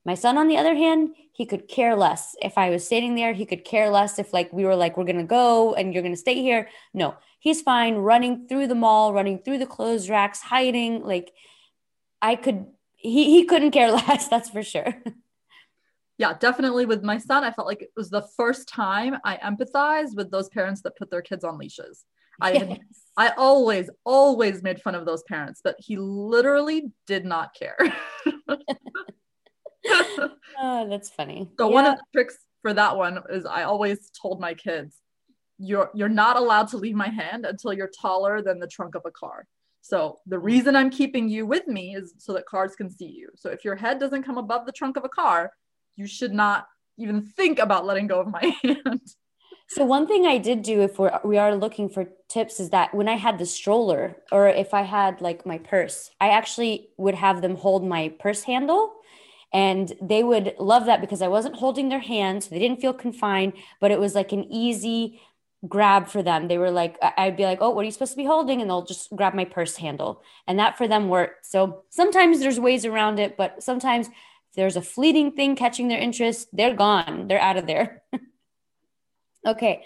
My 0.04 0.14
son, 0.14 0.36
on 0.36 0.48
the 0.48 0.56
other 0.56 0.74
hand, 0.74 1.10
he 1.32 1.46
could 1.46 1.68
care 1.68 1.94
less. 1.94 2.34
If 2.42 2.58
I 2.58 2.70
was 2.70 2.84
standing 2.84 3.14
there, 3.14 3.32
he 3.32 3.46
could 3.46 3.64
care 3.64 3.88
less 3.88 4.18
if 4.18 4.32
like 4.32 4.52
we 4.52 4.64
were 4.64 4.74
like, 4.74 4.96
we're 4.96 5.04
gonna 5.04 5.22
go 5.22 5.74
and 5.74 5.94
you're 5.94 6.02
gonna 6.02 6.16
stay 6.16 6.42
here. 6.42 6.68
No, 6.92 7.14
he's 7.38 7.62
fine 7.62 7.96
running 7.96 8.48
through 8.48 8.66
the 8.66 8.74
mall, 8.74 9.12
running 9.12 9.38
through 9.38 9.58
the 9.58 9.66
clothes 9.66 10.10
racks, 10.10 10.40
hiding. 10.40 11.04
Like 11.04 11.32
I 12.20 12.34
could 12.34 12.66
he 13.00 13.30
he 13.30 13.44
couldn't 13.44 13.70
care 13.70 13.90
less, 14.08 14.28
that's 14.28 14.50
for 14.50 14.62
sure. 14.62 14.94
Yeah, 16.18 16.34
definitely 16.38 16.84
with 16.84 17.02
my 17.02 17.16
son, 17.16 17.44
I 17.44 17.50
felt 17.50 17.66
like 17.66 17.80
it 17.80 17.92
was 17.96 18.10
the 18.10 18.28
first 18.36 18.68
time 18.68 19.16
I 19.24 19.38
empathized 19.38 20.16
with 20.16 20.30
those 20.30 20.50
parents 20.50 20.82
that 20.82 20.96
put 20.96 21.10
their 21.10 21.22
kids 21.22 21.44
on 21.44 21.56
leashes. 21.56 22.04
I 22.42 22.52
yes. 22.52 22.68
had, 22.68 22.80
I 23.16 23.28
always 23.36 23.88
always 24.04 24.62
made 24.62 24.82
fun 24.82 24.94
of 24.94 25.06
those 25.06 25.22
parents, 25.22 25.60
but 25.64 25.76
he 25.78 25.96
literally 25.96 26.92
did 27.06 27.24
not 27.24 27.54
care. 27.54 27.78
oh, 30.58 30.88
that's 30.88 31.08
funny. 31.10 31.48
So 31.58 31.68
yeah. 31.68 31.74
one 31.74 31.86
of 31.86 31.96
the 31.96 32.04
tricks 32.12 32.36
for 32.62 32.74
that 32.74 32.96
one 32.96 33.20
is 33.30 33.46
I 33.46 33.62
always 33.62 34.10
told 34.20 34.40
my 34.40 34.54
kids, 34.54 34.96
you're 35.58 35.90
you're 35.94 36.08
not 36.08 36.36
allowed 36.36 36.68
to 36.68 36.76
leave 36.78 36.96
my 36.96 37.08
hand 37.08 37.44
until 37.44 37.72
you're 37.72 37.90
taller 38.00 38.42
than 38.42 38.58
the 38.58 38.66
trunk 38.66 38.94
of 38.94 39.02
a 39.06 39.10
car. 39.10 39.46
So 39.80 40.18
the 40.26 40.38
reason 40.38 40.76
I'm 40.76 40.90
keeping 40.90 41.28
you 41.28 41.46
with 41.46 41.66
me 41.66 41.94
is 41.96 42.14
so 42.18 42.32
that 42.34 42.46
cars 42.46 42.76
can 42.76 42.90
see 42.90 43.08
you. 43.08 43.28
So 43.36 43.50
if 43.50 43.64
your 43.64 43.76
head 43.76 43.98
doesn't 43.98 44.24
come 44.24 44.38
above 44.38 44.66
the 44.66 44.72
trunk 44.72 44.96
of 44.96 45.04
a 45.04 45.08
car, 45.08 45.52
you 45.96 46.06
should 46.06 46.32
not 46.32 46.66
even 46.98 47.22
think 47.22 47.58
about 47.58 47.86
letting 47.86 48.06
go 48.06 48.20
of 48.20 48.28
my 48.28 48.54
hand. 48.62 49.00
So 49.68 49.84
one 49.84 50.06
thing 50.06 50.26
I 50.26 50.38
did 50.38 50.62
do 50.62 50.82
if 50.82 50.98
we're 50.98 51.18
we 51.24 51.38
are 51.38 51.54
looking 51.54 51.88
for 51.88 52.08
tips 52.28 52.58
is 52.58 52.70
that 52.70 52.92
when 52.92 53.08
I 53.08 53.14
had 53.14 53.38
the 53.38 53.46
stroller 53.46 54.16
or 54.32 54.48
if 54.48 54.74
I 54.74 54.82
had 54.82 55.20
like 55.20 55.46
my 55.46 55.58
purse, 55.58 56.10
I 56.20 56.30
actually 56.30 56.88
would 56.96 57.14
have 57.14 57.40
them 57.40 57.54
hold 57.54 57.86
my 57.86 58.08
purse 58.18 58.42
handle 58.42 58.94
and 59.52 59.92
they 60.00 60.22
would 60.22 60.54
love 60.58 60.86
that 60.86 61.00
because 61.00 61.22
I 61.22 61.28
wasn't 61.28 61.56
holding 61.56 61.88
their 61.88 62.00
hands. 62.00 62.44
So 62.44 62.50
they 62.50 62.58
didn't 62.58 62.80
feel 62.80 62.92
confined, 62.92 63.54
but 63.80 63.90
it 63.90 63.98
was 63.98 64.14
like 64.14 64.32
an 64.32 64.44
easy 64.50 65.20
grab 65.68 66.08
for 66.08 66.22
them. 66.22 66.48
They 66.48 66.58
were 66.58 66.70
like, 66.70 66.96
I'd 67.02 67.36
be 67.36 67.44
like, 67.44 67.58
oh, 67.60 67.70
what 67.70 67.82
are 67.82 67.84
you 67.84 67.90
supposed 67.90 68.12
to 68.12 68.16
be 68.16 68.24
holding? 68.24 68.60
And 68.60 68.70
they'll 68.70 68.84
just 68.84 69.14
grab 69.14 69.34
my 69.34 69.44
purse 69.44 69.76
handle. 69.76 70.22
And 70.46 70.58
that 70.58 70.78
for 70.78 70.88
them 70.88 71.08
worked. 71.08 71.46
So 71.46 71.84
sometimes 71.90 72.40
there's 72.40 72.58
ways 72.58 72.84
around 72.84 73.18
it, 73.18 73.36
but 73.36 73.62
sometimes 73.62 74.08
there's 74.56 74.76
a 74.76 74.82
fleeting 74.82 75.32
thing 75.32 75.56
catching 75.56 75.88
their 75.88 76.00
interest, 76.00 76.48
they're 76.52 76.74
gone. 76.74 77.28
They're 77.28 77.40
out 77.40 77.56
of 77.56 77.66
there. 77.66 78.02
okay. 79.46 79.84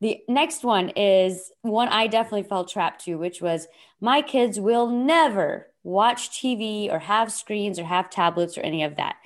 The 0.00 0.18
next 0.28 0.64
one 0.64 0.90
is 0.90 1.52
one 1.62 1.88
I 1.88 2.08
definitely 2.08 2.42
fell 2.42 2.64
trapped 2.64 3.04
to, 3.04 3.14
which 3.14 3.40
was 3.40 3.68
my 4.00 4.20
kids 4.20 4.58
will 4.58 4.88
never 4.88 5.68
watch 5.84 6.30
TV 6.30 6.90
or 6.90 6.98
have 6.98 7.30
screens 7.30 7.78
or 7.78 7.84
have 7.84 8.10
tablets 8.10 8.58
or 8.58 8.62
any 8.62 8.82
of 8.82 8.96
that. 8.96 9.16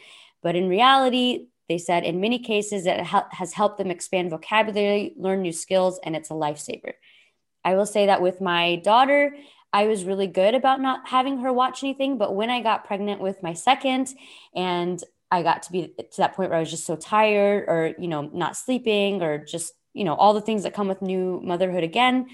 But 0.42 0.54
in 0.54 0.68
reality, 0.68 1.46
they 1.68 1.78
said 1.78 2.04
in 2.04 2.20
many 2.20 2.38
cases 2.38 2.86
it 2.86 3.00
ha- 3.00 3.28
has 3.32 3.52
helped 3.52 3.78
them 3.78 3.90
expand 3.90 4.30
vocabulary, 4.30 5.14
learn 5.16 5.42
new 5.42 5.52
skills, 5.52 5.98
and 6.04 6.14
it's 6.14 6.30
a 6.30 6.34
lifesaver. 6.34 6.92
I 7.64 7.74
will 7.74 7.86
say 7.86 8.06
that 8.06 8.22
with 8.22 8.40
my 8.40 8.76
daughter, 8.76 9.34
I 9.72 9.86
was 9.86 10.04
really 10.04 10.28
good 10.28 10.54
about 10.54 10.80
not 10.80 11.08
having 11.08 11.38
her 11.40 11.52
watch 11.52 11.82
anything. 11.82 12.16
But 12.16 12.34
when 12.34 12.48
I 12.48 12.62
got 12.62 12.86
pregnant 12.86 13.20
with 13.20 13.42
my 13.42 13.52
second 13.52 14.08
and 14.54 15.02
I 15.30 15.42
got 15.42 15.64
to 15.64 15.72
be 15.72 15.88
to 15.88 16.16
that 16.18 16.34
point 16.34 16.50
where 16.50 16.58
I 16.58 16.60
was 16.60 16.70
just 16.70 16.86
so 16.86 16.96
tired 16.96 17.64
or, 17.68 17.94
you 17.98 18.08
know, 18.08 18.30
not 18.32 18.56
sleeping 18.56 19.22
or 19.22 19.44
just, 19.44 19.72
you 19.92 20.04
know, 20.04 20.14
all 20.14 20.32
the 20.32 20.40
things 20.40 20.62
that 20.62 20.74
come 20.74 20.88
with 20.88 21.02
new 21.02 21.40
motherhood 21.44 21.82
again, 21.82 22.28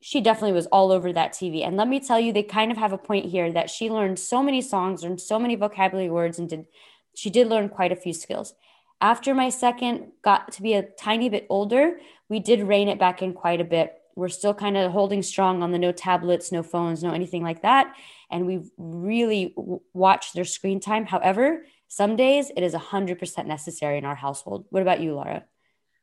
she 0.00 0.20
definitely 0.20 0.52
was 0.52 0.66
all 0.66 0.92
over 0.92 1.12
that 1.12 1.32
TV. 1.32 1.66
And 1.66 1.76
let 1.76 1.88
me 1.88 2.00
tell 2.00 2.20
you, 2.20 2.32
they 2.32 2.44
kind 2.44 2.70
of 2.70 2.78
have 2.78 2.92
a 2.92 2.98
point 2.98 3.26
here 3.26 3.52
that 3.52 3.68
she 3.68 3.90
learned 3.90 4.18
so 4.18 4.42
many 4.42 4.62
songs, 4.62 5.02
learned 5.02 5.20
so 5.20 5.38
many 5.38 5.56
vocabulary 5.56 6.08
words, 6.08 6.38
and 6.38 6.48
did 6.48 6.66
she 7.14 7.30
did 7.30 7.48
learn 7.48 7.68
quite 7.68 7.92
a 7.92 7.96
few 7.96 8.12
skills. 8.12 8.54
After 9.00 9.34
my 9.34 9.48
second 9.48 10.12
got 10.22 10.52
to 10.52 10.62
be 10.62 10.74
a 10.74 10.82
tiny 10.82 11.28
bit 11.28 11.46
older, 11.48 11.98
we 12.28 12.38
did 12.38 12.62
rein 12.62 12.88
it 12.88 12.98
back 12.98 13.22
in 13.22 13.32
quite 13.32 13.60
a 13.60 13.64
bit. 13.64 13.94
We're 14.14 14.28
still 14.28 14.52
kind 14.52 14.76
of 14.76 14.92
holding 14.92 15.22
strong 15.22 15.62
on 15.62 15.72
the 15.72 15.78
no 15.78 15.92
tablets, 15.92 16.52
no 16.52 16.62
phones, 16.62 17.02
no 17.02 17.12
anything 17.12 17.42
like 17.42 17.62
that. 17.62 17.94
And 18.30 18.46
we 18.46 18.70
really 18.76 19.54
watch 19.94 20.32
their 20.32 20.44
screen 20.44 20.80
time. 20.80 21.06
However, 21.06 21.64
some 21.88 22.16
days 22.16 22.50
it 22.56 22.62
is 22.62 22.74
100% 22.74 23.46
necessary 23.46 23.98
in 23.98 24.04
our 24.04 24.14
household. 24.14 24.66
What 24.70 24.82
about 24.82 25.00
you, 25.00 25.14
Laura? 25.14 25.44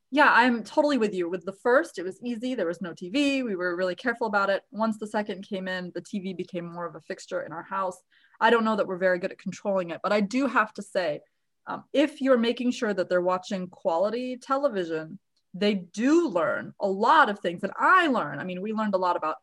Yeah, 0.10 0.30
I'm 0.32 0.64
totally 0.64 0.98
with 0.98 1.14
you. 1.14 1.30
With 1.30 1.46
the 1.46 1.54
first, 1.54 2.00
it 2.00 2.04
was 2.04 2.22
easy. 2.24 2.56
There 2.56 2.66
was 2.66 2.82
no 2.82 2.94
TV. 2.94 3.44
We 3.44 3.56
were 3.56 3.76
really 3.76 3.96
careful 3.96 4.28
about 4.28 4.50
it. 4.50 4.64
Once 4.72 4.98
the 4.98 5.08
second 5.08 5.48
came 5.48 5.68
in, 5.68 5.92
the 5.94 6.02
TV 6.02 6.36
became 6.36 6.66
more 6.66 6.86
of 6.86 6.96
a 6.96 7.02
fixture 7.02 7.42
in 7.42 7.52
our 7.52 7.64
house. 7.64 7.98
I 8.40 8.50
don't 8.50 8.64
know 8.64 8.76
that 8.76 8.88
we're 8.88 8.98
very 8.98 9.20
good 9.20 9.32
at 9.32 9.40
controlling 9.40 9.90
it, 9.90 10.00
but 10.04 10.14
I 10.14 10.22
do 10.22 10.48
have 10.48 10.74
to 10.76 10.82
say, 10.82 11.22
um, 11.66 11.84
if 11.94 12.22
you're 12.22 12.38
making 12.38 12.72
sure 12.72 12.94
that 12.94 13.10
they're 13.10 13.22
watching 13.22 13.68
quality 13.68 14.38
television, 14.38 15.20
they 15.54 15.76
do 15.76 16.30
learn 16.30 16.74
a 16.80 16.88
lot 16.88 17.30
of 17.30 17.40
things 17.40 17.62
that 17.62 17.72
I 17.78 18.08
learn. 18.08 18.40
I 18.40 18.44
mean, 18.44 18.62
we 18.62 18.74
learned 18.74 18.94
a 18.94 18.98
lot 18.98 19.18
about 19.18 19.38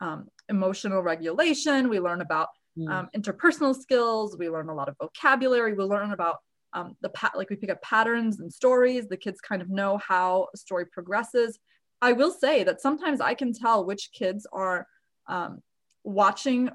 um, 0.00 0.28
emotional 0.48 1.02
regulation. 1.02 1.88
We 1.88 2.00
learn 2.00 2.20
about 2.20 2.48
mm. 2.78 2.88
um, 2.88 3.08
interpersonal 3.16 3.74
skills. 3.74 4.36
We 4.38 4.48
learn 4.48 4.68
a 4.68 4.74
lot 4.74 4.88
of 4.88 4.96
vocabulary. 4.98 5.74
We 5.74 5.84
learn 5.84 6.12
about 6.12 6.36
um, 6.76 6.94
the 7.00 7.08
pat 7.08 7.32
like 7.36 7.50
we 7.50 7.56
pick 7.56 7.70
up 7.70 7.80
patterns 7.82 8.38
and 8.38 8.52
stories 8.52 9.08
the 9.08 9.16
kids 9.16 9.40
kind 9.40 9.62
of 9.62 9.70
know 9.70 9.98
how 9.98 10.48
a 10.54 10.56
story 10.56 10.84
progresses 10.86 11.58
i 12.02 12.12
will 12.12 12.30
say 12.30 12.64
that 12.64 12.80
sometimes 12.80 13.20
i 13.20 13.34
can 13.34 13.52
tell 13.52 13.84
which 13.84 14.10
kids 14.12 14.46
are 14.52 14.86
um, 15.26 15.62
watching 16.04 16.68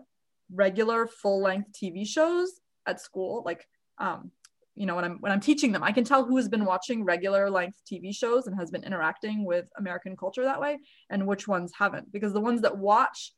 regular 0.54 1.08
full 1.08 1.42
length 1.42 1.70
tv 1.72 2.06
shows 2.06 2.60
at 2.86 3.00
school 3.00 3.44
like 3.46 3.66
um, 4.00 4.32
you 4.76 4.86
know 4.86 4.96
when 4.96 5.04
i'm 5.04 5.18
when 5.20 5.32
i'm 5.32 5.40
teaching 5.40 5.72
them 5.72 5.84
i 5.84 5.92
can 5.92 6.04
tell 6.04 6.26
who 6.26 6.38
has 6.38 6.50
been 6.50 6.66
watching 6.66 7.04
regular 7.04 7.50
length 7.50 7.82
tv 7.92 8.16
shows 8.16 8.48
and 8.48 8.58
has 8.58 8.72
been 8.72 8.84
interacting 8.84 9.46
with 9.46 9.66
american 9.78 10.16
culture 10.16 10.44
that 10.44 10.62
way 10.62 10.78
and 11.10 11.26
which 11.26 11.48
ones 11.48 11.72
haven't. 11.78 12.12
Because 12.12 12.34
the 12.34 12.40
ones 12.40 12.62
that 12.62 12.78
watch 12.78 13.34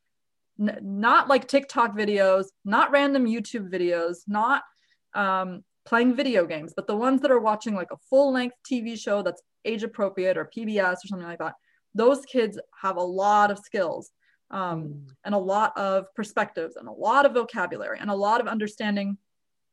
n- 0.59 0.79
not 0.81 1.27
like 1.27 1.47
tiktok 1.47 1.95
videos 1.97 2.45
not 2.63 2.91
random 2.91 3.25
youtube 3.25 3.69
videos 3.71 4.17
not 4.27 4.63
um, 5.15 5.63
playing 5.85 6.15
video 6.15 6.45
games, 6.45 6.73
but 6.75 6.87
the 6.87 6.95
ones 6.95 7.21
that 7.21 7.31
are 7.31 7.39
watching 7.39 7.75
like 7.75 7.91
a 7.91 7.97
full 8.09 8.31
length 8.31 8.55
TV 8.69 8.97
show 8.97 9.21
that's 9.21 9.41
age 9.65 9.83
appropriate 9.83 10.37
or 10.37 10.49
PBS 10.55 10.93
or 10.93 11.07
something 11.07 11.27
like 11.27 11.39
that, 11.39 11.53
those 11.93 12.25
kids 12.25 12.59
have 12.81 12.97
a 12.97 13.01
lot 13.01 13.51
of 13.51 13.59
skills 13.59 14.11
um, 14.53 14.83
mm. 14.83 15.09
and 15.25 15.35
a 15.35 15.37
lot 15.37 15.75
of 15.77 16.05
perspectives 16.15 16.75
and 16.75 16.87
a 16.87 16.91
lot 16.91 17.25
of 17.25 17.33
vocabulary 17.33 17.97
and 17.99 18.09
a 18.09 18.15
lot 18.15 18.39
of 18.39 18.47
understanding, 18.47 19.17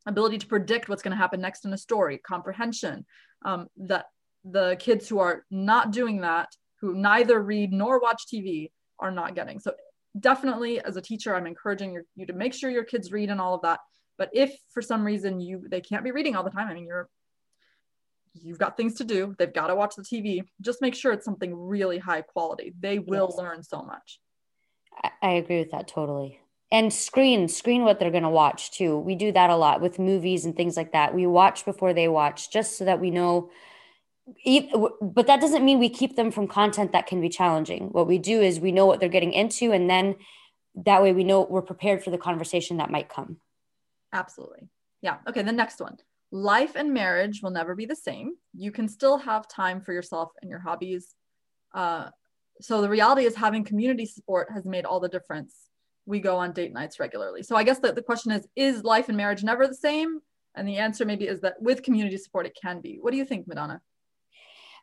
ability 0.07 0.39
to 0.39 0.47
predict 0.47 0.89
what's 0.89 1.03
going 1.03 1.11
to 1.11 1.17
happen 1.17 1.39
next 1.39 1.63
in 1.63 1.71
a 1.71 1.77
story, 1.77 2.17
comprehension. 2.17 3.05
Um, 3.45 3.67
that 3.77 4.05
the 4.43 4.75
kids 4.79 5.07
who 5.07 5.19
are 5.19 5.45
not 5.51 5.91
doing 5.91 6.21
that, 6.21 6.49
who 6.79 6.95
neither 6.95 7.41
read 7.41 7.71
nor 7.71 7.99
watch 7.99 8.23
TV, 8.31 8.71
are 8.99 9.11
not 9.11 9.35
getting. 9.35 9.59
So 9.59 9.73
definitely, 10.19 10.81
as 10.81 10.97
a 10.97 11.01
teacher, 11.01 11.35
I'm 11.35 11.47
encouraging 11.47 11.93
your, 11.93 12.03
you 12.15 12.25
to 12.25 12.33
make 12.33 12.53
sure 12.53 12.69
your 12.69 12.83
kids 12.83 13.11
read 13.11 13.29
and 13.29 13.39
all 13.39 13.53
of 13.53 13.61
that 13.61 13.79
But 14.17 14.29
if 14.33 14.55
for 14.73 14.81
some 14.81 15.03
reason 15.03 15.39
you 15.39 15.65
they 15.69 15.81
can't 15.81 16.03
be 16.03 16.11
reading 16.11 16.35
all 16.35 16.43
the 16.43 16.49
time, 16.49 16.67
I 16.67 16.73
mean 16.73 16.85
you're 16.85 17.07
you've 18.33 18.59
got 18.59 18.77
things 18.77 18.95
to 18.95 19.03
do. 19.03 19.35
They've 19.37 19.53
got 19.53 19.67
to 19.67 19.75
watch 19.75 19.95
the 19.95 20.03
TV. 20.03 20.43
Just 20.61 20.81
make 20.81 20.95
sure 20.95 21.11
it's 21.11 21.25
something 21.25 21.53
really 21.55 21.99
high 21.99 22.21
quality. 22.21 22.73
They 22.79 22.97
will 22.99 23.27
yes. 23.29 23.37
learn 23.37 23.63
so 23.63 23.83
much. 23.83 24.19
I 25.21 25.31
agree 25.31 25.59
with 25.59 25.71
that 25.71 25.87
totally. 25.87 26.39
And 26.71 26.93
screen, 26.93 27.47
screen 27.47 27.83
what 27.83 27.99
they're 27.99 28.11
going 28.11 28.23
to 28.23 28.29
watch 28.29 28.71
too. 28.71 28.97
We 28.97 29.15
do 29.15 29.31
that 29.33 29.49
a 29.49 29.55
lot 29.55 29.81
with 29.81 29.99
movies 29.99 30.45
and 30.45 30.55
things 30.55 30.77
like 30.77 30.93
that. 30.93 31.13
We 31.13 31.27
watch 31.27 31.65
before 31.65 31.93
they 31.93 32.07
watch 32.07 32.51
just 32.51 32.77
so 32.77 32.85
that 32.85 32.99
we 32.99 33.11
know 33.11 33.49
but 35.01 35.27
that 35.27 35.41
doesn't 35.41 35.65
mean 35.65 35.79
we 35.79 35.89
keep 35.89 36.15
them 36.15 36.31
from 36.31 36.47
content 36.47 36.91
that 36.91 37.07
can 37.07 37.21
be 37.21 37.27
challenging. 37.27 37.89
What 37.91 38.07
we 38.07 38.17
do 38.17 38.41
is 38.41 38.59
we 38.59 38.71
know 38.71 38.85
what 38.85 38.99
they're 38.99 39.09
getting 39.09 39.33
into 39.33 39.71
and 39.71 39.89
then 39.89 40.15
that 40.75 41.01
way 41.01 41.11
we 41.11 41.23
know 41.23 41.41
we're 41.41 41.61
prepared 41.61 42.03
for 42.03 42.11
the 42.11 42.17
conversation 42.17 42.77
that 42.77 42.91
might 42.91 43.09
come. 43.09 43.37
Absolutely. 44.13 44.69
Yeah. 45.01 45.17
Okay, 45.27 45.41
the 45.41 45.51
next 45.51 45.79
one. 45.79 45.97
Life 46.31 46.75
and 46.75 46.93
marriage 46.93 47.41
will 47.41 47.51
never 47.51 47.75
be 47.75 47.85
the 47.85 47.95
same. 47.95 48.35
You 48.55 48.71
can 48.71 48.87
still 48.87 49.17
have 49.17 49.49
time 49.49 49.81
for 49.81 49.91
yourself 49.91 50.31
and 50.41 50.49
your 50.49 50.59
hobbies. 50.59 51.13
Uh, 51.73 52.09
so 52.61 52.81
the 52.81 52.89
reality 52.89 53.25
is 53.25 53.35
having 53.35 53.63
community 53.63 54.05
support 54.05 54.49
has 54.53 54.65
made 54.65 54.85
all 54.85 54.99
the 54.99 55.09
difference. 55.09 55.55
We 56.05 56.19
go 56.19 56.37
on 56.37 56.53
date 56.53 56.73
nights 56.73 56.99
regularly. 56.99 57.43
So 57.43 57.55
I 57.55 57.63
guess 57.63 57.79
the, 57.79 57.91
the 57.91 58.01
question 58.01 58.31
is, 58.31 58.47
is 58.55 58.83
life 58.83 59.07
and 59.07 59.17
marriage 59.17 59.43
never 59.43 59.67
the 59.67 59.75
same? 59.75 60.19
And 60.55 60.67
the 60.67 60.77
answer 60.77 61.05
maybe 61.05 61.27
is 61.27 61.41
that 61.41 61.61
with 61.61 61.83
community 61.83 62.17
support, 62.17 62.45
it 62.45 62.57
can 62.61 62.81
be. 62.81 62.97
What 62.99 63.11
do 63.11 63.17
you 63.17 63.25
think, 63.25 63.47
Madonna? 63.47 63.81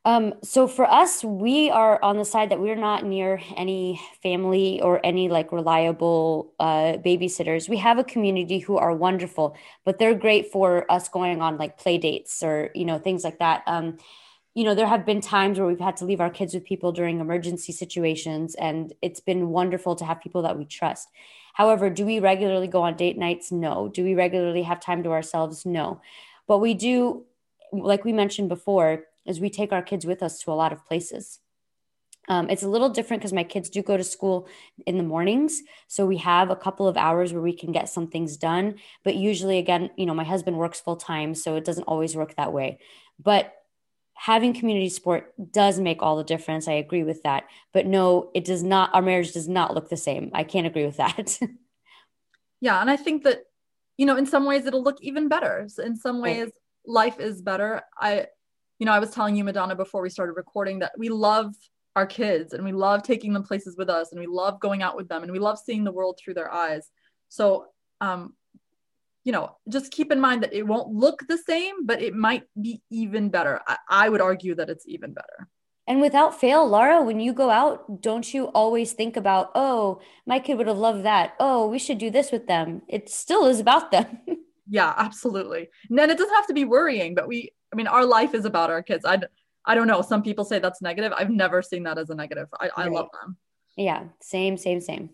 Um, 0.05 0.35
so 0.43 0.67
for 0.69 0.91
us, 0.91 1.25
we 1.25 1.71
are 1.71 2.03
on 2.03 2.17
the 2.17 2.25
side 2.25 2.51
that 2.51 2.61
we're 2.61 2.77
not 2.77 3.05
near 3.05 3.41
any 3.57 4.01
family 4.23 4.81
or 4.81 5.05
any 5.05 5.29
like 5.29 5.53
reliable 5.53 6.55
uh, 6.61 6.97
babysitters. 7.05 7.69
We 7.69 7.77
have 7.79 7.99
a 7.99 8.05
community 8.05 8.59
who 8.61 8.77
are 8.77 8.95
wonderful, 8.95 9.57
but 9.85 9.99
they're 9.99 10.15
great 10.15 10.51
for 10.53 10.91
us 10.91 11.09
going 11.09 11.43
on 11.43 11.59
like 11.59 11.79
play 11.79 11.99
dates 11.99 12.43
or 12.43 12.71
you 12.75 12.85
know 12.85 12.99
things 12.99 13.25
like 13.25 13.41
that. 13.41 13.65
Um, 13.67 13.99
you 14.55 14.65
know, 14.65 14.75
there 14.75 14.87
have 14.87 15.07
been 15.07 15.21
times 15.21 15.59
where 15.59 15.69
we've 15.69 15.79
had 15.79 15.97
to 15.99 16.05
leave 16.05 16.21
our 16.21 16.31
kids 16.31 16.55
with 16.55 16.65
people 16.65 16.93
during 16.93 17.21
emergency 17.21 17.73
situations, 17.73 18.55
and 18.55 18.93
it's 19.03 19.21
been 19.21 19.51
wonderful 19.51 19.95
to 19.97 20.05
have 20.05 20.21
people 20.21 20.43
that 20.43 20.59
we 20.59 20.65
trust. 20.65 21.09
However, 21.55 21.91
do 21.91 22.07
we 22.07 22.21
regularly 22.21 22.69
go 22.69 22.83
on 22.83 22.97
date 22.97 23.19
nights? 23.19 23.51
No. 23.51 23.89
Do 23.89 24.05
we 24.05 24.15
regularly 24.15 24.63
have 24.63 24.81
time 24.81 25.03
to 25.03 25.11
ourselves? 25.11 25.67
No. 25.67 26.01
But 26.47 26.59
we 26.59 26.75
do, 26.75 27.25
like 27.73 28.05
we 28.05 28.13
mentioned 28.13 28.49
before, 28.49 29.05
is 29.27 29.41
we 29.41 29.51
take 29.51 29.73
our 29.73 29.83
kids 29.83 30.07
with 30.07 30.23
us 30.23 30.39
to 30.41 30.53
a 30.53 30.55
lot 30.55 30.73
of 30.73 30.87
places. 30.87 31.41
Um, 32.29 32.51
it's 32.51 32.63
a 32.63 32.69
little 32.69 32.91
different 32.91 33.23
because 33.23 33.33
my 33.33 33.45
kids 33.45 33.71
do 33.71 33.83
go 33.83 33.97
to 33.97 34.05
school 34.05 34.49
in 34.87 34.99
the 34.99 35.03
mornings. 35.03 35.63
So 35.89 36.07
we 36.07 36.19
have 36.19 36.51
a 36.51 36.57
couple 36.57 36.87
of 36.87 36.97
hours 36.97 37.33
where 37.33 37.43
we 37.43 37.55
can 37.55 37.73
get 37.73 37.89
some 37.89 38.07
things 38.07 38.37
done. 38.37 38.77
But 39.03 39.17
usually, 39.17 39.59
again, 39.59 39.91
you 39.97 40.07
know, 40.07 40.15
my 40.15 40.25
husband 40.25 40.59
works 40.59 40.81
full 40.81 40.97
time. 40.97 41.35
So 41.35 41.57
it 41.57 41.65
doesn't 41.65 41.85
always 41.85 42.15
work 42.15 42.37
that 42.37 42.53
way. 42.53 42.79
But 43.19 43.55
having 44.21 44.53
community 44.53 44.89
support 44.89 45.33
does 45.53 45.79
make 45.79 46.03
all 46.03 46.17
the 46.17 46.25
difference. 46.25 46.67
I 46.67 46.73
agree 46.73 47.05
with 47.05 47.23
that. 47.23 47.45
But 47.73 47.87
no, 47.87 48.33
it 48.35 48.45
does 48.45 48.65
not, 48.65 48.93
our 48.93 49.01
marriage 49.01 49.31
does 49.31 49.47
not 49.47 49.75
look 49.75 49.89
the 49.89 49.97
same. 49.97 50.33
I 50.35 50.43
can't 50.43 50.67
agree 50.67 50.85
with 50.85 50.97
that. 50.97 51.39
yeah. 52.61 52.81
And 52.81 52.91
I 52.91 52.97
think 52.97 53.23
that, 53.23 53.45
you 53.97 54.07
know, 54.07 54.17
in 54.17 54.27
some 54.27 54.45
ways 54.45 54.67
it'll 54.67 54.83
look 54.83 54.99
even 55.03 55.29
better. 55.29 55.69
In 55.85 55.95
some 55.95 56.21
ways, 56.21 56.47
right. 56.47 56.53
life 56.85 57.21
is 57.21 57.41
better. 57.41 57.83
I, 57.97 58.27
you 58.81 58.87
know, 58.87 58.93
I 58.93 58.99
was 58.99 59.11
telling 59.11 59.37
you, 59.37 59.45
Madonna, 59.45 59.77
before 59.77 60.03
we 60.03 60.11
started 60.11 60.33
recording, 60.33 60.81
that 60.81 60.99
we 60.99 61.11
love 61.11 61.55
our 61.95 62.07
kids 62.07 62.55
and 62.55 62.65
we 62.65 62.73
love 62.73 63.05
taking 63.05 63.33
them 63.33 63.45
places 63.45 63.77
with 63.77 63.89
us 63.89 64.11
and 64.11 64.19
we 64.19 64.27
love 64.27 64.59
going 64.59 64.83
out 64.83 64.97
with 64.97 65.09
them 65.09 65.23
and 65.23 65.31
we 65.31 65.39
love 65.39 65.61
seeing 65.61 65.85
the 65.85 65.93
world 65.93 66.19
through 66.19 66.35
their 66.35 66.53
eyes. 66.53 66.91
So, 67.29 67.67
um, 68.01 68.35
you 69.29 69.33
know, 69.33 69.55
just 69.69 69.93
keep 69.93 70.11
in 70.11 70.19
mind 70.19 70.43
that 70.43 70.55
it 70.55 70.67
won't 70.67 70.89
look 70.89 71.23
the 71.29 71.37
same, 71.37 71.85
but 71.85 72.01
it 72.01 72.15
might 72.15 72.45
be 72.59 72.81
even 72.89 73.29
better. 73.29 73.61
I, 73.69 73.77
I 73.87 74.09
would 74.09 74.23
argue 74.23 74.55
that 74.55 74.71
it's 74.71 74.89
even 74.89 75.13
better. 75.13 75.47
And 75.87 76.01
without 76.01 76.41
fail, 76.41 76.67
Laura, 76.67 77.03
when 77.03 77.21
you 77.21 77.35
go 77.35 77.51
out, 77.51 78.01
don't 78.01 78.33
you 78.33 78.47
always 78.47 78.95
think 78.95 79.19
about, 79.19 79.51
oh, 79.55 80.01
my 80.25 80.39
kid 80.39 80.57
would 80.57 80.67
have 80.67 80.79
loved 80.79 81.05
that. 81.05 81.35
Oh, 81.39 81.69
we 81.69 81.79
should 81.79 81.99
do 81.99 82.09
this 82.09 82.33
with 82.33 82.47
them. 82.47 82.81
It 82.89 83.11
still 83.11 83.45
is 83.45 83.61
about 83.61 83.91
them. 83.91 84.07
yeah, 84.67 84.95
absolutely. 84.97 85.69
And 85.91 85.99
then 85.99 86.09
it 86.09 86.17
doesn't 86.17 86.35
have 86.35 86.47
to 86.47 86.55
be 86.55 86.65
worrying, 86.65 87.15
but 87.15 87.29
we 87.29 87.51
I 87.71 87.77
mean, 87.77 87.87
our 87.87 88.07
life 88.07 88.33
is 88.33 88.47
about 88.47 88.71
our 88.71 88.83
kids. 88.83 89.05
I, 89.05 89.19
I 89.67 89.75
don't 89.75 89.89
know. 89.89 90.01
Some 90.01 90.23
people 90.23 90.47
say 90.47 90.59
that's 90.59 90.81
negative. 90.81 91.13
I've 91.15 91.29
never 91.29 91.61
seen 91.61 91.83
that 91.83 91.99
as 91.99 92.09
a 92.09 92.15
negative. 92.15 92.49
I, 92.59 92.71
I 92.75 92.89
love 92.89 93.11
them. 93.13 93.37
Yeah, 93.77 94.05
same, 94.23 94.57
same, 94.57 94.81
same. 94.81 95.11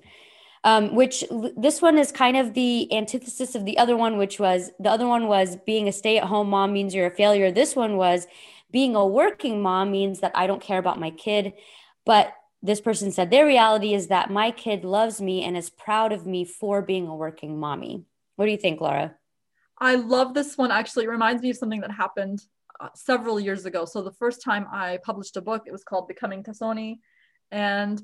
Um, 0.67 0.95
which 0.95 1.23
this 1.59 1.83
one 1.83 1.99
is 1.99 2.11
kind 2.11 2.39
of 2.39 2.55
the 2.55 2.91
antithesis 2.91 3.55
of 3.55 3.67
the 3.67 3.77
other 3.77 3.99
one, 3.99 4.17
which 4.17 4.41
was 4.41 4.71
the 4.81 4.91
other 4.91 5.07
one 5.07 5.29
was 5.29 5.57
being 5.67 5.89
a 5.89 5.93
stay 5.93 6.17
at 6.17 6.25
home 6.25 6.49
mom 6.49 6.73
means 6.73 6.95
you're 6.95 7.07
a 7.07 7.15
failure. 7.15 7.53
This 7.53 7.77
one 7.77 7.99
was 7.99 8.27
being 8.71 8.97
a 8.97 9.07
working 9.07 9.61
mom 9.61 9.93
means 9.93 10.21
that 10.21 10.33
I 10.35 10.47
don't 10.47 10.63
care 10.63 10.79
about 10.79 10.99
my 10.99 11.11
kid. 11.11 11.53
But 12.07 12.33
this 12.63 12.81
person 12.81 13.13
said 13.13 13.31
their 13.31 13.45
reality 13.45 13.93
is 13.93 14.07
that 14.07 14.31
my 14.31 14.51
kid 14.51 14.85
loves 14.85 15.21
me 15.21 15.45
and 15.45 15.55
is 15.55 15.69
proud 15.69 16.13
of 16.13 16.27
me 16.27 16.47
for 16.47 16.81
being 16.81 17.07
a 17.07 17.15
working 17.15 17.61
mommy. 17.61 18.07
What 18.37 18.47
do 18.47 18.51
you 18.51 18.57
think, 18.57 18.81
Laura? 18.81 19.15
I 19.79 19.97
love 19.97 20.33
this 20.33 20.57
one. 20.57 20.71
Actually, 20.71 21.05
it 21.05 21.11
reminds 21.11 21.43
me 21.43 21.51
of 21.51 21.57
something 21.57 21.83
that 21.83 21.91
happened 21.91 22.43
uh, 22.81 22.89
several 22.95 23.39
years 23.39 23.67
ago. 23.67 23.85
So 23.85 24.03
the 24.03 24.13
first 24.13 24.43
time 24.43 24.67
I 24.73 24.99
published 25.05 25.37
a 25.37 25.43
book, 25.43 25.65
it 25.67 25.73
was 25.73 25.85
called 25.85 26.09
Becoming 26.09 26.43
Tassoni, 26.43 27.01
and 27.51 28.03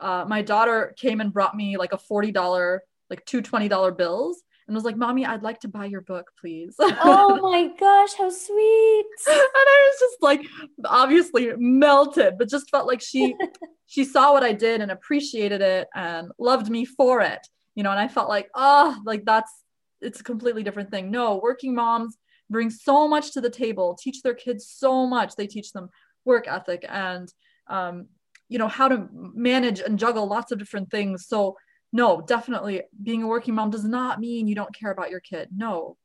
uh, 0.00 0.24
my 0.26 0.42
daughter 0.42 0.94
came 0.98 1.20
and 1.20 1.32
brought 1.32 1.56
me 1.56 1.76
like 1.76 1.92
a 1.92 1.98
forty 1.98 2.32
dollar, 2.32 2.82
like 3.10 3.24
two 3.24 3.42
twenty 3.42 3.68
dollar 3.68 3.92
bills, 3.92 4.42
and 4.66 4.74
was 4.74 4.84
like, 4.84 4.96
"Mommy, 4.96 5.24
I'd 5.24 5.42
like 5.42 5.60
to 5.60 5.68
buy 5.68 5.86
your 5.86 6.00
book, 6.00 6.30
please." 6.40 6.74
Oh 7.06 7.38
my 7.40 7.68
gosh, 7.78 8.14
how 8.14 8.30
sweet! 8.30 9.06
and 9.26 9.36
I 9.36 9.90
was 9.90 10.00
just 10.00 10.22
like, 10.22 10.42
obviously 10.84 11.52
melted, 11.56 12.34
but 12.38 12.48
just 12.48 12.70
felt 12.70 12.86
like 12.86 13.00
she 13.00 13.34
she 13.86 14.04
saw 14.04 14.32
what 14.32 14.42
I 14.42 14.52
did 14.52 14.80
and 14.80 14.90
appreciated 14.90 15.60
it 15.60 15.88
and 15.94 16.30
loved 16.38 16.70
me 16.70 16.84
for 16.84 17.20
it, 17.20 17.46
you 17.74 17.82
know. 17.82 17.90
And 17.90 18.00
I 18.00 18.08
felt 18.08 18.28
like, 18.28 18.48
oh, 18.54 18.96
like 19.04 19.24
that's 19.24 19.52
it's 20.00 20.20
a 20.20 20.24
completely 20.24 20.62
different 20.62 20.90
thing. 20.90 21.10
No, 21.10 21.36
working 21.42 21.74
moms 21.74 22.16
bring 22.50 22.70
so 22.70 23.08
much 23.08 23.32
to 23.32 23.40
the 23.40 23.50
table, 23.50 23.96
teach 24.00 24.22
their 24.22 24.34
kids 24.34 24.68
so 24.68 25.06
much. 25.06 25.34
They 25.34 25.46
teach 25.46 25.72
them 25.72 25.88
work 26.24 26.46
ethic 26.48 26.84
and 26.88 27.32
um, 27.68 28.06
you 28.48 28.58
know 28.58 28.68
how 28.68 28.88
to 28.88 29.08
manage 29.12 29.80
and 29.80 29.98
juggle 29.98 30.26
lots 30.26 30.52
of 30.52 30.58
different 30.58 30.90
things. 30.90 31.26
So 31.26 31.56
no, 31.92 32.20
definitely 32.20 32.82
being 33.02 33.22
a 33.22 33.26
working 33.26 33.54
mom 33.54 33.70
does 33.70 33.84
not 33.84 34.20
mean 34.20 34.48
you 34.48 34.54
don't 34.54 34.74
care 34.74 34.90
about 34.90 35.10
your 35.10 35.20
kid. 35.20 35.48
No. 35.54 35.96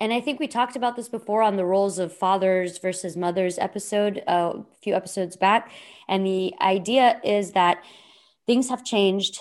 And 0.00 0.12
I 0.12 0.20
think 0.20 0.40
we 0.40 0.48
talked 0.48 0.76
about 0.76 0.96
this 0.96 1.08
before 1.08 1.40
on 1.40 1.56
the 1.56 1.64
roles 1.64 1.98
of 1.98 2.12
fathers 2.12 2.78
versus 2.78 3.16
mothers 3.16 3.58
episode 3.58 4.22
uh, 4.26 4.54
a 4.56 4.64
few 4.82 4.94
episodes 4.94 5.36
back. 5.36 5.70
And 6.08 6.26
the 6.26 6.52
idea 6.60 7.20
is 7.24 7.52
that 7.52 7.82
things 8.46 8.68
have 8.68 8.84
changed 8.84 9.38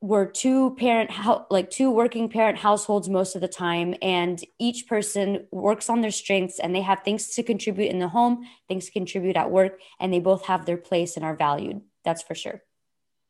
we're 0.00 0.26
two 0.26 0.74
parent 0.76 1.10
like 1.50 1.70
two 1.70 1.90
working 1.90 2.28
parent 2.28 2.58
households 2.58 3.08
most 3.08 3.34
of 3.34 3.40
the 3.40 3.48
time 3.48 3.94
and 4.02 4.44
each 4.58 4.86
person 4.86 5.46
works 5.50 5.88
on 5.88 6.02
their 6.02 6.10
strengths 6.10 6.58
and 6.58 6.74
they 6.74 6.82
have 6.82 7.02
things 7.02 7.28
to 7.34 7.42
contribute 7.42 7.90
in 7.90 7.98
the 7.98 8.08
home 8.08 8.46
things 8.68 8.86
to 8.86 8.92
contribute 8.92 9.36
at 9.36 9.50
work 9.50 9.80
and 9.98 10.12
they 10.12 10.20
both 10.20 10.44
have 10.46 10.66
their 10.66 10.76
place 10.76 11.16
and 11.16 11.24
are 11.24 11.34
valued. 11.34 11.80
That's 12.04 12.22
for 12.22 12.34
sure. 12.34 12.62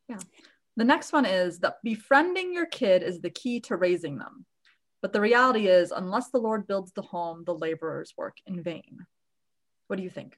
Yeah. 0.09 0.19
The 0.77 0.85
next 0.85 1.13
one 1.13 1.25
is 1.25 1.61
that 1.61 1.77
befriending 1.85 2.53
your 2.53 2.67
kid 2.67 3.03
is 3.03 3.21
the 3.21 3.31
key 3.31 3.61
to 3.61 3.77
raising 3.77 4.19
them. 4.19 4.45
But 5.03 5.13
the 5.13 5.21
reality 5.21 5.69
is 5.69 5.93
unless 5.93 6.31
the 6.31 6.39
lord 6.39 6.67
builds 6.67 6.93
the 6.93 7.03
home 7.03 7.45
the 7.47 7.55
laborers 7.55 8.13
work 8.17 8.39
in 8.45 8.61
vain. 8.61 9.07
What 9.87 9.97
do 9.97 10.03
you 10.03 10.11
think? 10.11 10.37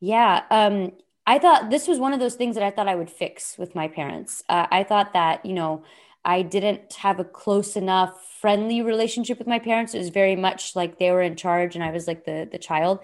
Yeah 0.00 0.42
um 0.50 0.92
I 1.26 1.38
thought 1.38 1.70
this 1.70 1.86
was 1.86 1.98
one 1.98 2.12
of 2.12 2.20
those 2.20 2.34
things 2.34 2.54
that 2.56 2.64
I 2.64 2.70
thought 2.70 2.88
I 2.88 2.94
would 2.94 3.10
fix 3.10 3.56
with 3.58 3.74
my 3.74 3.88
parents. 3.88 4.42
Uh, 4.48 4.66
I 4.70 4.84
thought 4.84 5.12
that, 5.12 5.44
you 5.44 5.52
know, 5.52 5.84
I 6.24 6.42
didn't 6.42 6.94
have 6.94 7.20
a 7.20 7.24
close 7.24 7.76
enough 7.76 8.12
friendly 8.40 8.82
relationship 8.82 9.38
with 9.38 9.46
my 9.46 9.58
parents. 9.58 9.94
It 9.94 9.98
was 9.98 10.08
very 10.10 10.36
much 10.36 10.76
like 10.76 10.98
they 10.98 11.10
were 11.10 11.22
in 11.22 11.36
charge 11.36 11.74
and 11.74 11.84
I 11.84 11.90
was 11.90 12.06
like 12.06 12.24
the 12.24 12.48
the 12.50 12.58
child. 12.58 13.00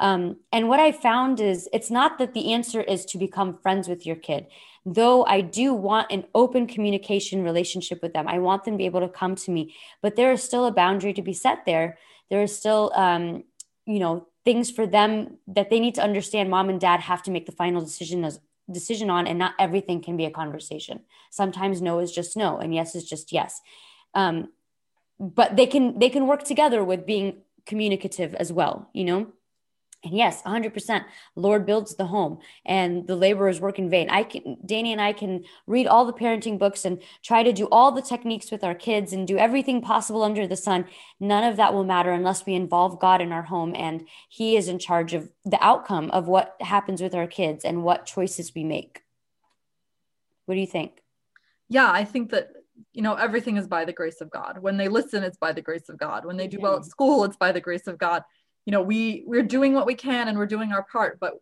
Um, 0.00 0.36
and 0.52 0.68
what 0.68 0.80
I 0.80 0.92
found 0.92 1.40
is 1.40 1.68
it's 1.72 1.90
not 1.90 2.18
that 2.18 2.34
the 2.34 2.52
answer 2.52 2.80
is 2.80 3.04
to 3.06 3.18
become 3.18 3.58
friends 3.58 3.88
with 3.88 4.06
your 4.06 4.16
kid, 4.16 4.46
though 4.86 5.24
I 5.24 5.40
do 5.40 5.74
want 5.74 6.12
an 6.12 6.24
open 6.34 6.66
communication 6.66 7.42
relationship 7.42 8.00
with 8.00 8.12
them. 8.12 8.28
I 8.28 8.38
want 8.38 8.64
them 8.64 8.74
to 8.74 8.78
be 8.78 8.86
able 8.86 9.00
to 9.00 9.08
come 9.08 9.34
to 9.34 9.50
me, 9.50 9.74
but 10.00 10.14
there 10.14 10.32
is 10.32 10.42
still 10.42 10.66
a 10.66 10.72
boundary 10.72 11.12
to 11.14 11.22
be 11.22 11.32
set 11.32 11.66
there. 11.66 11.98
There 12.30 12.42
is 12.42 12.56
still, 12.56 12.92
um, 12.94 13.44
you 13.86 13.98
know, 13.98 14.28
things 14.48 14.70
for 14.70 14.86
them 14.86 15.10
that 15.46 15.68
they 15.68 15.78
need 15.78 15.94
to 15.94 16.02
understand 16.02 16.48
mom 16.48 16.70
and 16.70 16.80
dad 16.80 17.00
have 17.00 17.22
to 17.22 17.30
make 17.30 17.44
the 17.44 17.52
final 17.52 17.82
decision 17.82 18.24
as 18.24 18.40
decision 18.78 19.10
on 19.10 19.26
and 19.26 19.38
not 19.38 19.54
everything 19.58 20.00
can 20.00 20.16
be 20.16 20.24
a 20.24 20.30
conversation. 20.30 21.00
Sometimes 21.30 21.82
no 21.82 21.98
is 21.98 22.10
just 22.18 22.34
no 22.34 22.56
and 22.56 22.74
yes 22.74 22.94
is 22.94 23.04
just 23.12 23.30
yes. 23.30 23.60
Um, 24.14 24.48
but 25.20 25.56
they 25.56 25.66
can 25.66 25.98
they 25.98 26.08
can 26.08 26.26
work 26.26 26.44
together 26.44 26.82
with 26.82 27.04
being 27.04 27.42
communicative 27.66 28.34
as 28.36 28.50
well 28.50 28.88
you 28.94 29.04
know 29.04 29.26
And 30.04 30.16
yes, 30.16 30.42
100%. 30.42 31.04
Lord 31.34 31.66
builds 31.66 31.96
the 31.96 32.06
home 32.06 32.38
and 32.64 33.06
the 33.08 33.16
laborers 33.16 33.60
work 33.60 33.80
in 33.80 33.90
vain. 33.90 34.08
I 34.10 34.22
can, 34.22 34.56
Danny 34.64 34.92
and 34.92 35.00
I 35.00 35.12
can 35.12 35.44
read 35.66 35.88
all 35.88 36.04
the 36.04 36.12
parenting 36.12 36.56
books 36.56 36.84
and 36.84 37.02
try 37.24 37.42
to 37.42 37.52
do 37.52 37.66
all 37.72 37.90
the 37.90 38.02
techniques 38.02 38.52
with 38.52 38.62
our 38.62 38.76
kids 38.76 39.12
and 39.12 39.26
do 39.26 39.36
everything 39.36 39.82
possible 39.82 40.22
under 40.22 40.46
the 40.46 40.56
sun. 40.56 40.84
None 41.18 41.42
of 41.42 41.56
that 41.56 41.74
will 41.74 41.84
matter 41.84 42.12
unless 42.12 42.46
we 42.46 42.54
involve 42.54 43.00
God 43.00 43.20
in 43.20 43.32
our 43.32 43.42
home 43.42 43.74
and 43.74 44.06
He 44.28 44.56
is 44.56 44.68
in 44.68 44.78
charge 44.78 45.14
of 45.14 45.30
the 45.44 45.62
outcome 45.62 46.10
of 46.12 46.28
what 46.28 46.54
happens 46.60 47.02
with 47.02 47.14
our 47.14 47.26
kids 47.26 47.64
and 47.64 47.82
what 47.82 48.06
choices 48.06 48.54
we 48.54 48.62
make. 48.62 49.02
What 50.46 50.54
do 50.54 50.60
you 50.60 50.66
think? 50.66 51.02
Yeah, 51.68 51.90
I 51.90 52.04
think 52.04 52.30
that 52.30 52.50
you 52.92 53.02
know 53.02 53.14
everything 53.14 53.56
is 53.56 53.66
by 53.66 53.84
the 53.84 53.92
grace 53.92 54.20
of 54.20 54.30
god 54.30 54.58
when 54.60 54.76
they 54.76 54.88
listen 54.88 55.24
it's 55.24 55.36
by 55.36 55.52
the 55.52 55.60
grace 55.60 55.88
of 55.88 55.98
god 55.98 56.24
when 56.24 56.36
they 56.36 56.46
do 56.46 56.60
well 56.60 56.74
at 56.74 56.82
mm-hmm. 56.82 56.88
school 56.88 57.24
it's 57.24 57.36
by 57.36 57.50
the 57.50 57.60
grace 57.60 57.86
of 57.86 57.98
god 57.98 58.22
you 58.64 58.72
know 58.72 58.82
we 58.82 59.24
we're 59.26 59.42
doing 59.42 59.72
what 59.72 59.86
we 59.86 59.94
can 59.94 60.28
and 60.28 60.38
we're 60.38 60.46
doing 60.46 60.72
our 60.72 60.82
part 60.82 61.18
but 61.20 61.34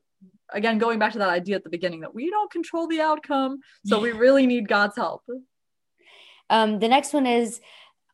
again 0.52 0.78
going 0.78 0.98
back 0.98 1.12
to 1.12 1.18
that 1.18 1.28
idea 1.28 1.56
at 1.56 1.64
the 1.64 1.70
beginning 1.70 2.00
that 2.00 2.14
we 2.14 2.30
don't 2.30 2.50
control 2.50 2.86
the 2.86 3.00
outcome 3.00 3.58
so 3.84 4.00
we 4.00 4.12
really 4.12 4.46
need 4.46 4.68
god's 4.68 4.96
help 4.96 5.22
um, 6.48 6.78
the 6.78 6.88
next 6.88 7.12
one 7.12 7.26
is 7.26 7.60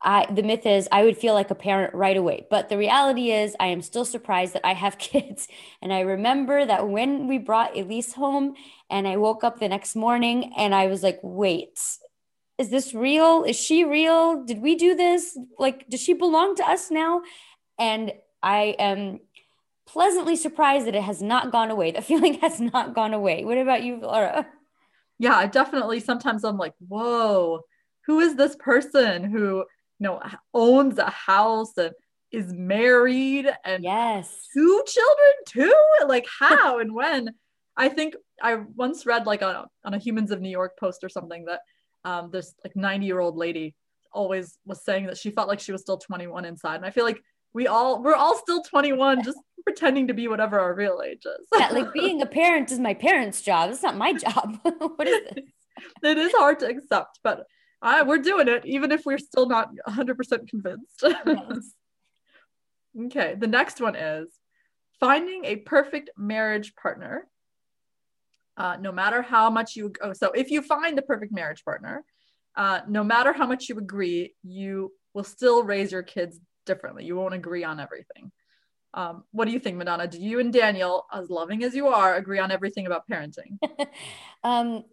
I, 0.04 0.26
the 0.32 0.42
myth 0.42 0.66
is 0.66 0.88
I 0.90 1.04
would 1.04 1.16
feel 1.16 1.34
like 1.34 1.50
a 1.50 1.54
parent 1.54 1.94
right 1.94 2.16
away. 2.16 2.46
But 2.50 2.68
the 2.68 2.76
reality 2.76 3.30
is, 3.30 3.54
I 3.60 3.66
am 3.66 3.82
still 3.82 4.04
surprised 4.04 4.52
that 4.54 4.66
I 4.66 4.74
have 4.74 4.98
kids. 4.98 5.48
And 5.80 5.92
I 5.92 6.00
remember 6.00 6.64
that 6.66 6.88
when 6.88 7.28
we 7.28 7.38
brought 7.38 7.76
Elise 7.76 8.14
home 8.14 8.54
and 8.90 9.06
I 9.06 9.16
woke 9.16 9.44
up 9.44 9.60
the 9.60 9.68
next 9.68 9.94
morning 9.94 10.52
and 10.56 10.74
I 10.74 10.86
was 10.86 11.02
like, 11.02 11.20
wait, 11.22 11.78
is 12.58 12.70
this 12.70 12.94
real? 12.94 13.44
Is 13.44 13.56
she 13.56 13.84
real? 13.84 14.44
Did 14.44 14.60
we 14.60 14.74
do 14.74 14.94
this? 14.94 15.38
Like, 15.58 15.88
does 15.88 16.00
she 16.00 16.12
belong 16.12 16.56
to 16.56 16.68
us 16.68 16.90
now? 16.90 17.22
And 17.78 18.12
I 18.42 18.76
am 18.78 19.20
pleasantly 19.86 20.36
surprised 20.36 20.86
that 20.86 20.94
it 20.94 21.02
has 21.02 21.22
not 21.22 21.52
gone 21.52 21.70
away. 21.70 21.90
The 21.90 22.02
feeling 22.10 22.34
has 22.40 22.60
not 22.60 22.94
gone 22.94 23.14
away. 23.14 23.44
What 23.44 23.58
about 23.58 23.82
you, 23.82 24.00
Laura? 24.00 24.46
Yeah, 25.18 25.36
I 25.36 25.46
definitely 25.46 26.00
sometimes 26.00 26.44
I'm 26.44 26.58
like, 26.58 26.74
whoa, 26.86 27.60
who 28.06 28.20
is 28.20 28.34
this 28.34 28.56
person 28.56 29.24
who, 29.24 29.58
you 29.58 29.64
know, 30.00 30.20
owns 30.52 30.98
a 30.98 31.10
house 31.10 31.76
and 31.76 31.92
is 32.32 32.52
married 32.52 33.46
and 33.64 33.84
yes, 33.84 34.48
two 34.52 34.82
children 34.86 35.32
too? 35.46 36.06
Like 36.08 36.26
how 36.40 36.78
and 36.78 36.94
when? 36.94 37.30
I 37.76 37.88
think 37.88 38.14
I 38.42 38.56
once 38.56 39.06
read 39.06 39.26
like 39.26 39.42
on 39.42 39.54
a, 39.54 39.66
on 39.84 39.94
a 39.94 39.98
Humans 39.98 40.30
of 40.30 40.40
New 40.40 40.50
York 40.50 40.78
post 40.78 41.04
or 41.04 41.08
something 41.08 41.44
that 41.44 41.60
um, 42.04 42.30
this 42.32 42.54
like 42.64 42.74
90 42.74 43.06
year 43.06 43.20
old 43.20 43.36
lady 43.36 43.74
always 44.12 44.58
was 44.66 44.84
saying 44.84 45.06
that 45.06 45.16
she 45.16 45.30
felt 45.30 45.48
like 45.48 45.60
she 45.60 45.72
was 45.72 45.80
still 45.80 45.98
21 45.98 46.44
inside. 46.44 46.76
And 46.76 46.84
I 46.84 46.90
feel 46.90 47.04
like 47.04 47.22
we 47.54 47.66
all 47.66 48.02
we're 48.02 48.14
all 48.14 48.36
still 48.36 48.62
21 48.62 49.22
just 49.22 49.38
pretending 49.64 50.08
to 50.08 50.14
be 50.14 50.26
whatever 50.26 50.58
our 50.58 50.74
real 50.74 51.02
age 51.04 51.24
is. 51.24 51.46
Yeah 51.56 51.68
like 51.68 51.92
being 51.92 52.22
a 52.22 52.26
parent 52.26 52.72
is 52.72 52.78
my 52.78 52.94
parents 52.94 53.42
job. 53.42 53.70
It's 53.70 53.82
not 53.82 53.96
my 53.96 54.12
job. 54.12 54.58
What 54.96 55.08
is 55.08 55.20
this 55.34 55.44
it 56.02 56.18
is 56.18 56.32
hard 56.32 56.58
to 56.60 56.66
accept 56.66 57.20
but 57.22 57.46
I, 57.80 58.02
we're 58.02 58.18
doing 58.18 58.48
it 58.48 58.64
even 58.64 58.92
if 58.92 59.04
we're 59.04 59.18
still 59.18 59.46
not 59.46 59.70
100% 59.88 60.48
convinced. 60.48 61.02
Yes. 61.02 61.74
okay 63.06 63.34
the 63.38 63.46
next 63.46 63.80
one 63.80 63.96
is 63.96 64.28
finding 65.00 65.44
a 65.44 65.56
perfect 65.56 66.10
marriage 66.16 66.74
partner 66.76 67.26
uh, 68.58 68.76
no 68.78 68.92
matter 68.92 69.22
how 69.22 69.48
much 69.48 69.76
you 69.76 69.92
oh, 70.02 70.12
so 70.12 70.30
if 70.32 70.50
you 70.50 70.60
find 70.60 70.96
the 70.96 71.02
perfect 71.02 71.32
marriage 71.32 71.64
partner 71.64 72.04
uh, 72.56 72.80
no 72.86 73.02
matter 73.02 73.32
how 73.32 73.46
much 73.46 73.68
you 73.68 73.78
agree 73.78 74.34
you 74.42 74.92
will 75.14 75.24
still 75.24 75.62
raise 75.62 75.90
your 75.90 76.02
kids 76.02 76.38
differently. 76.64 77.04
You 77.04 77.16
won't 77.16 77.34
agree 77.34 77.64
on 77.64 77.80
everything. 77.80 78.32
Um, 78.94 79.24
what 79.32 79.46
do 79.46 79.52
you 79.52 79.58
think, 79.58 79.76
Madonna? 79.76 80.06
Do 80.06 80.20
you 80.20 80.38
and 80.40 80.52
Daniel, 80.52 81.06
as 81.12 81.30
loving 81.30 81.64
as 81.64 81.74
you 81.74 81.88
are, 81.88 82.14
agree 82.14 82.38
on 82.38 82.50
everything 82.50 82.86
about 82.86 83.08
parenting? 83.08 83.58
um, 84.44 84.84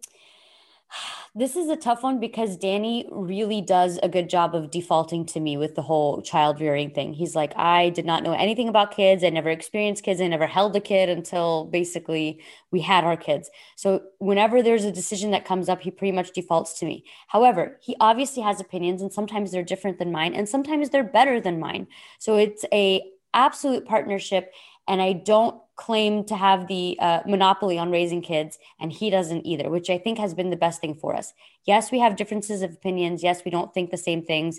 this 1.34 1.54
is 1.54 1.68
a 1.68 1.76
tough 1.76 2.02
one 2.02 2.18
because 2.18 2.56
Danny 2.56 3.08
really 3.10 3.60
does 3.60 3.98
a 4.02 4.08
good 4.08 4.28
job 4.28 4.54
of 4.54 4.70
defaulting 4.70 5.24
to 5.26 5.40
me 5.40 5.56
with 5.56 5.74
the 5.74 5.82
whole 5.82 6.22
child 6.22 6.60
rearing 6.60 6.90
thing. 6.90 7.12
He's 7.12 7.36
like, 7.36 7.56
I 7.56 7.90
did 7.90 8.04
not 8.04 8.22
know 8.22 8.32
anything 8.32 8.68
about 8.68 8.90
kids. 8.90 9.22
I 9.22 9.30
never 9.30 9.50
experienced 9.50 10.02
kids. 10.02 10.20
I 10.20 10.26
never 10.26 10.46
held 10.46 10.74
a 10.74 10.80
kid 10.80 11.08
until 11.08 11.66
basically 11.66 12.42
we 12.72 12.80
had 12.80 13.04
our 13.04 13.16
kids. 13.16 13.48
So 13.76 14.02
whenever 14.18 14.62
there's 14.62 14.84
a 14.84 14.92
decision 14.92 15.30
that 15.30 15.44
comes 15.44 15.68
up, 15.68 15.82
he 15.82 15.90
pretty 15.90 16.12
much 16.12 16.32
defaults 16.32 16.78
to 16.80 16.86
me. 16.86 17.04
However, 17.28 17.78
he 17.80 17.96
obviously 18.00 18.42
has 18.42 18.60
opinions 18.60 19.00
and 19.00 19.12
sometimes 19.12 19.52
they're 19.52 19.62
different 19.62 19.98
than 19.98 20.10
mine 20.10 20.34
and 20.34 20.48
sometimes 20.48 20.90
they're 20.90 21.04
better 21.04 21.40
than 21.40 21.60
mine. 21.60 21.86
So 22.18 22.36
it's 22.36 22.64
a 22.72 23.02
absolute 23.34 23.86
partnership 23.86 24.52
and 24.90 25.00
I 25.00 25.12
don't 25.12 25.62
claim 25.76 26.24
to 26.24 26.34
have 26.34 26.66
the 26.66 26.98
uh, 27.00 27.20
monopoly 27.24 27.78
on 27.78 27.92
raising 27.92 28.22
kids, 28.22 28.58
and 28.80 28.92
he 28.92 29.08
doesn't 29.08 29.46
either, 29.46 29.70
which 29.70 29.88
I 29.88 29.98
think 29.98 30.18
has 30.18 30.34
been 30.34 30.50
the 30.50 30.56
best 30.56 30.80
thing 30.80 30.96
for 30.96 31.14
us. 31.14 31.32
Yes, 31.64 31.92
we 31.92 32.00
have 32.00 32.16
differences 32.16 32.60
of 32.60 32.72
opinions. 32.72 33.22
Yes, 33.22 33.44
we 33.44 33.52
don't 33.52 33.72
think 33.72 33.92
the 33.92 33.96
same 33.96 34.24
things 34.24 34.58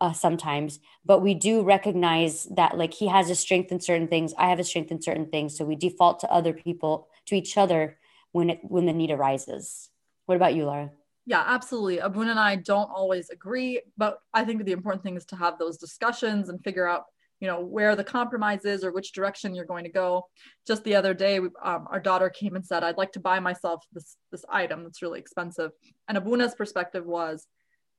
uh, 0.00 0.12
sometimes, 0.12 0.80
but 1.04 1.22
we 1.22 1.32
do 1.32 1.62
recognize 1.62 2.48
that 2.56 2.76
like 2.76 2.92
he 2.92 3.06
has 3.06 3.30
a 3.30 3.36
strength 3.36 3.70
in 3.70 3.80
certain 3.80 4.08
things, 4.08 4.34
I 4.36 4.48
have 4.48 4.58
a 4.58 4.64
strength 4.64 4.90
in 4.90 5.00
certain 5.00 5.26
things, 5.30 5.56
so 5.56 5.64
we 5.64 5.76
default 5.76 6.18
to 6.20 6.32
other 6.32 6.52
people, 6.52 7.06
to 7.26 7.36
each 7.36 7.56
other 7.56 7.98
when 8.32 8.50
it 8.50 8.58
when 8.62 8.86
the 8.86 8.92
need 8.92 9.12
arises. 9.12 9.90
What 10.26 10.34
about 10.34 10.56
you, 10.56 10.64
Laura? 10.64 10.90
Yeah, 11.24 11.44
absolutely. 11.46 11.98
Abuna 11.98 12.32
and 12.32 12.40
I 12.40 12.56
don't 12.56 12.90
always 12.90 13.30
agree, 13.30 13.80
but 13.96 14.18
I 14.34 14.44
think 14.44 14.64
the 14.64 14.72
important 14.72 15.04
thing 15.04 15.16
is 15.16 15.24
to 15.26 15.36
have 15.36 15.56
those 15.56 15.78
discussions 15.78 16.48
and 16.48 16.62
figure 16.64 16.88
out 16.88 17.04
you 17.40 17.46
know 17.46 17.60
where 17.60 17.94
the 17.94 18.04
compromise 18.04 18.64
is 18.64 18.82
or 18.84 18.92
which 18.92 19.12
direction 19.12 19.54
you're 19.54 19.64
going 19.64 19.84
to 19.84 19.90
go. 19.90 20.26
Just 20.66 20.84
the 20.84 20.96
other 20.96 21.14
day 21.14 21.38
um, 21.38 21.86
our 21.90 22.00
daughter 22.00 22.30
came 22.30 22.56
and 22.56 22.66
said 22.66 22.82
i'd 22.82 22.96
like 22.96 23.12
to 23.12 23.20
buy 23.20 23.40
myself 23.40 23.84
this 23.92 24.16
this 24.32 24.44
item 24.48 24.82
that's 24.82 25.02
really 25.02 25.20
expensive. 25.20 25.70
And 26.08 26.18
abuna's 26.18 26.54
perspective 26.54 27.06
was 27.06 27.46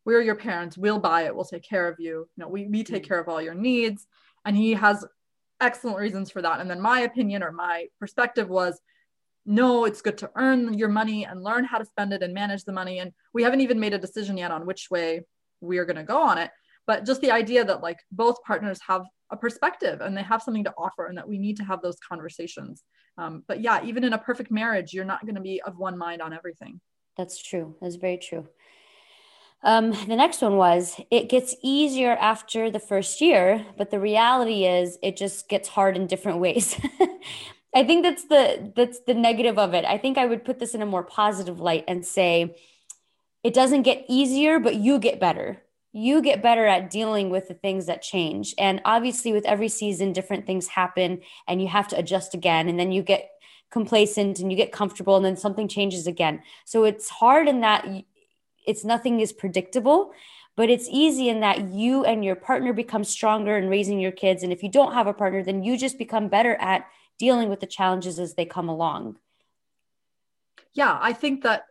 we're 0.06 0.22
your 0.22 0.36
parents. 0.36 0.78
We'll 0.78 1.00
buy 1.00 1.24
it. 1.24 1.36
We'll 1.36 1.46
take 1.46 1.64
care 1.64 1.88
of 1.88 2.00
you. 2.00 2.28
You 2.36 2.44
know 2.44 2.48
we, 2.48 2.66
we 2.68 2.84
take 2.84 3.08
care 3.08 3.20
of 3.20 3.30
all 3.30 3.42
your 3.42 3.56
needs. 3.56 4.08
And 4.46 4.56
he 4.56 4.74
has 4.74 5.06
excellent 5.62 5.98
reasons 5.98 6.32
for 6.32 6.42
that. 6.42 6.62
And 6.62 6.70
then 6.70 6.82
my 6.82 7.02
opinion 7.02 7.44
or 7.44 7.52
my 7.52 7.88
perspective 8.00 8.50
was 8.50 8.80
no 9.46 9.86
it's 9.86 10.02
good 10.02 10.18
to 10.20 10.30
earn 10.36 10.78
your 10.78 10.90
money 10.90 11.26
and 11.26 11.44
learn 11.44 11.66
how 11.66 11.78
to 11.78 11.86
spend 11.86 12.14
it 12.14 12.24
and 12.24 12.34
manage 12.34 12.66
the 12.66 12.74
money. 12.74 13.00
And 13.00 13.14
we 13.34 13.44
haven't 13.44 13.62
even 13.62 13.80
made 13.80 13.94
a 13.94 14.00
decision 14.00 14.38
yet 14.38 14.52
on 14.52 14.66
which 14.66 14.88
way 14.92 15.22
we 15.62 15.78
are 15.78 15.86
going 15.86 15.98
to 15.98 16.04
go 16.04 16.22
on 16.22 16.38
it 16.38 16.52
but 16.90 17.06
just 17.06 17.22
the 17.22 17.30
idea 17.30 17.64
that 17.64 17.84
like 17.84 18.00
both 18.12 18.42
partners 18.42 18.80
have 18.88 19.04
a 19.30 19.38
perspective 19.38 20.02
and 20.02 20.18
they 20.18 20.24
have 20.24 20.42
something 20.42 20.64
to 20.64 20.74
offer 20.76 21.06
and 21.06 21.16
that 21.20 21.30
we 21.30 21.38
need 21.38 21.56
to 21.56 21.64
have 21.64 21.84
those 21.84 21.98
conversations. 22.00 22.84
Um, 23.20 23.44
but 23.48 23.62
yeah 23.62 23.86
even 23.86 24.04
in 24.04 24.14
a 24.14 24.18
perfect 24.18 24.50
marriage 24.50 24.92
you're 24.92 25.06
not 25.06 25.22
going 25.24 25.36
to 25.36 25.42
be 25.42 25.62
of 25.62 25.78
one 25.78 26.00
mind 26.00 26.20
on 26.20 26.34
everything. 26.34 26.82
That's 27.16 27.40
true. 27.40 27.76
That's 27.80 27.98
very 27.98 28.18
true. 28.18 28.48
Um, 29.64 29.92
the 29.92 30.16
next 30.16 30.42
one 30.42 30.58
was 30.58 31.00
it 31.12 31.30
gets 31.30 31.56
easier 31.62 32.14
after 32.14 32.72
the 32.72 32.80
first 32.80 33.22
year 33.22 33.64
but 33.78 33.92
the 33.92 34.00
reality 34.00 34.66
is 34.66 34.98
it 35.04 35.16
just 35.16 35.48
gets 35.48 35.70
hard 35.70 35.96
in 35.96 36.08
different 36.08 36.40
ways. 36.40 36.76
I 37.76 37.84
think 37.84 38.02
that's 38.02 38.24
the 38.24 38.74
that's 38.76 39.02
the 39.02 39.14
negative 39.14 39.60
of 39.60 39.76
it. 39.76 39.86
I 39.86 40.00
think 40.00 40.18
i 40.18 40.26
would 40.26 40.44
put 40.44 40.58
this 40.58 40.74
in 40.74 40.82
a 40.82 40.88
more 40.88 41.04
positive 41.04 41.60
light 41.60 41.84
and 41.88 42.04
say 42.04 42.56
it 43.44 43.54
doesn't 43.54 43.84
get 43.84 44.06
easier 44.08 44.60
but 44.60 44.74
you 44.74 44.98
get 44.98 45.20
better 45.20 45.62
you 45.92 46.22
get 46.22 46.44
better 46.44 46.66
at 46.66 46.90
dealing 46.90 47.30
with 47.30 47.48
the 47.48 47.54
things 47.54 47.88
that 47.88 48.02
change. 48.02 48.54
And 48.58 48.82
obviously, 48.86 49.34
with 49.34 49.46
every 49.46 49.70
season, 49.70 50.14
different 50.14 50.46
things 50.46 50.68
happen 50.68 51.22
and 51.48 51.62
you 51.62 51.68
have 51.68 51.88
to 51.90 51.98
adjust 51.98 52.34
again. 52.34 52.70
And 52.70 52.80
then 52.80 52.92
you 52.92 53.02
get 53.02 53.30
complacent 53.72 54.40
and 54.40 54.52
you 54.52 54.58
get 54.58 54.72
comfortable 54.72 55.16
and 55.16 55.26
then 55.26 55.38
something 55.38 55.68
changes 55.68 56.08
again. 56.08 56.42
So 56.66 56.84
it's 56.84 57.10
hard 57.10 57.48
in 57.48 57.62
that 57.62 57.88
it's 58.66 58.86
nothing 58.86 59.20
is 59.20 59.34
predictable, 59.34 60.12
but 60.56 60.70
it's 60.70 60.88
easy 60.90 61.30
in 61.30 61.40
that 61.40 61.70
you 61.70 62.06
and 62.06 62.24
your 62.24 62.36
partner 62.36 62.74
become 62.74 63.04
stronger 63.04 63.58
in 63.58 63.70
raising 63.70 64.00
your 64.00 64.12
kids. 64.12 64.44
And 64.44 64.52
if 64.52 64.62
you 64.62 64.70
don't 64.70 64.94
have 64.94 65.08
a 65.08 65.14
partner, 65.14 65.44
then 65.44 65.64
you 65.64 65.78
just 65.78 65.98
become 65.98 66.28
better 66.28 66.56
at 66.56 66.86
dealing 67.18 67.50
with 67.50 67.60
the 67.60 67.68
challenges 67.68 68.20
as 68.20 68.36
they 68.36 68.46
come 68.46 68.70
along. 68.70 69.18
Yeah, 70.74 70.98
I 71.02 71.14
think 71.14 71.44
that 71.44 71.66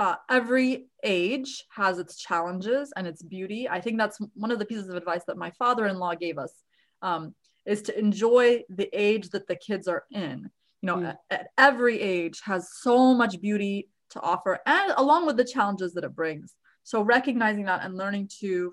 uh, 0.00 0.16
every 0.30 0.86
age 1.04 1.62
has 1.76 1.98
its 1.98 2.16
challenges 2.16 2.90
and 2.96 3.06
its 3.06 3.22
beauty. 3.22 3.68
I 3.68 3.82
think 3.82 3.98
that's 3.98 4.18
one 4.32 4.50
of 4.50 4.58
the 4.58 4.64
pieces 4.64 4.88
of 4.88 4.96
advice 4.96 5.24
that 5.26 5.36
my 5.36 5.50
father-in-law 5.50 6.14
gave 6.14 6.38
us 6.38 6.64
um, 7.02 7.34
is 7.66 7.82
to 7.82 7.98
enjoy 7.98 8.62
the 8.70 8.88
age 8.94 9.28
that 9.30 9.46
the 9.46 9.56
kids 9.56 9.86
are 9.86 10.04
in. 10.10 10.50
You 10.80 10.86
know, 10.86 10.96
mm. 10.96 11.08
at, 11.08 11.18
at 11.30 11.46
every 11.58 12.00
age 12.00 12.40
has 12.44 12.70
so 12.80 13.12
much 13.12 13.38
beauty 13.42 13.90
to 14.12 14.20
offer, 14.22 14.58
and 14.64 14.92
along 14.96 15.26
with 15.26 15.36
the 15.36 15.44
challenges 15.44 15.92
that 15.92 16.04
it 16.04 16.16
brings. 16.16 16.54
So 16.82 17.02
recognizing 17.02 17.66
that 17.66 17.84
and 17.84 17.94
learning 17.94 18.30
to 18.40 18.72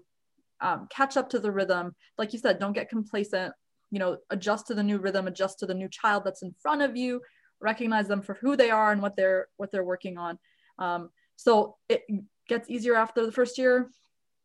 um, 0.61 0.87
catch 0.89 1.17
up 1.17 1.29
to 1.31 1.39
the 1.39 1.51
rhythm, 1.51 1.93
like 2.17 2.31
you 2.31 2.39
said, 2.39 2.57
don't 2.57 2.71
get 2.71 2.89
complacent. 2.89 3.53
You 3.91 3.99
know, 3.99 4.17
adjust 4.29 4.67
to 4.67 4.73
the 4.73 4.83
new 4.83 4.97
rhythm, 4.97 5.27
adjust 5.27 5.59
to 5.59 5.65
the 5.65 5.73
new 5.73 5.89
child 5.89 6.23
that's 6.23 6.41
in 6.41 6.55
front 6.61 6.81
of 6.81 6.95
you. 6.95 7.21
Recognize 7.59 8.07
them 8.07 8.21
for 8.21 8.35
who 8.35 8.55
they 8.55 8.71
are 8.71 8.93
and 8.93 9.01
what 9.01 9.17
they're 9.17 9.49
what 9.57 9.73
they're 9.73 9.83
working 9.83 10.17
on 10.17 10.39
um, 10.79 11.09
so 11.37 11.77
it 11.87 12.03
gets 12.49 12.69
easier 12.69 12.95
after 12.95 13.25
the 13.25 13.31
first 13.31 13.57
year. 13.57 13.89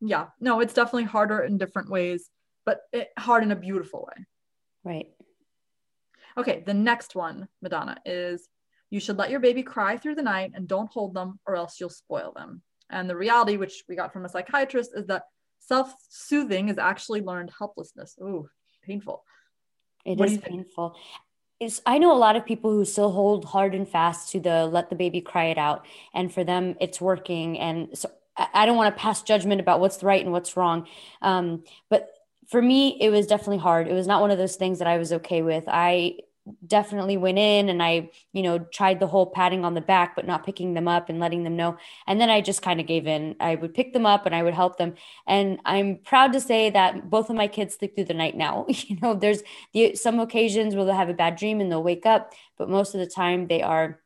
Yeah, 0.01 0.27
no, 0.41 0.61
it's 0.61 0.75
definitely 0.75 1.05
harder 1.05 1.41
in 1.41 1.59
different 1.59 1.91
ways, 1.91 2.31
but 2.65 2.83
it, 2.93 3.09
hard 3.19 3.43
in 3.43 3.51
a 3.51 3.57
beautiful 3.57 4.09
way. 4.09 4.25
Right. 4.85 5.07
Okay, 6.37 6.63
the 6.65 6.75
next 6.75 7.15
one, 7.15 7.49
Madonna, 7.61 7.97
is 8.05 8.49
you 8.91 9.01
should 9.01 9.19
let 9.19 9.31
your 9.31 9.41
baby 9.41 9.63
cry 9.63 9.97
through 9.97 10.17
the 10.17 10.23
night 10.23 10.53
and 10.55 10.69
don't 10.69 10.93
hold 10.93 11.15
them 11.15 11.41
or 11.47 11.57
else 11.57 11.81
you'll 11.81 11.91
spoil 11.91 12.33
them. 12.35 12.63
And 12.91 13.09
the 13.09 13.17
reality, 13.17 13.57
which 13.57 13.85
we 13.89 13.97
got 13.97 14.13
from 14.13 14.25
a 14.25 14.29
psychiatrist, 14.29 14.91
is 14.95 15.07
that 15.07 15.25
self 15.61 15.95
soothing 16.09 16.69
is 16.69 16.79
actually 16.79 17.23
learned 17.23 17.51
helplessness. 17.57 18.17
Ooh, 18.21 18.49
painful. 18.85 19.25
It 20.05 20.19
what 20.19 20.31
is 20.31 20.39
painful. 20.39 20.97
It's, 21.63 21.81
I 21.87 21.99
know 21.99 22.13
a 22.13 22.19
lot 22.19 22.35
of 22.35 22.45
people 22.45 22.73
who 22.73 22.85
still 22.85 23.13
hold 23.13 23.45
hard 23.45 23.73
and 23.73 23.89
fast 23.89 24.33
to 24.33 24.41
the 24.41 24.67
let 24.67 24.91
the 24.91 24.97
baby 24.97 25.21
cry 25.21 25.45
it 25.45 25.59
out. 25.59 25.87
And 26.13 26.33
for 26.33 26.43
them, 26.43 26.77
it's 26.81 27.01
working. 27.01 27.57
And 27.59 27.97
so 27.97 28.11
I 28.37 28.67
don't 28.67 28.77
want 28.77 28.95
to 28.95 29.01
pass 29.01 29.23
judgment 29.23 29.61
about 29.61 29.79
what's 29.79 30.03
right 30.03 30.23
and 30.23 30.33
what's 30.33 30.57
wrong. 30.57 30.89
Um, 31.21 31.63
but 31.89 32.09
for 32.49 32.61
me, 32.61 32.99
it 33.01 33.11
was 33.11 33.29
definitely 33.29 33.59
hard. 33.59 33.87
It 33.87 33.93
was 33.93 34.09
not 34.09 34.21
one 34.21 34.33
of 34.33 34.39
those 34.39 34.57
things 34.57 34.81
that 34.81 34.89
I 34.89 34.99
was 34.99 35.13
okay 35.13 35.43
with. 35.43 35.65
I 35.69 36.17
definitely 36.67 37.17
went 37.17 37.39
in 37.39 37.69
and 37.69 37.83
I, 37.83 38.11
you 38.33 38.43
know, 38.43 38.59
tried 38.59 38.99
the 38.99 39.07
whole 39.07 39.27
patting 39.27 39.65
on 39.65 39.75
the 39.75 39.81
back, 39.81 40.17
but 40.17 40.27
not 40.27 40.45
picking 40.45 40.75
them 40.75 40.89
up 40.89 41.09
and 41.09 41.21
letting 41.21 41.45
them 41.45 41.57
know. 41.57 41.77
And 42.07 42.21
then 42.21 42.31
I 42.31 42.41
just 42.41 42.63
kind 42.63 42.81
of 42.81 42.87
gave 42.87 43.07
in. 43.07 43.37
I 43.39 43.55
would 43.55 43.75
pick 43.75 43.93
them 43.93 44.07
up 44.07 44.27
and 44.27 44.35
I 44.35 44.43
would 44.43 44.55
help 44.55 44.77
them. 44.77 44.95
And 45.27 45.61
I'm 45.65 45.99
proud 45.99 46.33
to 46.33 46.41
say 46.41 46.71
that 46.71 47.09
both 47.09 47.31
of 47.31 47.37
my 47.37 47.47
kids 47.47 47.77
sleep 47.77 47.95
through 47.95 48.07
the 48.07 48.15
night 48.15 48.37
now. 48.37 48.67
you 48.69 48.97
know, 49.01 49.15
there's 49.15 49.43
the, 49.73 49.95
some 49.95 50.19
occasions 50.19 50.75
where 50.75 50.85
they'll 50.85 50.95
have 50.95 51.09
a 51.09 51.15
bad 51.15 51.37
dream 51.37 51.61
and 51.61 51.71
they'll 51.71 51.83
wake 51.83 52.07
up, 52.07 52.33
but 52.59 52.69
most 52.69 52.95
of 52.95 53.01
the 53.01 53.07
time 53.07 53.47
they 53.47 53.63
are 53.63 54.01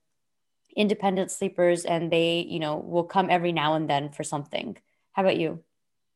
independent 0.76 1.30
sleepers 1.30 1.86
and 1.86 2.12
they, 2.12 2.46
you 2.48 2.58
know, 2.58 2.76
will 2.76 3.04
come 3.04 3.28
every 3.30 3.52
now 3.52 3.74
and 3.74 3.88
then 3.88 4.10
for 4.10 4.24
something. 4.24 4.76
How 5.12 5.22
about 5.22 5.38
you? 5.38 5.62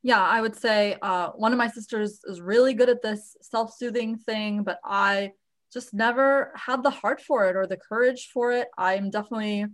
Yeah, 0.03 0.21
I 0.21 0.41
would 0.41 0.57
say 0.57 0.97
uh, 1.03 1.31
one 1.31 1.53
of 1.53 1.59
my 1.59 1.69
sisters 1.69 2.21
is 2.25 2.41
really 2.41 2.75
good 2.75 2.89
at 2.89 3.03
this 3.03 3.37
self 3.43 3.75
soothing 3.75 4.17
thing, 4.17 4.63
but 4.63 4.79
I 4.85 5.33
just 5.73 5.95
never 5.95 6.53
had 6.55 6.83
the 6.83 6.91
heart 6.91 7.21
for 7.21 7.47
it 7.47 7.57
or 7.57 7.67
the 7.67 7.77
courage 7.77 8.31
for 8.33 8.53
it. 8.53 8.69
I'm 8.77 9.11
definitely 9.11 9.67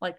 like, 0.00 0.16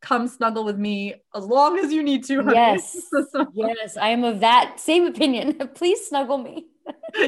come 0.00 0.28
snuggle 0.28 0.64
with 0.64 0.78
me 0.78 1.14
as 1.34 1.44
long 1.44 1.78
as 1.78 1.92
you 1.92 2.02
need 2.02 2.24
to. 2.24 2.36
Honey. 2.42 2.54
Yes. 2.54 2.96
yes, 3.54 3.96
I 3.96 4.08
am 4.08 4.24
of 4.24 4.40
that 4.40 4.80
same 4.80 5.06
opinion. 5.06 5.54
Please 5.74 6.06
snuggle 6.06 6.38
me. 6.38 6.66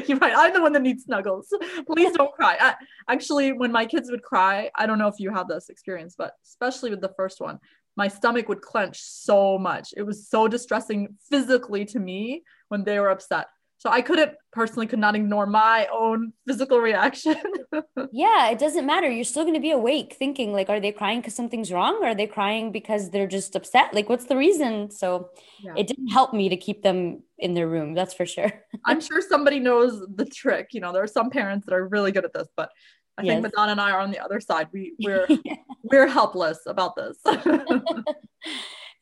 You're 0.07 0.17
right. 0.17 0.33
I'm 0.35 0.53
the 0.53 0.61
one 0.61 0.73
that 0.73 0.81
needs 0.81 1.03
snuggles. 1.03 1.47
Please 1.85 2.11
don't 2.13 2.33
cry. 2.33 2.57
I, 2.59 2.75
actually, 3.07 3.53
when 3.53 3.71
my 3.71 3.85
kids 3.85 4.09
would 4.09 4.23
cry, 4.23 4.71
I 4.75 4.87
don't 4.87 4.97
know 4.97 5.07
if 5.07 5.19
you 5.19 5.31
have 5.31 5.47
this 5.47 5.69
experience, 5.69 6.15
but 6.17 6.33
especially 6.43 6.89
with 6.89 7.01
the 7.01 7.13
first 7.15 7.39
one, 7.39 7.59
my 7.95 8.07
stomach 8.07 8.49
would 8.49 8.61
clench 8.61 8.99
so 9.01 9.59
much. 9.59 9.93
It 9.95 10.03
was 10.03 10.27
so 10.27 10.47
distressing 10.47 11.15
physically 11.29 11.85
to 11.85 11.99
me 11.99 12.43
when 12.69 12.83
they 12.83 12.99
were 12.99 13.09
upset. 13.09 13.47
So 13.81 13.89
I 13.89 14.03
couldn't 14.03 14.33
personally 14.51 14.85
could 14.85 14.99
not 14.99 15.15
ignore 15.15 15.47
my 15.47 15.87
own 15.91 16.33
physical 16.47 16.77
reaction. 16.77 17.35
yeah, 18.11 18.51
it 18.51 18.59
doesn't 18.59 18.85
matter. 18.85 19.09
You're 19.09 19.23
still 19.23 19.41
going 19.41 19.55
to 19.55 19.59
be 19.59 19.71
awake 19.71 20.17
thinking 20.19 20.53
like 20.53 20.69
are 20.69 20.79
they 20.79 20.91
crying 20.91 21.23
cuz 21.23 21.33
something's 21.33 21.71
wrong 21.71 21.95
or 21.95 22.09
are 22.09 22.13
they 22.13 22.27
crying 22.27 22.71
because 22.71 23.09
they're 23.09 23.25
just 23.25 23.55
upset? 23.55 23.91
Like 23.91 24.07
what's 24.07 24.25
the 24.25 24.37
reason? 24.37 24.91
So 24.91 25.31
yeah. 25.63 25.73
it 25.75 25.87
didn't 25.87 26.09
help 26.09 26.31
me 26.31 26.47
to 26.47 26.57
keep 26.57 26.83
them 26.83 27.23
in 27.39 27.55
their 27.55 27.67
room, 27.67 27.95
that's 27.95 28.13
for 28.13 28.27
sure. 28.27 28.51
I'm 28.85 29.01
sure 29.01 29.19
somebody 29.19 29.57
knows 29.57 30.05
the 30.13 30.25
trick. 30.25 30.67
You 30.73 30.81
know, 30.81 30.93
there 30.93 31.01
are 31.01 31.07
some 31.07 31.31
parents 31.31 31.65
that 31.65 31.73
are 31.73 31.87
really 31.87 32.11
good 32.11 32.23
at 32.23 32.33
this, 32.33 32.49
but 32.55 32.69
I 33.17 33.23
yes. 33.23 33.33
think 33.33 33.43
Madonna 33.45 33.71
and 33.71 33.81
I 33.81 33.89
are 33.93 33.99
on 33.99 34.11
the 34.11 34.19
other 34.19 34.39
side. 34.39 34.67
We 34.71 34.93
we're 35.03 35.27
we're 35.81 36.07
helpless 36.07 36.59
about 36.67 36.95
this. 36.95 37.17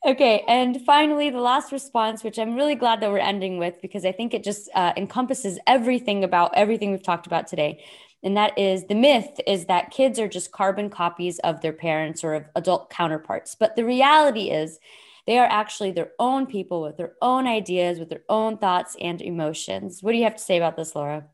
Okay, 0.04 0.44
and 0.48 0.80
finally, 0.86 1.28
the 1.28 1.40
last 1.40 1.72
response, 1.72 2.24
which 2.24 2.38
I'm 2.38 2.54
really 2.56 2.74
glad 2.74 3.00
that 3.00 3.10
we're 3.10 3.18
ending 3.18 3.58
with 3.58 3.82
because 3.82 4.06
I 4.06 4.12
think 4.12 4.32
it 4.32 4.42
just 4.42 4.70
uh, 4.74 4.94
encompasses 4.96 5.58
everything 5.66 6.24
about 6.24 6.52
everything 6.54 6.90
we've 6.90 7.02
talked 7.02 7.26
about 7.26 7.46
today. 7.46 7.84
And 8.22 8.34
that 8.36 8.58
is 8.58 8.86
the 8.86 8.94
myth 8.94 9.40
is 9.46 9.66
that 9.66 9.90
kids 9.90 10.18
are 10.18 10.28
just 10.28 10.52
carbon 10.52 10.88
copies 10.88 11.38
of 11.40 11.60
their 11.60 11.74
parents 11.74 12.24
or 12.24 12.34
of 12.34 12.44
adult 12.56 12.88
counterparts. 12.88 13.54
But 13.54 13.76
the 13.76 13.84
reality 13.84 14.50
is, 14.50 14.78
they 15.26 15.38
are 15.38 15.46
actually 15.46 15.92
their 15.92 16.12
own 16.18 16.46
people 16.46 16.80
with 16.80 16.96
their 16.96 17.12
own 17.20 17.46
ideas, 17.46 17.98
with 17.98 18.08
their 18.08 18.24
own 18.30 18.56
thoughts 18.56 18.96
and 19.00 19.20
emotions. 19.20 20.02
What 20.02 20.12
do 20.12 20.18
you 20.18 20.24
have 20.24 20.36
to 20.36 20.42
say 20.42 20.56
about 20.56 20.76
this, 20.76 20.94
Laura? 20.94 21.26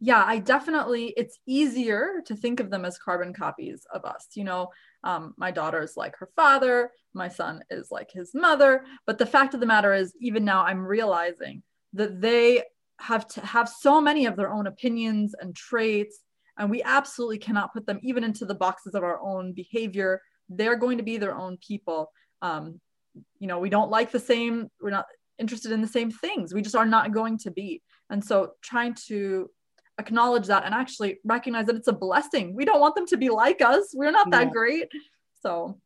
Yeah, 0.00 0.22
I 0.24 0.38
definitely, 0.38 1.12
it's 1.16 1.38
easier 1.46 2.22
to 2.26 2.36
think 2.36 2.60
of 2.60 2.70
them 2.70 2.84
as 2.84 2.98
carbon 2.98 3.32
copies 3.32 3.84
of 3.92 4.04
us. 4.04 4.28
You 4.34 4.44
know, 4.44 4.68
um, 5.08 5.32
my 5.38 5.50
daughter 5.50 5.82
is 5.82 5.96
like 5.96 6.14
her 6.18 6.28
father, 6.36 6.90
my 7.14 7.28
son 7.28 7.62
is 7.70 7.90
like 7.90 8.10
his 8.12 8.32
mother. 8.34 8.84
But 9.06 9.16
the 9.16 9.24
fact 9.24 9.54
of 9.54 9.60
the 9.60 9.66
matter 9.66 9.94
is, 9.94 10.12
even 10.20 10.44
now, 10.44 10.64
I'm 10.64 10.84
realizing 10.84 11.62
that 11.94 12.20
they 12.20 12.62
have 13.00 13.26
to 13.28 13.40
have 13.40 13.70
so 13.70 14.02
many 14.02 14.26
of 14.26 14.36
their 14.36 14.52
own 14.52 14.66
opinions 14.66 15.34
and 15.40 15.56
traits, 15.56 16.20
and 16.58 16.68
we 16.68 16.82
absolutely 16.82 17.38
cannot 17.38 17.72
put 17.72 17.86
them 17.86 18.00
even 18.02 18.22
into 18.22 18.44
the 18.44 18.54
boxes 18.54 18.94
of 18.94 19.02
our 19.02 19.18
own 19.22 19.54
behavior. 19.54 20.20
They're 20.50 20.76
going 20.76 20.98
to 20.98 21.04
be 21.04 21.16
their 21.16 21.34
own 21.34 21.56
people. 21.66 22.12
Um, 22.42 22.78
you 23.38 23.46
know, 23.46 23.60
we 23.60 23.70
don't 23.70 23.90
like 23.90 24.10
the 24.10 24.20
same, 24.20 24.68
we're 24.78 24.90
not 24.90 25.06
interested 25.38 25.72
in 25.72 25.80
the 25.80 25.88
same 25.88 26.10
things. 26.10 26.52
We 26.52 26.60
just 26.60 26.76
are 26.76 26.84
not 26.84 27.12
going 27.12 27.38
to 27.38 27.50
be. 27.50 27.80
And 28.10 28.22
so, 28.22 28.52
trying 28.62 28.94
to 29.06 29.48
acknowledge 29.98 30.46
that 30.46 30.64
and 30.64 30.74
actually 30.74 31.18
recognize 31.24 31.66
that 31.66 31.76
it's 31.76 31.88
a 31.88 31.92
blessing. 31.92 32.54
We 32.54 32.64
don't 32.64 32.80
want 32.80 32.94
them 32.94 33.06
to 33.06 33.16
be 33.16 33.30
like 33.30 33.60
us. 33.60 33.92
We're 33.94 34.10
not 34.10 34.30
that 34.30 34.46
yeah. 34.46 34.52
great. 34.52 34.88
So 35.42 35.78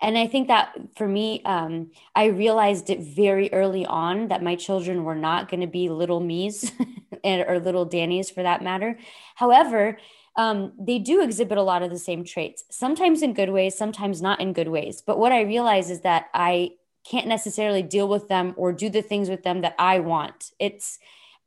and 0.00 0.18
I 0.18 0.26
think 0.26 0.48
that 0.48 0.74
for 0.96 1.06
me, 1.06 1.42
um, 1.44 1.90
I 2.14 2.26
realized 2.26 2.90
it 2.90 3.00
very 3.00 3.52
early 3.52 3.86
on 3.86 4.28
that 4.28 4.42
my 4.42 4.56
children 4.56 5.04
were 5.04 5.14
not 5.14 5.48
going 5.48 5.60
to 5.60 5.66
be 5.66 5.88
little 5.88 6.20
me's 6.20 6.72
and, 7.24 7.44
or 7.48 7.58
little 7.60 7.84
Danny's 7.84 8.30
for 8.30 8.42
that 8.42 8.62
matter. 8.62 8.98
However, 9.34 9.98
um, 10.36 10.72
they 10.78 10.98
do 10.98 11.22
exhibit 11.22 11.58
a 11.58 11.62
lot 11.62 11.82
of 11.82 11.90
the 11.90 11.98
same 11.98 12.24
traits, 12.24 12.64
sometimes 12.70 13.22
in 13.22 13.34
good 13.34 13.50
ways, 13.50 13.78
sometimes 13.78 14.20
not 14.20 14.40
in 14.40 14.52
good 14.52 14.68
ways. 14.68 15.00
But 15.00 15.18
what 15.18 15.32
I 15.32 15.42
realize 15.42 15.90
is 15.90 16.00
that 16.00 16.26
I 16.34 16.72
can't 17.08 17.28
necessarily 17.28 17.82
deal 17.82 18.08
with 18.08 18.28
them 18.28 18.54
or 18.56 18.72
do 18.72 18.90
the 18.90 19.02
things 19.02 19.28
with 19.30 19.44
them 19.44 19.60
that 19.60 19.76
I 19.78 20.00
want. 20.00 20.50
It's 20.58 20.98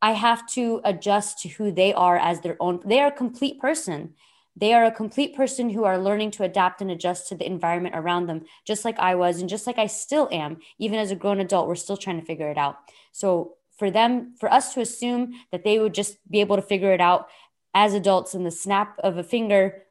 I 0.01 0.11
have 0.11 0.47
to 0.49 0.81
adjust 0.83 1.39
to 1.39 1.49
who 1.49 1.71
they 1.71 1.93
are 1.93 2.17
as 2.17 2.41
their 2.41 2.57
own. 2.59 2.81
They 2.85 2.99
are 2.99 3.07
a 3.07 3.11
complete 3.11 3.59
person. 3.59 4.13
They 4.55 4.73
are 4.73 4.85
a 4.85 4.91
complete 4.91 5.35
person 5.35 5.69
who 5.69 5.83
are 5.83 5.99
learning 5.99 6.31
to 6.31 6.43
adapt 6.43 6.81
and 6.81 6.89
adjust 6.89 7.27
to 7.27 7.35
the 7.35 7.45
environment 7.45 7.95
around 7.95 8.25
them, 8.25 8.45
just 8.65 8.85
like 8.85 8.97
I 8.97 9.15
was, 9.15 9.39
and 9.39 9.49
just 9.49 9.67
like 9.67 9.77
I 9.77 9.87
still 9.87 10.27
am. 10.31 10.57
Even 10.79 10.97
as 10.97 11.11
a 11.11 11.15
grown 11.15 11.39
adult, 11.39 11.67
we're 11.67 11.75
still 11.75 11.97
trying 11.97 12.19
to 12.19 12.25
figure 12.25 12.49
it 12.49 12.57
out. 12.57 12.77
So, 13.11 13.53
for 13.77 13.91
them, 13.91 14.33
for 14.39 14.51
us 14.51 14.73
to 14.73 14.81
assume 14.81 15.33
that 15.51 15.63
they 15.63 15.77
would 15.77 15.93
just 15.93 16.17
be 16.29 16.41
able 16.41 16.55
to 16.55 16.63
figure 16.63 16.93
it 16.93 17.01
out 17.01 17.27
as 17.75 17.93
adults 17.93 18.33
in 18.33 18.43
the 18.43 18.49
snap 18.49 18.97
of 19.03 19.17
a 19.17 19.23
finger 19.23 19.83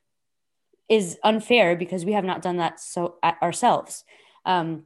is 0.89 1.19
unfair 1.23 1.77
because 1.77 2.05
we 2.05 2.13
have 2.13 2.25
not 2.25 2.43
done 2.43 2.57
that 2.57 2.81
so 2.81 3.17
ourselves. 3.23 4.05
Um, 4.45 4.85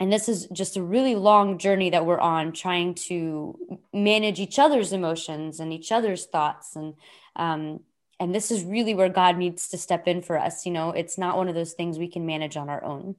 and 0.00 0.12
this 0.12 0.28
is 0.28 0.46
just 0.52 0.76
a 0.76 0.82
really 0.82 1.16
long 1.16 1.58
journey 1.58 1.90
that 1.90 2.06
we're 2.06 2.20
on 2.20 2.52
trying 2.52 2.94
to 2.94 3.58
manage 3.92 4.38
each 4.38 4.58
other's 4.58 4.92
emotions 4.92 5.58
and 5.58 5.72
each 5.72 5.90
other's 5.90 6.26
thoughts. 6.26 6.76
And 6.76 6.94
um, 7.36 7.80
and 8.20 8.34
this 8.34 8.50
is 8.50 8.64
really 8.64 8.94
where 8.94 9.08
god 9.08 9.36
needs 9.36 9.68
to 9.68 9.78
step 9.78 10.06
in 10.06 10.22
for 10.22 10.38
us. 10.38 10.64
You 10.64 10.72
know 10.72 10.90
it's 10.90 11.18
not 11.18 11.36
one 11.36 11.48
of 11.48 11.54
those 11.54 11.72
things 11.72 11.98
we 11.98 12.08
can 12.08 12.26
manage 12.26 12.56
on 12.56 12.68
our 12.68 12.82
own. 12.84 13.16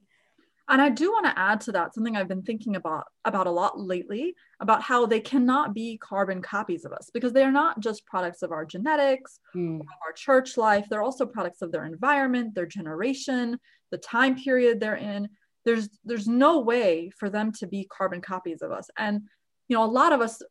And 0.69 0.81
i 0.81 0.89
do 0.89 1.11
want 1.11 1.25
to 1.25 1.37
add 1.37 1.61
to 1.61 1.71
that 1.73 1.95
something 1.95 2.15
i've 2.15 2.27
been 2.27 2.43
thinking 2.43 2.75
about 2.75 3.05
about 3.25 3.47
a 3.47 3.51
lot 3.51 3.79
lately 3.79 4.35
about 4.59 4.83
how 4.83 5.07
they 5.07 5.19
cannot 5.19 5.73
be 5.73 5.97
carbon 5.97 6.43
copies 6.43 6.85
of 6.85 6.93
us 6.93 7.09
because 7.11 7.33
they 7.33 7.43
are 7.43 7.51
not 7.51 7.79
just 7.79 8.05
products 8.05 8.43
of 8.43 8.51
our 8.51 8.65
genetics 8.65 9.39
mm. 9.55 9.79
of 9.79 9.87
our 10.05 10.13
church 10.13 10.57
life. 10.57 10.85
They're 10.87 11.01
also 11.01 11.25
products 11.25 11.61
of 11.61 11.71
their 11.71 11.85
environment 11.85 12.55
their 12.55 12.67
generation 12.67 13.59
the 13.91 13.97
time 13.97 14.35
period 14.35 14.79
they're 14.79 14.95
in 14.95 15.27
there's 15.65 15.89
there's 16.05 16.27
no 16.27 16.59
way 16.59 17.11
for 17.17 17.29
them 17.29 17.51
to 17.53 17.67
be 17.67 17.85
carbon 17.85 18.21
copies 18.21 18.61
of 18.61 18.71
us. 18.71 18.89
And 18.97 19.21
you 19.67 19.75
know 19.75 19.83
a 19.83 19.85
lot 19.85 20.13
of 20.13 20.21
us 20.21 20.41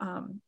um, 0.00 0.40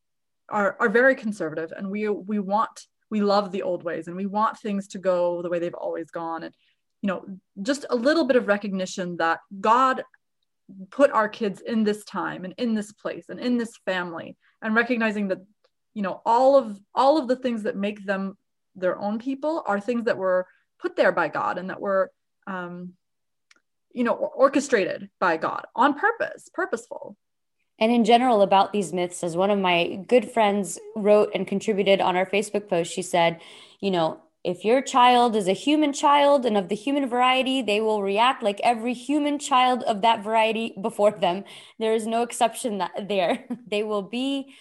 are 0.49 0.75
are 0.79 0.89
very 0.89 1.15
conservative 1.15 1.71
and 1.75 1.89
we 1.89 2.09
we 2.09 2.39
want 2.39 2.87
we 3.09 3.21
love 3.21 3.51
the 3.51 3.63
old 3.63 3.83
ways 3.83 4.07
and 4.07 4.17
we 4.17 4.25
want 4.25 4.59
things 4.59 4.87
to 4.89 4.99
go 4.99 5.41
the 5.41 5.49
way 5.49 5.59
they've 5.59 5.73
always 5.73 6.11
gone. 6.11 6.43
And 6.43 6.53
you 7.01 7.07
know 7.07 7.25
just 7.61 7.85
a 7.89 7.95
little 7.95 8.25
bit 8.25 8.35
of 8.35 8.47
recognition 8.47 9.17
that 9.17 9.39
god 9.61 10.03
put 10.89 11.11
our 11.11 11.29
kids 11.29 11.61
in 11.61 11.83
this 11.83 12.03
time 12.03 12.43
and 12.43 12.53
in 12.57 12.73
this 12.73 12.91
place 12.91 13.25
and 13.29 13.39
in 13.39 13.57
this 13.57 13.77
family 13.85 14.35
and 14.61 14.75
recognizing 14.75 15.27
that 15.29 15.39
you 15.93 16.01
know 16.01 16.21
all 16.25 16.57
of 16.57 16.79
all 16.93 17.17
of 17.17 17.27
the 17.27 17.35
things 17.35 17.63
that 17.63 17.75
make 17.75 18.05
them 18.05 18.37
their 18.75 18.99
own 18.99 19.17
people 19.17 19.63
are 19.65 19.79
things 19.79 20.05
that 20.05 20.17
were 20.17 20.45
put 20.79 20.95
there 20.95 21.11
by 21.11 21.27
god 21.27 21.57
and 21.57 21.69
that 21.69 21.79
were 21.79 22.11
um, 22.47 22.93
you 23.97 24.03
know, 24.03 24.13
orchestrated 24.13 25.09
by 25.19 25.37
God 25.37 25.65
on 25.75 25.95
purpose, 25.95 26.49
purposeful. 26.53 27.17
And 27.79 27.91
in 27.91 28.05
general, 28.05 28.43
about 28.43 28.71
these 28.71 28.93
myths, 28.93 29.23
as 29.23 29.35
one 29.35 29.49
of 29.49 29.57
my 29.57 30.03
good 30.07 30.29
friends 30.29 30.79
wrote 30.95 31.31
and 31.33 31.47
contributed 31.47 31.99
on 31.99 32.15
our 32.15 32.25
Facebook 32.25 32.69
post, 32.69 32.93
she 32.93 33.01
said, 33.01 33.41
you 33.79 33.89
know, 33.89 34.21
if 34.43 34.63
your 34.63 34.83
child 34.83 35.35
is 35.35 35.47
a 35.47 35.53
human 35.53 35.93
child 35.93 36.45
and 36.45 36.57
of 36.57 36.69
the 36.69 36.75
human 36.75 37.09
variety, 37.09 37.63
they 37.63 37.81
will 37.81 38.03
react 38.03 38.43
like 38.43 38.61
every 38.63 38.93
human 38.93 39.39
child 39.39 39.81
of 39.83 40.03
that 40.03 40.23
variety 40.23 40.75
before 40.79 41.11
them. 41.11 41.43
There 41.79 41.95
is 41.95 42.05
no 42.05 42.21
exception 42.21 42.77
that 42.77 43.09
there. 43.09 43.45
They 43.67 43.81
will 43.81 44.03
be 44.03 44.53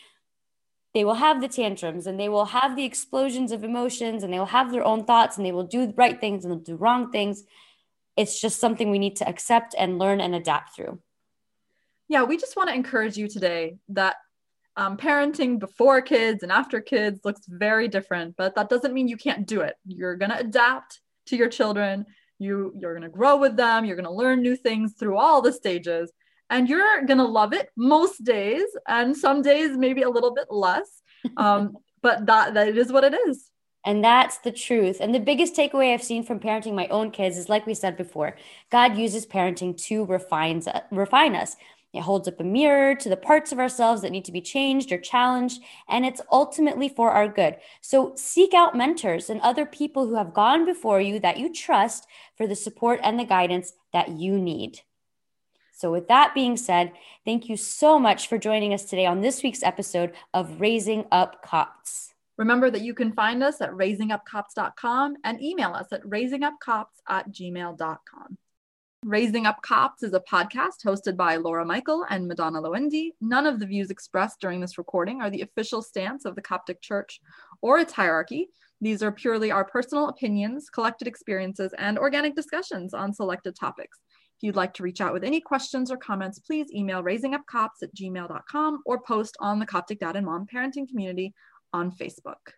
they 0.95 1.05
will 1.05 1.14
have 1.26 1.43
the 1.43 1.49
tantrums 1.49 2.07
and 2.07 2.18
they 2.18 2.30
will 2.30 2.47
have 2.47 2.74
the 2.74 2.87
explosions 2.87 3.53
of 3.53 3.62
emotions 3.62 4.22
and 4.22 4.32
they 4.32 4.39
will 4.39 4.47
have 4.47 4.72
their 4.72 4.82
own 4.82 5.05
thoughts 5.05 5.37
and 5.37 5.45
they 5.45 5.53
will 5.53 5.66
do 5.66 5.93
right 5.95 6.18
things 6.18 6.47
and 6.47 6.64
do 6.64 6.74
wrong 6.74 7.12
things. 7.12 7.45
It's 8.16 8.40
just 8.40 8.60
something 8.60 8.90
we 8.90 8.98
need 8.98 9.16
to 9.16 9.28
accept 9.28 9.74
and 9.78 9.98
learn 9.98 10.20
and 10.20 10.34
adapt 10.34 10.74
through. 10.74 11.00
Yeah, 12.08 12.22
we 12.22 12.36
just 12.36 12.56
want 12.56 12.68
to 12.68 12.74
encourage 12.74 13.16
you 13.16 13.28
today 13.28 13.76
that 13.88 14.16
um, 14.76 14.96
parenting 14.96 15.58
before 15.58 16.00
kids 16.02 16.42
and 16.42 16.52
after 16.52 16.80
kids 16.80 17.20
looks 17.24 17.42
very 17.48 17.88
different, 17.88 18.36
but 18.36 18.54
that 18.54 18.68
doesn't 18.68 18.94
mean 18.94 19.08
you 19.08 19.16
can't 19.16 19.46
do 19.46 19.62
it. 19.62 19.74
You're 19.84 20.16
going 20.16 20.30
to 20.30 20.38
adapt 20.38 21.00
to 21.26 21.36
your 21.36 21.48
children. 21.48 22.06
You, 22.38 22.72
you're 22.76 22.92
going 22.92 23.02
to 23.02 23.08
grow 23.08 23.36
with 23.36 23.56
them. 23.56 23.84
You're 23.84 23.96
going 23.96 24.04
to 24.04 24.12
learn 24.12 24.42
new 24.42 24.56
things 24.56 24.94
through 24.98 25.16
all 25.16 25.42
the 25.42 25.52
stages 25.52 26.12
and 26.50 26.68
you're 26.68 27.04
going 27.04 27.18
to 27.18 27.24
love 27.24 27.52
it 27.52 27.70
most 27.76 28.24
days 28.24 28.64
and 28.86 29.16
some 29.16 29.42
days 29.42 29.76
maybe 29.76 30.02
a 30.02 30.10
little 30.10 30.32
bit 30.32 30.46
less 30.50 31.02
um, 31.36 31.76
but 32.02 32.26
that 32.26 32.54
that 32.54 32.68
is 32.68 32.92
what 32.92 33.04
it 33.04 33.14
is 33.28 33.50
and 33.87 34.05
that's 34.05 34.39
the 34.39 34.53
truth 34.53 34.99
and 35.01 35.14
the 35.14 35.20
biggest 35.20 35.57
takeaway 35.57 35.95
i've 35.95 36.03
seen 36.03 36.22
from 36.22 36.39
parenting 36.39 36.74
my 36.74 36.87
own 36.89 37.11
kids 37.11 37.39
is 37.39 37.49
like 37.49 37.66
we 37.66 37.72
said 37.72 37.97
before 37.97 38.37
god 38.70 38.99
uses 38.99 39.24
parenting 39.24 39.74
to 39.76 40.05
refine, 40.05 40.62
refine 40.91 41.34
us 41.34 41.57
it 41.97 42.03
holds 42.03 42.28
up 42.28 42.41
a 42.41 42.45
mirror 42.45 42.95
to 42.95 43.09
the 43.09 43.16
parts 43.16 43.53
of 43.53 43.59
ourselves 43.59 44.03
that 44.03 44.12
need 44.12 44.26
to 44.26 44.32
be 44.32 44.43
changed 44.43 44.93
or 44.93 44.99
challenged, 44.99 45.62
and 45.89 46.05
it's 46.05 46.20
ultimately 46.30 46.89
for 46.91 47.11
our 47.11 47.26
good. 47.26 47.57
So 47.80 48.12
seek 48.16 48.53
out 48.53 48.76
mentors 48.76 49.30
and 49.30 49.41
other 49.41 49.64
people 49.64 50.07
who 50.07 50.16
have 50.16 50.34
gone 50.34 50.66
before 50.66 51.01
you 51.01 51.18
that 51.20 51.39
you 51.39 51.53
trust 51.53 52.07
for 52.37 52.47
the 52.47 52.55
support 52.55 53.01
and 53.03 53.18
the 53.18 53.24
guidance 53.24 53.72
that 53.93 54.11
you 54.11 54.39
need. 54.39 54.80
So, 55.72 55.93
with 55.93 56.09
that 56.09 56.34
being 56.34 56.57
said, 56.57 56.93
thank 57.24 57.49
you 57.49 57.57
so 57.57 57.99
much 57.99 58.28
for 58.28 58.39
joining 58.39 58.72
us 58.72 58.84
today 58.84 59.05
on 59.05 59.20
this 59.20 59.43
week's 59.43 59.62
episode 59.62 60.12
of 60.32 60.61
Raising 60.61 61.05
Up 61.12 61.43
Copts. 61.43 62.15
Remember 62.39 62.70
that 62.70 62.82
you 62.82 62.95
can 62.95 63.12
find 63.12 63.43
us 63.43 63.61
at 63.61 63.70
raisingupcopts.com 63.70 65.16
and 65.24 65.43
email 65.43 65.72
us 65.72 65.87
at 65.93 66.03
raisingupcopts 66.03 67.01
at 67.09 67.30
gmail.com. 67.30 68.39
Raising 69.05 69.47
Up 69.47 69.62
Copts 69.62 70.03
is 70.03 70.14
a 70.14 70.20
podcast 70.20 70.84
hosted 70.84 71.16
by 71.16 71.37
Laura 71.37 71.64
Michael 71.64 72.05
and 72.11 72.26
Madonna 72.26 72.61
Loendi. 72.61 73.11
None 73.20 73.47
of 73.47 73.61
the 73.61 73.66
views 73.66 73.91
expressed 73.91 74.41
during 74.41 74.61
this 74.61 74.78
recording 74.78 75.22
are 75.22 75.30
the 75.30 75.43
official 75.43 75.80
stance 75.80 76.24
of 76.24 76.34
the 76.34 76.43
Coptic 76.43 76.80
Church 76.80 77.20
or 77.62 77.78
its 77.78 77.93
hierarchy. 77.93 78.49
These 78.80 79.03
are 79.03 79.12
purely 79.12 79.51
our 79.51 79.64
personal 79.64 80.09
opinions, 80.09 80.68
collected 80.68 81.07
experiences, 81.07 81.72
and 81.78 81.99
organic 81.99 82.34
discussions 82.34 82.95
on 82.95 83.14
selected 83.14 83.55
topics. 83.55 83.99
If 84.39 84.43
you'd 84.43 84.57
like 84.57 84.74
to 84.74 84.82
reach 84.82 85.01
out 85.01 85.12
with 85.12 85.24
any 85.24 85.41
questions 85.41 85.91
or 85.91 85.97
comments, 85.97 86.41
please 86.41 86.66
email 86.74 87.03
raisingupcopts 87.03 87.82
at 87.82 87.95
gmail.com 87.95 88.82
or 88.84 89.01
post 89.01 89.37
on 89.41 89.61
the 89.61 89.66
Coptic 89.66 90.01
Dad 90.01 90.16
and 90.16 90.26
Mom 90.26 90.47
Parenting 90.53 90.89
Community 90.89 91.32
on 91.76 91.92
Facebook. 91.92 92.56